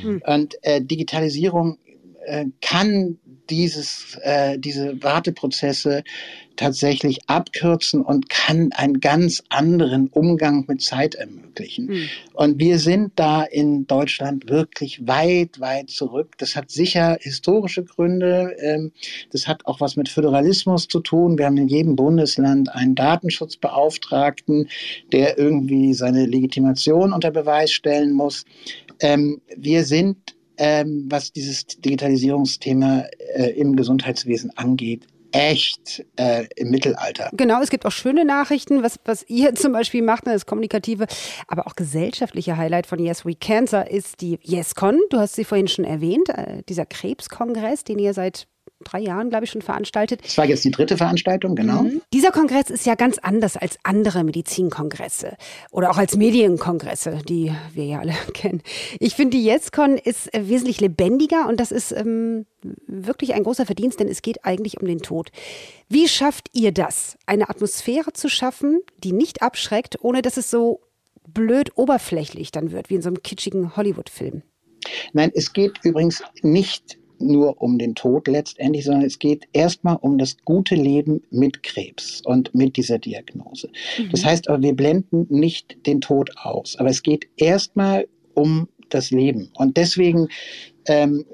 Mhm. 0.01 0.21
Und 0.25 0.55
äh, 0.63 0.81
Digitalisierung 0.81 1.77
äh, 2.25 2.45
kann 2.61 3.17
dieses, 3.49 4.17
äh, 4.21 4.57
diese 4.57 5.01
Warteprozesse 5.03 6.03
tatsächlich 6.55 7.19
abkürzen 7.27 8.01
und 8.01 8.29
kann 8.29 8.71
einen 8.73 8.99
ganz 8.99 9.41
anderen 9.49 10.07
Umgang 10.09 10.65
mit 10.67 10.81
Zeit 10.81 11.15
ermöglichen. 11.15 11.87
Mhm. 11.87 12.09
Und 12.33 12.59
wir 12.59 12.77
sind 12.77 13.13
da 13.15 13.43
in 13.43 13.87
Deutschland 13.87 14.49
wirklich 14.49 15.07
weit, 15.07 15.59
weit 15.59 15.89
zurück. 15.89 16.37
Das 16.37 16.55
hat 16.55 16.69
sicher 16.69 17.17
historische 17.19 17.83
Gründe. 17.83 18.55
Ähm, 18.59 18.91
das 19.31 19.47
hat 19.47 19.65
auch 19.65 19.81
was 19.81 19.95
mit 19.95 20.07
Föderalismus 20.07 20.87
zu 20.87 20.99
tun. 20.99 21.37
Wir 21.37 21.47
haben 21.47 21.57
in 21.57 21.67
jedem 21.67 21.95
Bundesland 21.95 22.69
einen 22.69 22.95
Datenschutzbeauftragten, 22.95 24.69
der 25.11 25.37
irgendwie 25.37 25.93
seine 25.93 26.25
Legitimation 26.25 27.11
unter 27.11 27.31
Beweis 27.31 27.71
stellen 27.71 28.13
muss. 28.13 28.45
Ähm, 28.99 29.41
wir 29.57 29.83
sind 29.83 30.35
ähm, 30.61 31.07
was 31.09 31.31
dieses 31.31 31.65
Digitalisierungsthema 31.65 33.05
äh, 33.33 33.49
im 33.59 33.75
Gesundheitswesen 33.75 34.55
angeht, 34.55 35.07
echt 35.31 36.05
äh, 36.17 36.45
im 36.55 36.69
Mittelalter. 36.69 37.29
Genau, 37.33 37.61
es 37.63 37.71
gibt 37.71 37.83
auch 37.87 37.91
schöne 37.91 38.25
Nachrichten, 38.25 38.83
was, 38.83 38.99
was 39.03 39.25
ihr 39.27 39.55
zum 39.55 39.73
Beispiel 39.73 40.03
macht, 40.03 40.27
ne, 40.27 40.33
das 40.33 40.45
kommunikative, 40.45 41.07
aber 41.47 41.65
auch 41.65 41.75
gesellschaftliche 41.75 42.57
Highlight 42.57 42.85
von 42.85 42.99
Yes 42.99 43.25
We 43.25 43.33
Cancer 43.33 43.89
ist 43.89 44.21
die 44.21 44.37
YesCon. 44.43 44.99
Du 45.09 45.17
hast 45.17 45.33
sie 45.35 45.45
vorhin 45.45 45.67
schon 45.67 45.85
erwähnt, 45.85 46.29
äh, 46.29 46.61
dieser 46.69 46.85
Krebskongress, 46.85 47.83
den 47.83 47.97
ihr 47.97 48.13
seit 48.13 48.47
drei 48.83 48.99
Jahren, 48.99 49.29
glaube 49.29 49.45
ich, 49.45 49.51
schon 49.51 49.61
veranstaltet. 49.61 50.23
Das 50.23 50.37
war 50.37 50.45
jetzt 50.45 50.63
die 50.63 50.71
dritte 50.71 50.97
Veranstaltung, 50.97 51.55
genau. 51.55 51.83
Mhm. 51.83 52.01
Dieser 52.13 52.31
Kongress 52.31 52.69
ist 52.69 52.85
ja 52.85 52.95
ganz 52.95 53.17
anders 53.17 53.57
als 53.57 53.77
andere 53.83 54.23
Medizinkongresse 54.23 55.37
oder 55.71 55.91
auch 55.91 55.97
als 55.97 56.15
Medienkongresse, 56.15 57.19
die 57.27 57.51
wir 57.73 57.85
ja 57.85 57.99
alle 57.99 58.13
kennen. 58.33 58.61
Ich 58.99 59.15
finde, 59.15 59.37
die 59.37 59.47
YesCon 59.47 59.97
ist 59.97 60.33
äh, 60.33 60.47
wesentlich 60.47 60.81
lebendiger 60.81 61.47
und 61.47 61.59
das 61.59 61.71
ist 61.71 61.91
ähm, 61.91 62.45
wirklich 62.87 63.33
ein 63.33 63.43
großer 63.43 63.65
Verdienst, 63.65 63.99
denn 63.99 64.07
es 64.07 64.21
geht 64.21 64.45
eigentlich 64.45 64.79
um 64.79 64.87
den 64.87 65.01
Tod. 65.01 65.31
Wie 65.89 66.07
schafft 66.07 66.49
ihr 66.53 66.71
das, 66.71 67.17
eine 67.25 67.49
Atmosphäre 67.49 68.13
zu 68.13 68.29
schaffen, 68.29 68.81
die 69.03 69.13
nicht 69.13 69.41
abschreckt, 69.41 69.97
ohne 70.01 70.21
dass 70.21 70.37
es 70.37 70.49
so 70.49 70.81
blöd 71.27 71.71
oberflächlich 71.75 72.51
dann 72.51 72.71
wird, 72.71 72.89
wie 72.89 72.95
in 72.95 73.01
so 73.01 73.09
einem 73.09 73.23
kitschigen 73.23 73.75
Hollywood-Film? 73.75 74.43
Nein, 75.13 75.31
es 75.33 75.53
geht 75.53 75.79
übrigens 75.83 76.23
nicht 76.41 76.97
nur 77.21 77.61
um 77.61 77.77
den 77.77 77.95
Tod 77.95 78.27
letztendlich, 78.27 78.85
sondern 78.85 79.03
es 79.03 79.19
geht 79.19 79.47
erstmal 79.53 79.97
um 79.97 80.17
das 80.17 80.37
gute 80.45 80.75
Leben 80.75 81.21
mit 81.29 81.63
Krebs 81.63 82.21
und 82.25 82.53
mit 82.53 82.77
dieser 82.77 82.99
Diagnose. 82.99 83.69
Mhm. 83.97 84.09
Das 84.11 84.25
heißt 84.25 84.49
aber, 84.49 84.61
wir 84.61 84.75
blenden 84.75 85.27
nicht 85.29 85.85
den 85.85 86.01
Tod 86.01 86.31
aus, 86.37 86.75
aber 86.77 86.89
es 86.89 87.03
geht 87.03 87.27
erstmal 87.37 88.07
um 88.33 88.67
das 88.89 89.11
Leben. 89.11 89.49
Und 89.55 89.77
deswegen 89.77 90.27
ähm, 90.87 91.25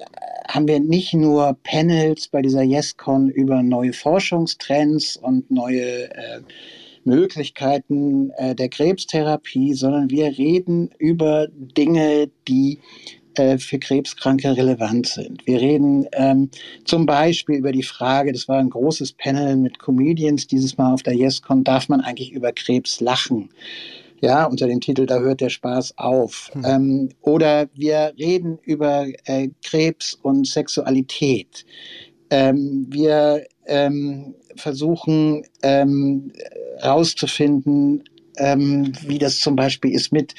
haben 0.48 0.68
wir 0.68 0.80
nicht 0.80 1.14
nur 1.14 1.58
Panels 1.64 2.28
bei 2.28 2.42
dieser 2.42 2.64
YesCon 2.64 3.30
über 3.30 3.64
neue 3.64 3.94
Forschungstrends 3.94 5.18
und 5.18 5.50
neue 5.52 6.12
äh, 6.12 6.42
Möglichkeiten 7.04 8.32
äh, 8.32 8.54
der 8.54 8.70
Krebstherapie, 8.70 9.74
sondern 9.74 10.10
wir 10.10 10.38
reden 10.38 10.90
über 10.98 11.48
Dinge, 11.50 12.30
die 12.48 12.80
äh, 13.40 13.58
für 13.58 13.80
Krebskranke 13.80 14.56
relevant 14.56 15.08
sind. 15.08 15.46
Wir 15.46 15.60
reden 15.60 16.06
ähm, 16.14 16.50
zum 16.86 17.06
Beispiel 17.06 17.56
über 17.56 17.72
die 17.72 17.84
Frage, 17.84 18.34
das 18.34 18.48
war 18.48 18.60
ein 18.60 18.70
großes 18.70 19.14
Panel 19.14 19.56
mit 19.56 19.80
Comedians 19.80 20.48
dieses 20.48 20.78
Mal 20.78 20.94
auf 20.94 21.04
der 21.04 21.16
YesCon, 21.16 21.64
darf 21.64 21.90
man 21.90 22.02
eigentlich 22.02 22.32
über 22.32 22.52
Krebs 22.52 23.00
lachen? 23.00 23.50
ja, 24.22 24.46
unter 24.46 24.68
dem 24.68 24.80
Titel 24.82 25.06
Da 25.06 25.20
hört 25.20 25.42
der 25.42 25.50
Spaß 25.50 25.98
auf. 25.98 26.50
Hm. 26.54 26.64
Ähm, 26.66 27.10
oder 27.22 27.70
wir 27.76 28.14
reden 28.18 28.58
über 28.64 29.06
äh, 29.26 29.50
Krebs 29.64 30.16
und 30.16 30.48
Sexualität. 30.48 31.66
Ähm, 32.30 32.88
wir 32.90 33.46
ähm, 33.68 34.36
versuchen 34.56 35.44
herauszufinden, 35.62 38.04
ähm, 38.38 38.38
ähm, 38.38 38.92
wie 39.06 39.18
das 39.18 39.40
zum 39.40 39.56
Beispiel 39.56 39.92
ist 39.92 40.12
mit 40.12 40.36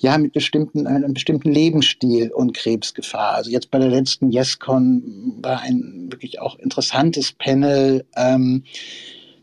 ja, 0.00 0.16
mit 0.18 0.32
bestimmten, 0.32 0.86
einem 0.86 1.12
bestimmten 1.12 1.50
Lebensstil 1.50 2.30
und 2.32 2.54
Krebsgefahr. 2.54 3.34
Also 3.34 3.50
jetzt 3.50 3.70
bei 3.70 3.78
der 3.78 3.88
letzten 3.88 4.32
YesCon 4.32 5.38
war 5.42 5.60
ein 5.60 6.08
wirklich 6.10 6.40
auch 6.40 6.58
interessantes 6.58 7.32
Panel, 7.32 8.04
ähm, 8.16 8.64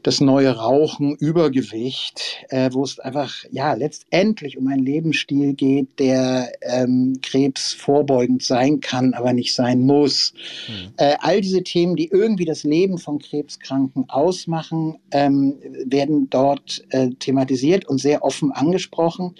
das 0.07 0.21
neue 0.21 0.51
Rauchen, 0.55 1.15
Übergewicht, 1.15 2.45
äh, 2.47 2.69
wo 2.71 2.81
es 2.81 2.97
einfach 2.97 3.43
ja 3.51 3.73
letztendlich 3.73 4.57
um 4.57 4.67
einen 4.67 4.85
Lebensstil 4.85 5.53
geht, 5.53 5.99
der 5.99 6.49
ähm, 6.61 7.19
krebsvorbeugend 7.21 8.41
sein 8.41 8.79
kann, 8.79 9.13
aber 9.13 9.33
nicht 9.33 9.53
sein 9.53 9.81
muss. 9.81 10.33
Mhm. 10.69 10.93
Äh, 10.95 11.15
all 11.19 11.41
diese 11.41 11.61
Themen, 11.61 11.97
die 11.97 12.07
irgendwie 12.07 12.45
das 12.45 12.63
Leben 12.63 12.99
von 12.99 13.19
Krebskranken 13.19 14.09
ausmachen, 14.09 14.97
ähm, 15.11 15.55
werden 15.85 16.29
dort 16.29 16.85
äh, 16.91 17.09
thematisiert 17.19 17.83
und 17.83 17.97
sehr 17.97 18.23
offen 18.23 18.53
angesprochen. 18.53 19.35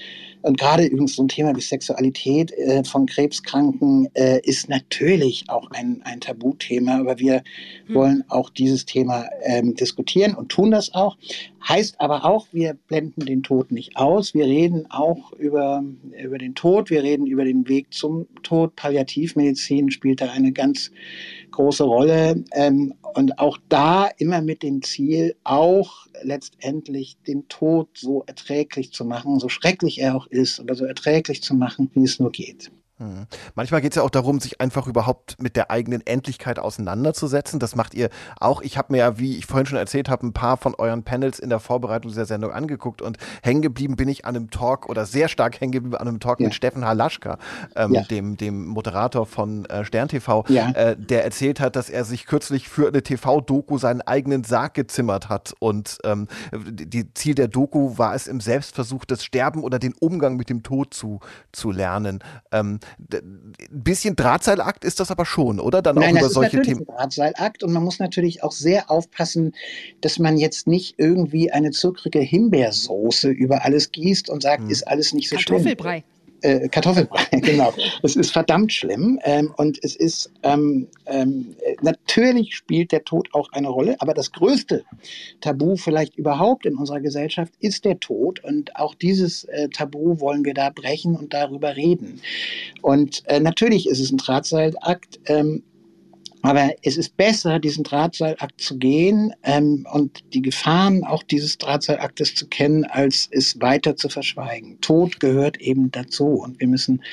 Und 0.48 0.58
gerade 0.58 0.86
übrigens 0.86 1.16
so 1.16 1.24
ein 1.24 1.28
Thema 1.28 1.54
wie 1.56 1.62
Sexualität 1.62 2.54
äh, 2.54 2.82
von 2.86 3.06
Krebskranken 3.06 4.08
äh, 4.14 4.40
ist 4.44 4.70
natürlich 4.70 5.44
auch 5.50 5.70
ein, 5.72 6.02
ein 6.06 6.22
Tabuthema, 6.22 7.00
aber 7.00 7.20
wir 7.20 7.44
mhm. 7.88 7.94
wollen 7.94 8.24
auch 8.30 8.50
dieses 8.50 8.86
Thema 8.86 9.26
ähm, 9.44 9.76
diskutieren 9.76 10.36
und 10.36 10.48
tun 10.48 10.72
das 10.72 10.94
auch. 10.94 11.18
Heißt 11.68 12.00
aber 12.00 12.24
auch, 12.24 12.48
wir 12.54 12.76
blenden 12.88 13.26
den 13.26 13.44
Tod 13.44 13.74
nicht 13.74 13.98
aus. 13.98 14.34
Wir 14.34 14.46
reden 14.46 14.90
auch 14.90 15.34
über, 15.34 15.84
über 16.18 16.38
den 16.38 16.56
Tod, 16.56 16.90
wir 16.90 17.04
reden 17.04 17.28
über 17.28 17.44
den 17.44 17.68
Weg 17.68 17.94
zum 17.94 18.26
Tod. 18.42 18.78
Palliativmedizin 18.78 19.92
spielt 19.92 20.22
da 20.22 20.32
eine 20.32 20.54
ganz 20.54 20.92
große 21.52 21.84
Rolle. 21.84 22.46
Ähm, 22.54 22.94
und 23.14 23.40
auch 23.40 23.58
da 23.70 24.08
immer 24.18 24.42
mit 24.42 24.64
dem 24.64 24.82
Ziel, 24.82 25.36
auch 25.44 26.08
letztendlich 26.24 27.18
den 27.28 27.48
Tod 27.48 27.90
so 27.98 28.24
erträglich 28.26 28.92
zu 28.92 29.06
machen, 29.06 29.40
so 29.40 29.50
schrecklich 29.50 30.00
er 30.00 30.16
auch 30.16 30.28
ist, 30.28 30.60
oder 30.60 30.76
so 30.76 30.86
erträglich 30.86 31.42
zu 31.44 31.54
machen, 31.56 31.90
wie 31.94 32.04
es 32.04 32.20
nur 32.20 32.32
geht. 32.32 32.72
Mhm. 33.00 33.28
Manchmal 33.54 33.82
geht 33.82 33.92
es 33.92 33.98
ja 33.98 34.02
auch 34.02 34.10
darum, 34.10 34.40
sich 34.40 34.60
einfach 34.60 34.88
überhaupt 34.88 35.40
mit 35.40 35.56
der 35.56 35.70
eigenen 35.70 36.06
Endlichkeit 36.06 36.58
auseinanderzusetzen. 36.58 37.60
Das 37.60 37.76
macht 37.76 37.94
ihr 37.94 38.10
auch. 38.40 38.62
Ich 38.62 38.78
habe 38.78 38.94
mir 38.94 39.00
ja, 39.00 39.20
wie 39.20 39.38
ich 39.38 39.46
vorhin 39.46 39.68
schon 39.68 39.78
erzählt 39.78 40.10
habe, 40.10 40.26
ein 40.26 40.34
paar 40.34 40.58
von 40.58 40.74
euren 40.76 41.04
Panels 41.04 41.38
in 41.38 41.50
der 41.50 41.60
Vorbereitung 41.60 42.10
dieser 42.10 42.26
Sendung 42.26 42.52
angeguckt 42.52 43.04
und 43.04 43.18
hängen 43.44 43.62
geblieben 43.62 43.96
bin 43.98 44.10
ich 44.10 44.26
an 44.26 44.36
einem 44.36 44.50
Talk 44.50 44.90
oder 44.90 45.06
sehr 45.06 45.28
stark 45.28 45.62
hängen 45.62 45.72
geblieben 45.72 45.96
an 45.96 46.08
einem 46.08 46.20
Talk 46.20 46.40
ja. 46.40 46.46
mit 46.46 46.56
Steffen 46.56 46.86
Halaschka, 46.86 47.38
ähm, 47.76 47.94
ja. 47.94 48.02
dem, 48.04 48.36
dem 48.36 48.66
Moderator 48.66 49.28
von 49.28 49.66
äh, 49.66 49.86
Stern 49.86 50.08
TV, 50.08 50.46
ja. 50.48 50.72
äh, 50.72 50.96
der 50.98 51.24
erzählt 51.24 51.60
hat, 51.60 51.76
dass 51.76 51.90
er 51.90 52.04
sich 52.04 52.26
kürzlich 52.26 52.68
für 52.68 52.88
eine 52.88 53.04
TV-Doku 53.04 53.78
seinen 53.78 54.02
eigenen 54.02 54.44
Sarg 54.44 54.74
gezimmert 54.74 55.30
hat 55.30 55.54
und 55.60 56.00
ähm, 56.04 56.28
die 56.52 57.14
Ziel 57.14 57.36
der 57.36 57.48
Doku 57.48 57.98
war 57.98 58.16
es 58.16 58.28
im 58.28 58.42
Selbstversuch, 58.42 59.06
das 59.06 59.24
Sterben 59.24 59.64
oder 59.64 59.78
den 59.78 59.94
Umgang 60.00 60.36
mit 60.36 60.50
dem 60.50 60.64
Tod 60.64 60.94
zu, 60.94 61.20
zu 61.52 61.72
lernen. 61.72 62.24
Ähm, 62.52 62.80
ein 63.12 63.54
bisschen 63.70 64.16
Drahtseilakt 64.16 64.84
ist 64.84 65.00
das 65.00 65.12
aber 65.12 65.26
schon, 65.26 65.60
oder? 65.60 65.82
Dann 65.82 65.96
Nein, 65.96 66.16
auch 66.16 66.22
über 66.22 66.30
solche 66.30 66.62
Themen. 66.62 66.82
Ein 66.82 66.96
Drahtseilakt 66.96 67.64
und 67.64 67.74
man 67.74 67.84
muss 67.84 68.00
natürlich 68.00 68.44
auch 68.44 68.52
sehr 68.52 68.90
aufpassen, 68.90 69.54
dass 70.02 70.20
man 70.20 70.38
jetzt 70.38 70.68
nicht 70.68 70.96
irgendwie 70.98 71.52
eine 71.52 71.72
zuckrige 71.72 72.20
Himbeersoße 72.20 73.30
über 73.30 73.64
alles 73.64 73.92
gießt 73.92 74.30
und 74.30 74.44
sagt, 74.44 74.64
hm. 74.64 74.70
ist 74.70 74.88
alles 74.88 75.14
nicht 75.14 75.30
so 75.30 75.38
schlimm. 75.38 75.58
Kartoffelbrei 75.58 76.04
äh, 76.42 76.68
Kartoffelbrei, 76.70 77.26
genau. 77.42 77.74
Es 78.04 78.16
ist 78.16 78.32
verdammt 78.32 78.72
schlimm 78.72 79.20
ähm, 79.24 79.54
und 79.58 79.80
es 79.84 79.96
ist 79.96 80.32
ähm, 80.44 80.88
ähm, 81.06 81.56
natürlich 81.82 82.56
spielt 82.56 82.92
der 82.92 83.04
Tod 83.04 83.30
auch 83.34 83.52
eine 83.52 83.70
Rolle, 83.70 83.96
aber 84.00 84.14
das 84.14 84.32
größte 84.32 84.84
Tabu 85.42 85.76
vielleicht 85.76 86.16
überhaupt 86.18 86.66
in 86.66 86.76
unserer 86.76 87.02
Gesellschaft 87.02 87.54
ist 87.60 87.86
der 87.86 88.00
Tod 88.00 88.44
und 88.44 88.76
auch 88.76 88.96
dieses 88.96 89.46
äh, 89.46 89.70
Tabu 89.70 90.20
wollen 90.20 90.46
wir 90.46 90.54
da 90.54 90.70
brechen 90.70 91.16
und 91.16 91.34
darüber 91.34 91.76
reden. 91.76 92.22
Und 92.82 93.24
äh, 93.28 93.40
natürlich 93.40 93.88
ist 93.88 94.00
es 94.00 94.12
ein 94.12 94.18
Drahtseilakt. 94.18 95.20
Aber 96.48 96.72
es 96.82 96.96
ist 96.96 97.18
besser, 97.18 97.60
diesen 97.60 97.84
Drahtseilakt 97.84 98.62
zu 98.62 98.78
gehen 98.78 99.34
ähm, 99.44 99.86
und 99.92 100.24
die 100.34 100.42
Gefahren 100.42 101.04
auch 101.04 101.24
dieses 101.24 101.58
Drahtseilaktes 101.58 102.36
zu 102.36 102.48
kennen, 102.48 102.86
als 102.86 103.28
es 103.32 103.60
weiter 103.60 103.98
zu 103.98 104.08
verschweigen. 104.08 104.80
Tod 104.80 105.20
gehört 105.20 105.58
eben 105.58 105.92
dazu 105.92 106.26
und 106.26 106.62
wir 106.62 106.70
müssen 106.70 107.04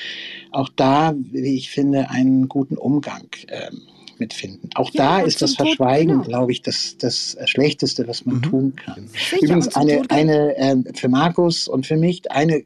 auch 0.53 0.69
da, 0.77 1.15
wie 1.33 1.57
ich 1.57 1.71
finde, 1.71 2.11
einen 2.11 2.49
guten 2.49 2.77
Umgang 2.77 3.27
ähm, 3.49 3.81
mitfinden. 4.19 4.71
Auch 4.77 4.91
ja, 4.95 5.19
da 5.19 5.27
ist 5.27 5.43
das 5.43 5.57
Verschweigen, 5.57 6.13
genau. 6.13 6.23
glaube 6.23 6.53
ich, 6.53 6.63
das, 6.63 6.97
das 6.99 7.37
Schlechteste, 7.47 8.07
was 8.07 8.25
man 8.25 8.37
mhm. 8.37 8.43
tun 8.43 8.77
kann. 8.77 9.09
Sicher, 9.09 9.43
Übrigens 9.43 9.75
eine, 9.75 10.03
eine 10.11 10.57
äh, 10.57 10.77
für 10.95 11.09
Markus 11.09 11.67
und 11.67 11.89
für 11.89 11.97
mich 11.97 12.31
eine 12.31 12.63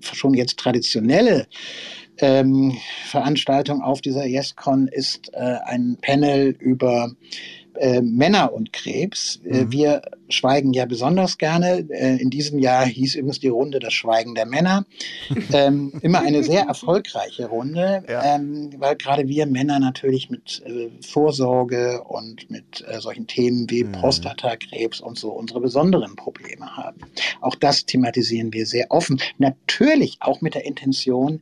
schon 0.00 0.32
jetzt 0.32 0.58
traditionelle 0.58 1.46
ähm, 2.20 2.76
Veranstaltung 3.06 3.82
auf 3.82 4.00
dieser 4.00 4.26
YesCon 4.26 4.88
ist 4.88 5.32
äh, 5.34 5.56
ein 5.64 5.98
Panel 6.00 6.56
über 6.58 7.12
äh, 7.78 8.00
Männer 8.00 8.52
und 8.52 8.72
Krebs. 8.72 9.40
Äh, 9.44 9.64
mhm. 9.64 9.72
wir 9.72 10.02
schweigen 10.28 10.72
ja 10.72 10.84
besonders 10.84 11.38
gerne. 11.38 11.86
Äh, 11.90 12.20
in 12.20 12.30
diesem 12.30 12.58
Jahr 12.58 12.84
hieß 12.84 13.14
übrigens 13.14 13.40
die 13.40 13.48
Runde 13.48 13.78
das 13.78 13.92
Schweigen 13.92 14.34
der 14.34 14.46
Männer. 14.46 14.84
ähm, 15.52 15.92
immer 16.02 16.20
eine 16.20 16.42
sehr 16.42 16.62
erfolgreiche 16.62 17.46
Runde, 17.46 18.04
ja. 18.08 18.34
ähm, 18.34 18.70
weil 18.78 18.96
gerade 18.96 19.28
wir 19.28 19.46
Männer 19.46 19.78
natürlich 19.78 20.30
mit 20.30 20.62
äh, 20.66 20.90
Vorsorge 21.06 22.02
und 22.04 22.50
mit 22.50 22.84
äh, 22.86 23.00
solchen 23.00 23.26
Themen 23.26 23.68
wie 23.70 23.84
mhm. 23.84 23.92
Prostatakrebs 23.92 25.00
und 25.00 25.18
so 25.18 25.30
unsere 25.30 25.60
besonderen 25.60 26.16
Probleme 26.16 26.76
haben. 26.76 27.00
Auch 27.40 27.54
das 27.54 27.86
thematisieren 27.86 28.52
wir 28.52 28.66
sehr 28.66 28.90
offen. 28.90 29.20
Natürlich 29.38 30.18
auch 30.20 30.40
mit 30.40 30.54
der 30.54 30.64
Intention, 30.64 31.40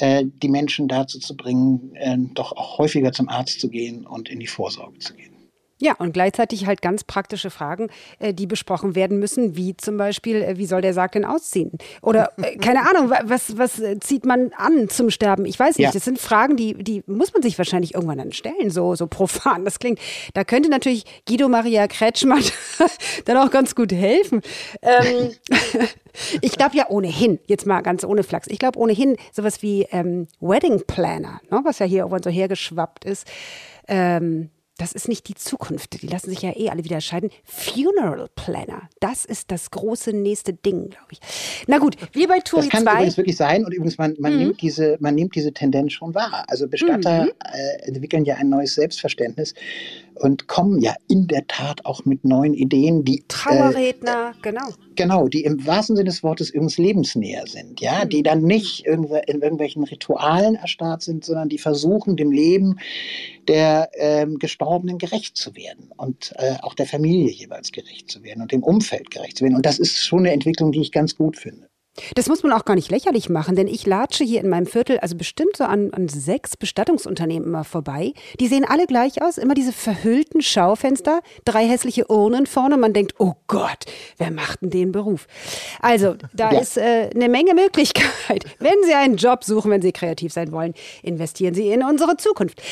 die 0.00 0.48
Menschen 0.48 0.88
dazu 0.88 1.18
zu 1.20 1.36
bringen, 1.36 2.30
doch 2.34 2.52
auch 2.52 2.78
häufiger 2.78 3.12
zum 3.12 3.28
Arzt 3.28 3.60
zu 3.60 3.68
gehen 3.68 4.06
und 4.06 4.28
in 4.28 4.40
die 4.40 4.46
Vorsorge 4.46 4.98
zu 4.98 5.14
gehen. 5.14 5.31
Ja, 5.82 5.96
und 5.98 6.12
gleichzeitig 6.12 6.66
halt 6.66 6.80
ganz 6.80 7.02
praktische 7.02 7.50
Fragen, 7.50 7.88
äh, 8.20 8.32
die 8.32 8.46
besprochen 8.46 8.94
werden 8.94 9.18
müssen, 9.18 9.56
wie 9.56 9.76
zum 9.76 9.96
Beispiel, 9.96 10.36
äh, 10.36 10.56
wie 10.56 10.66
soll 10.66 10.80
der 10.80 10.94
Sarg 10.94 11.10
denn 11.10 11.24
ausziehen? 11.24 11.72
Oder 12.02 12.30
äh, 12.40 12.56
keine 12.56 12.88
Ahnung, 12.88 13.10
was, 13.24 13.58
was 13.58 13.82
zieht 13.98 14.24
man 14.24 14.52
an 14.56 14.88
zum 14.88 15.10
Sterben? 15.10 15.44
Ich 15.44 15.58
weiß 15.58 15.78
nicht. 15.78 15.86
Ja. 15.86 15.90
Das 15.90 16.04
sind 16.04 16.20
Fragen, 16.20 16.56
die, 16.56 16.74
die 16.74 17.02
muss 17.08 17.32
man 17.32 17.42
sich 17.42 17.58
wahrscheinlich 17.58 17.94
irgendwann 17.94 18.18
dann 18.18 18.30
stellen, 18.30 18.70
so, 18.70 18.94
so 18.94 19.08
profan 19.08 19.64
das 19.64 19.80
klingt. 19.80 19.98
Da 20.34 20.44
könnte 20.44 20.70
natürlich 20.70 21.04
Guido 21.26 21.48
Maria 21.48 21.88
Kretschmann 21.88 22.44
dann 23.24 23.36
auch 23.38 23.50
ganz 23.50 23.74
gut 23.74 23.90
helfen. 23.92 24.40
Ähm, 24.82 25.32
ich 26.42 26.52
glaube 26.52 26.76
ja 26.76 26.90
ohnehin, 26.90 27.40
jetzt 27.48 27.66
mal 27.66 27.80
ganz 27.80 28.04
ohne 28.04 28.22
Flachs, 28.22 28.46
ich 28.46 28.60
glaube 28.60 28.78
ohnehin 28.78 29.16
sowas 29.32 29.62
wie 29.62 29.88
ähm, 29.90 30.28
Wedding 30.38 30.84
Planner, 30.86 31.40
ne, 31.50 31.60
was 31.64 31.80
ja 31.80 31.86
hier 31.86 31.98
irgendwann 32.02 32.22
so 32.22 32.30
hergeschwappt 32.30 33.04
ist. 33.04 33.26
Ähm, 33.88 34.50
das 34.78 34.92
ist 34.92 35.08
nicht 35.08 35.28
die 35.28 35.34
Zukunft. 35.34 36.02
Die 36.02 36.06
lassen 36.06 36.30
sich 36.30 36.42
ja 36.42 36.56
eh 36.56 36.70
alle 36.70 36.84
wieder 36.84 37.00
scheiden. 37.00 37.30
Funeral 37.44 38.28
Planner, 38.34 38.88
das 39.00 39.24
ist 39.24 39.50
das 39.50 39.70
große 39.70 40.12
nächste 40.12 40.54
Ding, 40.54 40.90
glaube 40.90 41.06
ich. 41.10 41.20
Na 41.66 41.78
gut, 41.78 41.96
wir 42.12 42.28
bei 42.28 42.40
Touri 42.40 42.62
2. 42.62 42.68
Das 42.68 42.70
kann 42.70 42.82
zwei. 42.82 42.92
übrigens 42.92 43.16
wirklich 43.16 43.36
sein 43.36 43.64
und 43.64 43.72
übrigens, 43.72 43.98
man, 43.98 44.16
man, 44.18 44.32
mhm. 44.32 44.38
nimmt 44.38 44.62
diese, 44.62 44.96
man 45.00 45.14
nimmt 45.14 45.34
diese 45.34 45.52
Tendenz 45.52 45.92
schon 45.92 46.14
wahr. 46.14 46.44
Also 46.48 46.66
Bestatter 46.68 47.24
mhm. 47.24 47.30
äh, 47.52 47.88
entwickeln 47.88 48.24
ja 48.24 48.36
ein 48.36 48.48
neues 48.48 48.74
Selbstverständnis 48.74 49.54
und 50.16 50.46
kommen 50.46 50.80
ja 50.80 50.94
in 51.08 51.26
der 51.26 51.46
Tat 51.46 51.84
auch 51.84 52.04
mit 52.04 52.24
neuen 52.24 52.54
Ideen, 52.54 53.04
die 53.04 53.24
Trauerredner, 53.28 54.32
äh, 54.36 54.42
genau. 54.42 54.68
Genau, 54.94 55.28
die 55.28 55.44
im 55.44 55.66
wahrsten 55.66 55.96
Sinne 55.96 56.10
des 56.10 56.22
Wortes 56.22 56.50
übrigens 56.50 56.78
lebensnäher 56.78 57.46
sind, 57.46 57.80
ja, 57.80 58.04
mhm. 58.04 58.08
die 58.10 58.22
dann 58.22 58.42
nicht 58.42 58.86
in 58.86 59.04
irgendwelchen 59.04 59.84
Ritualen 59.84 60.54
erstarrt 60.54 61.02
sind, 61.02 61.24
sondern 61.24 61.48
die 61.48 61.58
versuchen, 61.58 62.16
dem 62.16 62.30
Leben 62.30 62.78
der 63.48 63.90
ähm, 63.94 64.38
Gestorbenen 64.38 64.98
gerecht 64.98 65.36
zu 65.36 65.56
werden 65.56 65.90
und 65.96 66.32
äh, 66.36 66.56
auch 66.62 66.74
der 66.74 66.86
Familie 66.86 67.30
jeweils 67.30 67.72
gerecht 67.72 68.10
zu 68.10 68.22
werden 68.22 68.42
und 68.42 68.52
dem 68.52 68.62
Umfeld 68.62 69.10
gerecht 69.10 69.38
zu 69.38 69.44
werden. 69.44 69.56
Und 69.56 69.66
das 69.66 69.78
ist 69.78 70.04
schon 70.04 70.20
eine 70.20 70.32
Entwicklung, 70.32 70.72
die 70.72 70.80
ich 70.80 70.92
ganz 70.92 71.16
gut 71.16 71.36
finde. 71.36 71.71
Das 72.14 72.28
muss 72.28 72.42
man 72.42 72.52
auch 72.52 72.64
gar 72.64 72.74
nicht 72.74 72.90
lächerlich 72.90 73.28
machen, 73.28 73.54
denn 73.54 73.68
ich 73.68 73.86
latsche 73.86 74.24
hier 74.24 74.40
in 74.40 74.48
meinem 74.48 74.66
Viertel, 74.66 74.98
also 75.00 75.14
bestimmt 75.16 75.56
so 75.58 75.64
an, 75.64 75.92
an, 75.92 76.08
sechs 76.08 76.56
Bestattungsunternehmen 76.56 77.46
immer 77.48 77.64
vorbei. 77.64 78.14
Die 78.40 78.48
sehen 78.48 78.64
alle 78.66 78.86
gleich 78.86 79.20
aus, 79.22 79.36
immer 79.36 79.54
diese 79.54 79.72
verhüllten 79.72 80.40
Schaufenster, 80.40 81.20
drei 81.44 81.66
hässliche 81.66 82.10
Urnen 82.10 82.46
vorne. 82.46 82.78
Man 82.78 82.94
denkt, 82.94 83.14
oh 83.18 83.34
Gott, 83.46 83.84
wer 84.16 84.30
macht 84.30 84.62
denn 84.62 84.70
den 84.70 84.92
Beruf? 84.92 85.26
Also, 85.80 86.16
da 86.32 86.52
ja. 86.52 86.60
ist 86.60 86.78
äh, 86.78 87.10
eine 87.14 87.28
Menge 87.28 87.54
Möglichkeit. 87.54 88.44
Wenn 88.58 88.82
Sie 88.84 88.94
einen 88.94 89.16
Job 89.16 89.44
suchen, 89.44 89.70
wenn 89.70 89.82
Sie 89.82 89.92
kreativ 89.92 90.32
sein 90.32 90.52
wollen, 90.52 90.74
investieren 91.02 91.54
Sie 91.54 91.68
in 91.68 91.82
unsere 91.82 92.16
Zukunft. 92.16 92.62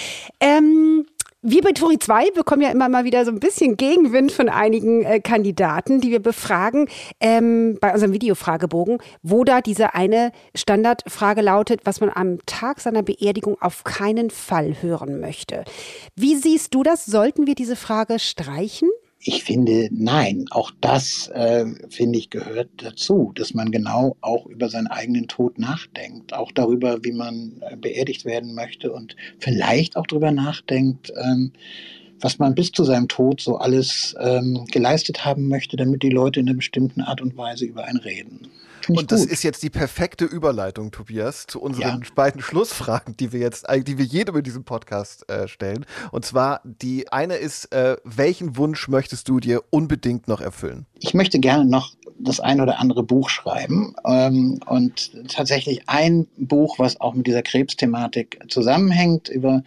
Ähm, 0.41 1.07
Wir 1.43 1.63
bei 1.63 1.73
Turi 1.73 1.99
2 1.99 2.33
bekommen 2.33 2.61
ja 2.61 2.71
immer 2.71 2.91
mal 2.91 3.05
wieder 3.05 3.25
so 3.25 3.31
ein 3.31 3.41
bisschen 3.41 3.79
Gegenwind 3.79 4.31
von 4.31 4.51
einigen 4.51 5.05
äh, 5.05 5.21
Kandidaten, 5.21 6.03
die 6.03 6.11
wir 6.11 6.21
befragen 6.21 6.87
ähm, 7.19 7.79
bei 7.81 7.95
unserem 7.95 8.13
Videofragebogen, 8.13 8.99
wo 9.23 9.43
da 9.45 9.63
diese 9.63 9.95
eine 9.95 10.33
Standardfrage 10.55 11.41
lautet, 11.41 11.81
was 11.85 12.03
man 12.03 12.11
am 12.11 12.45
Tag 12.45 12.81
seiner 12.81 13.03
Beerdigung 13.03 13.57
auf 13.59 13.85
keinen 13.85 14.29
Fall 14.29 14.83
hören 14.83 15.19
möchte. 15.19 15.65
Wie 16.15 16.37
siehst 16.37 16.75
du 16.75 16.83
das? 16.83 17.07
Sollten 17.07 17.47
wir 17.47 17.55
diese 17.55 17.75
Frage 17.75 18.19
streichen? 18.19 18.91
Ich 19.23 19.45
finde, 19.45 19.91
nein, 19.93 20.47
auch 20.51 20.71
das, 20.81 21.29
äh, 21.35 21.67
finde 21.91 22.19
ich, 22.19 22.31
gehört 22.31 22.71
dazu, 22.79 23.33
dass 23.35 23.53
man 23.53 23.71
genau 23.71 24.17
auch 24.23 24.47
über 24.47 24.71
seinen 24.71 24.87
eigenen 24.87 25.29
Tod 25.29 25.59
nachdenkt, 25.59 26.33
auch 26.33 26.51
darüber, 26.53 27.05
wie 27.05 27.13
man 27.13 27.61
äh, 27.61 27.77
beerdigt 27.77 28.25
werden 28.25 28.55
möchte 28.55 28.91
und 28.91 29.17
vielleicht 29.39 29.99
auch 29.99 30.07
darüber 30.07 30.31
nachdenkt, 30.31 31.13
ähm, 31.23 31.53
was 32.19 32.39
man 32.39 32.55
bis 32.55 32.73
zu 32.73 32.83
seinem 32.85 33.09
Tod 33.09 33.43
so 33.43 33.57
alles 33.59 34.15
ähm, 34.21 34.65
geleistet 34.71 35.23
haben 35.23 35.49
möchte, 35.49 35.77
damit 35.77 36.03
die 36.03 36.11
Leute 36.11 36.41
in 36.41 36.49
einer 36.49 36.57
bestimmten 36.57 37.03
Art 37.03 37.21
und 37.21 37.37
Weise 37.37 37.67
über 37.67 37.85
einen 37.85 37.99
reden. 37.99 38.49
Und 38.89 39.13
das 39.13 39.23
gut. 39.23 39.31
ist 39.31 39.43
jetzt 39.43 39.63
die 39.63 39.71
perfekte 39.71 40.25
Überleitung, 40.25 40.91
Tobias, 40.91 41.47
zu 41.47 41.61
unseren 41.61 42.03
ja. 42.03 42.09
beiden 42.15 42.41
Schlussfragen, 42.41 43.17
die 43.17 43.33
wir 43.33 43.41
jetzt, 43.41 43.67
die 43.71 43.99
wir 43.99 44.05
jedem 44.05 44.37
in 44.37 44.43
diesem 44.43 44.65
Podcast 44.65 45.29
äh, 45.31 45.49
stellen. 45.49 45.85
Und 46.13 46.25
zwar 46.25 46.61
die 46.65 47.13
eine 47.13 47.37
ist, 47.37 47.73
äh, 47.73 47.97
welchen 48.05 48.57
Wunsch 48.57 48.89
möchtest 48.89 49.29
du 49.29 49.41
dir 49.41 49.63
unbedingt 49.71 50.29
noch 50.29 50.41
erfüllen? 50.41 50.87
Ich 50.99 51.15
möchte 51.15 51.39
gerne 51.39 51.65
noch 51.65 51.95
das 52.19 52.41
ein 52.41 52.61
oder 52.61 52.79
andere 52.79 53.03
Buch 53.03 53.29
schreiben 53.31 53.95
ähm, 54.05 54.61
und 54.67 55.29
tatsächlich 55.29 55.89
ein 55.89 56.27
Buch, 56.37 56.79
was 56.79 57.01
auch 57.01 57.15
mit 57.15 57.27
dieser 57.27 57.43
Krebsthematik 57.43 58.41
zusammenhängt, 58.49 59.29
über 59.29 59.63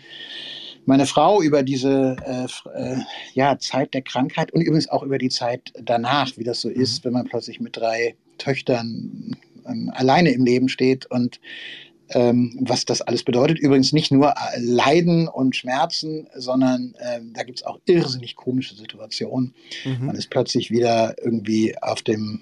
meine 0.86 1.06
Frau 1.06 1.42
über 1.42 1.64
diese 1.64 2.16
äh, 2.26 2.70
äh, 2.76 2.98
ja, 3.34 3.58
Zeit 3.58 3.94
der 3.94 4.02
Krankheit 4.02 4.52
und 4.52 4.62
übrigens 4.62 4.90
auch 4.90 5.04
über 5.04 5.18
die 5.18 5.30
Zeit 5.30 5.72
danach, 5.82 6.38
wie 6.38 6.44
das 6.44 6.62
so 6.62 6.70
ist, 6.70 7.00
mhm. 7.00 7.08
wenn 7.08 7.14
man 7.14 7.26
plötzlich 7.26 7.60
mit 7.60 7.78
drei 7.78 8.16
Töchtern 8.38 9.38
ähm, 9.66 9.92
alleine 9.94 10.32
im 10.32 10.46
Leben 10.46 10.70
steht 10.70 11.06
und 11.06 11.40
ähm, 12.10 12.58
was 12.62 12.86
das 12.86 13.02
alles 13.02 13.24
bedeutet. 13.24 13.60
Übrigens 13.60 13.94
nicht 13.94 14.12
nur 14.12 14.30
äh, 14.30 14.60
Leiden 14.60 15.28
und 15.28 15.56
Schmerzen, 15.56 16.28
sondern 16.36 16.96
äh, 17.00 17.20
da 17.34 17.44
gibt 17.44 17.60
es 17.60 17.66
auch 17.66 17.80
irrsinnig 17.86 18.36
komische 18.36 18.76
Situationen. 18.76 19.54
Mhm. 19.86 20.08
Man 20.08 20.16
ist 20.16 20.30
plötzlich 20.30 20.70
wieder 20.70 21.16
irgendwie 21.22 21.78
auf 21.82 22.02
dem 22.02 22.42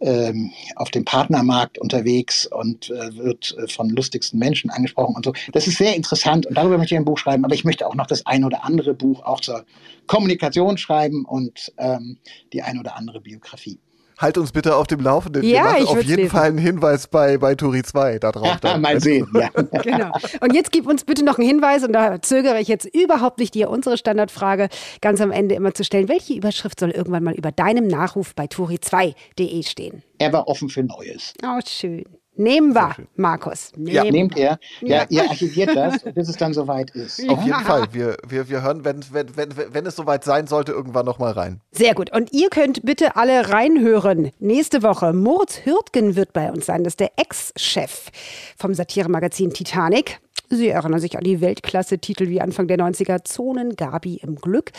ähm, 0.00 0.52
auf 0.76 0.90
dem 0.90 1.04
Partnermarkt 1.04 1.78
unterwegs 1.78 2.46
und 2.46 2.90
äh, 2.90 3.16
wird 3.16 3.56
äh, 3.58 3.68
von 3.68 3.88
lustigsten 3.90 4.38
Menschen 4.38 4.70
angesprochen 4.70 5.14
und 5.16 5.24
so. 5.24 5.32
Das 5.52 5.66
ist 5.66 5.78
sehr 5.78 5.96
interessant 5.96 6.46
und 6.46 6.56
darüber 6.56 6.78
möchte 6.78 6.94
ich 6.94 6.98
ein 6.98 7.04
Buch 7.04 7.18
schreiben, 7.18 7.44
aber 7.44 7.54
ich 7.54 7.64
möchte 7.64 7.86
auch 7.86 7.94
noch 7.94 8.06
das 8.06 8.26
ein 8.26 8.44
oder 8.44 8.64
andere 8.64 8.94
Buch 8.94 9.22
auch 9.22 9.40
zur 9.40 9.64
Kommunikation 10.06 10.78
schreiben 10.78 11.24
und 11.24 11.72
ähm, 11.78 12.18
die 12.52 12.62
ein 12.62 12.78
oder 12.78 12.96
andere 12.96 13.20
Biografie 13.20 13.78
halt 14.18 14.38
uns 14.38 14.52
bitte 14.52 14.76
auf 14.76 14.86
dem 14.86 15.00
Laufenden. 15.00 15.42
Ja, 15.42 15.50
Wir 15.50 15.62
machen 15.62 15.76
ich 15.82 15.88
auf 15.88 16.02
jeden 16.02 16.16
lesen. 16.16 16.30
Fall 16.30 16.48
einen 16.48 16.58
Hinweis 16.58 17.08
bei, 17.08 17.38
bei 17.38 17.54
Turi 17.54 17.82
2 17.82 18.18
da 18.18 18.32
drauf. 18.32 18.58
Ja, 18.62 18.78
mal 18.78 19.00
sehen, 19.00 19.26
ja. 19.34 19.48
genau. 19.82 20.12
Und 20.40 20.54
jetzt 20.54 20.72
gib 20.72 20.86
uns 20.86 21.04
bitte 21.04 21.24
noch 21.24 21.38
einen 21.38 21.46
Hinweis 21.46 21.84
und 21.84 21.92
da 21.92 22.20
zögere 22.22 22.60
ich 22.60 22.68
jetzt 22.68 22.86
überhaupt 22.94 23.38
nicht, 23.38 23.54
dir 23.54 23.70
unsere 23.70 23.96
Standardfrage 23.98 24.68
ganz 25.00 25.20
am 25.20 25.30
Ende 25.30 25.54
immer 25.54 25.74
zu 25.74 25.84
stellen. 25.84 26.08
Welche 26.08 26.34
Überschrift 26.34 26.80
soll 26.80 26.90
irgendwann 26.90 27.24
mal 27.24 27.34
über 27.34 27.52
deinem 27.52 27.86
Nachruf 27.86 28.34
bei 28.34 28.44
turi2.de 28.44 29.62
stehen? 29.62 30.02
Er 30.18 30.32
war 30.32 30.48
offen 30.48 30.68
für 30.68 30.82
Neues. 30.82 31.34
Oh, 31.44 31.60
schön. 31.66 32.04
Nehmen 32.36 32.74
wir, 32.74 32.96
Markus. 33.16 33.72
Nehmen 33.76 33.94
ja, 33.94 34.04
nehmt 34.04 34.36
er. 34.36 34.58
Ja, 34.80 34.96
ja, 34.96 35.06
ihr 35.08 35.30
archiviert 35.30 35.74
das, 35.74 36.02
bis 36.02 36.28
es 36.28 36.36
dann 36.36 36.52
soweit 36.52 36.90
ist. 36.90 37.28
Auf 37.28 37.42
jeden 37.44 37.60
Fall. 37.60 37.86
Wir, 37.92 38.16
wir, 38.26 38.48
wir 38.48 38.62
hören, 38.62 38.84
wenn, 38.84 39.04
wenn, 39.12 39.36
wenn, 39.36 39.50
wenn 39.72 39.86
es 39.86 39.96
soweit 39.96 40.24
sein 40.24 40.46
sollte, 40.46 40.72
irgendwann 40.72 41.06
nochmal 41.06 41.32
rein. 41.32 41.60
Sehr 41.70 41.94
gut. 41.94 42.12
Und 42.12 42.32
ihr 42.32 42.50
könnt 42.50 42.82
bitte 42.82 43.16
alle 43.16 43.50
reinhören. 43.50 44.32
Nächste 44.40 44.82
Woche, 44.82 45.12
Moritz 45.12 45.64
Hürtgen 45.64 46.16
wird 46.16 46.32
bei 46.32 46.50
uns 46.50 46.66
sein. 46.66 46.82
Das 46.82 46.94
ist 46.94 47.00
der 47.00 47.12
Ex-Chef 47.16 48.10
vom 48.56 48.74
Satiremagazin 48.74 49.52
Titanic. 49.52 50.20
Sie 50.50 50.68
erinnern 50.68 51.00
sich 51.00 51.16
an 51.16 51.24
die 51.24 51.40
Weltklasse-Titel 51.40 52.28
wie 52.28 52.40
Anfang 52.40 52.68
der 52.68 52.78
90er 52.78 53.24
Zonen, 53.24 53.76
Gabi 53.76 54.16
im 54.22 54.36
Glück. 54.36 54.72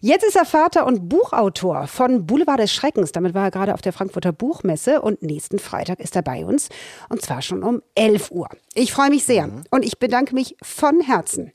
Jetzt 0.00 0.24
ist 0.24 0.36
er 0.36 0.44
Vater 0.44 0.86
und 0.86 1.08
Buchautor 1.08 1.86
von 1.86 2.26
Boulevard 2.26 2.60
des 2.60 2.72
Schreckens. 2.72 3.12
Damit 3.12 3.34
war 3.34 3.44
er 3.44 3.50
gerade 3.50 3.74
auf 3.74 3.80
der 3.80 3.92
Frankfurter 3.92 4.32
Buchmesse 4.32 5.00
und 5.00 5.22
nächsten 5.22 5.58
Freitag 5.58 6.00
ist 6.00 6.16
er 6.16 6.22
bei 6.22 6.44
uns 6.44 6.68
und 7.08 7.22
zwar 7.22 7.42
schon 7.42 7.62
um 7.62 7.82
11 7.94 8.30
Uhr. 8.30 8.48
Ich 8.74 8.92
freue 8.92 9.10
mich 9.10 9.24
sehr 9.24 9.46
mhm. 9.46 9.64
und 9.70 9.84
ich 9.84 9.98
bedanke 9.98 10.34
mich 10.34 10.56
von 10.62 11.00
Herzen 11.00 11.52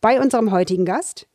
bei 0.00 0.20
unserem 0.20 0.50
heutigen 0.50 0.84
Gast, 0.84 1.26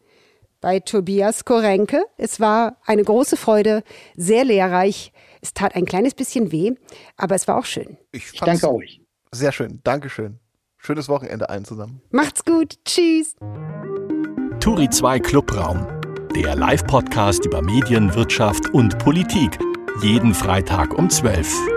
bei 0.62 0.80
Tobias 0.80 1.46
Korenke. 1.46 2.04
Es 2.18 2.40
war 2.40 2.78
eine 2.86 3.04
große 3.04 3.38
Freude, 3.38 3.84
sehr 4.16 4.44
lehrreich. 4.44 5.12
Es 5.42 5.54
tat 5.54 5.76
ein 5.76 5.86
kleines 5.86 6.16
bisschen 6.16 6.52
weh, 6.52 6.74
aber 7.16 7.36
es 7.36 7.48
war 7.48 7.58
auch 7.58 7.66
schön. 7.66 7.98
Ich, 8.12 8.34
ich 8.34 8.40
danke 8.40 8.72
euch. 8.74 9.02
Sehr 9.32 9.52
schön. 9.52 9.80
Dankeschön. 9.84 10.40
Schönes 10.88 11.10
Wochenende 11.10 11.50
allen 11.50 11.66
zusammen. 11.66 12.02
Macht's 12.12 12.46
gut. 12.46 12.76
Tschüss. 12.86 13.36
Turi 14.62 14.90
2 14.90 15.20
Clubraum. 15.20 15.86
Der 16.34 16.56
Live-Podcast 16.56 17.46
über 17.46 17.62
Medien, 17.62 18.16
Wirtschaft 18.16 18.70
und 18.74 18.98
Politik. 18.98 19.60
Jeden 20.02 20.34
Freitag 20.34 20.98
um 20.98 21.10
12 21.10 21.54
Uhr. 21.54 21.77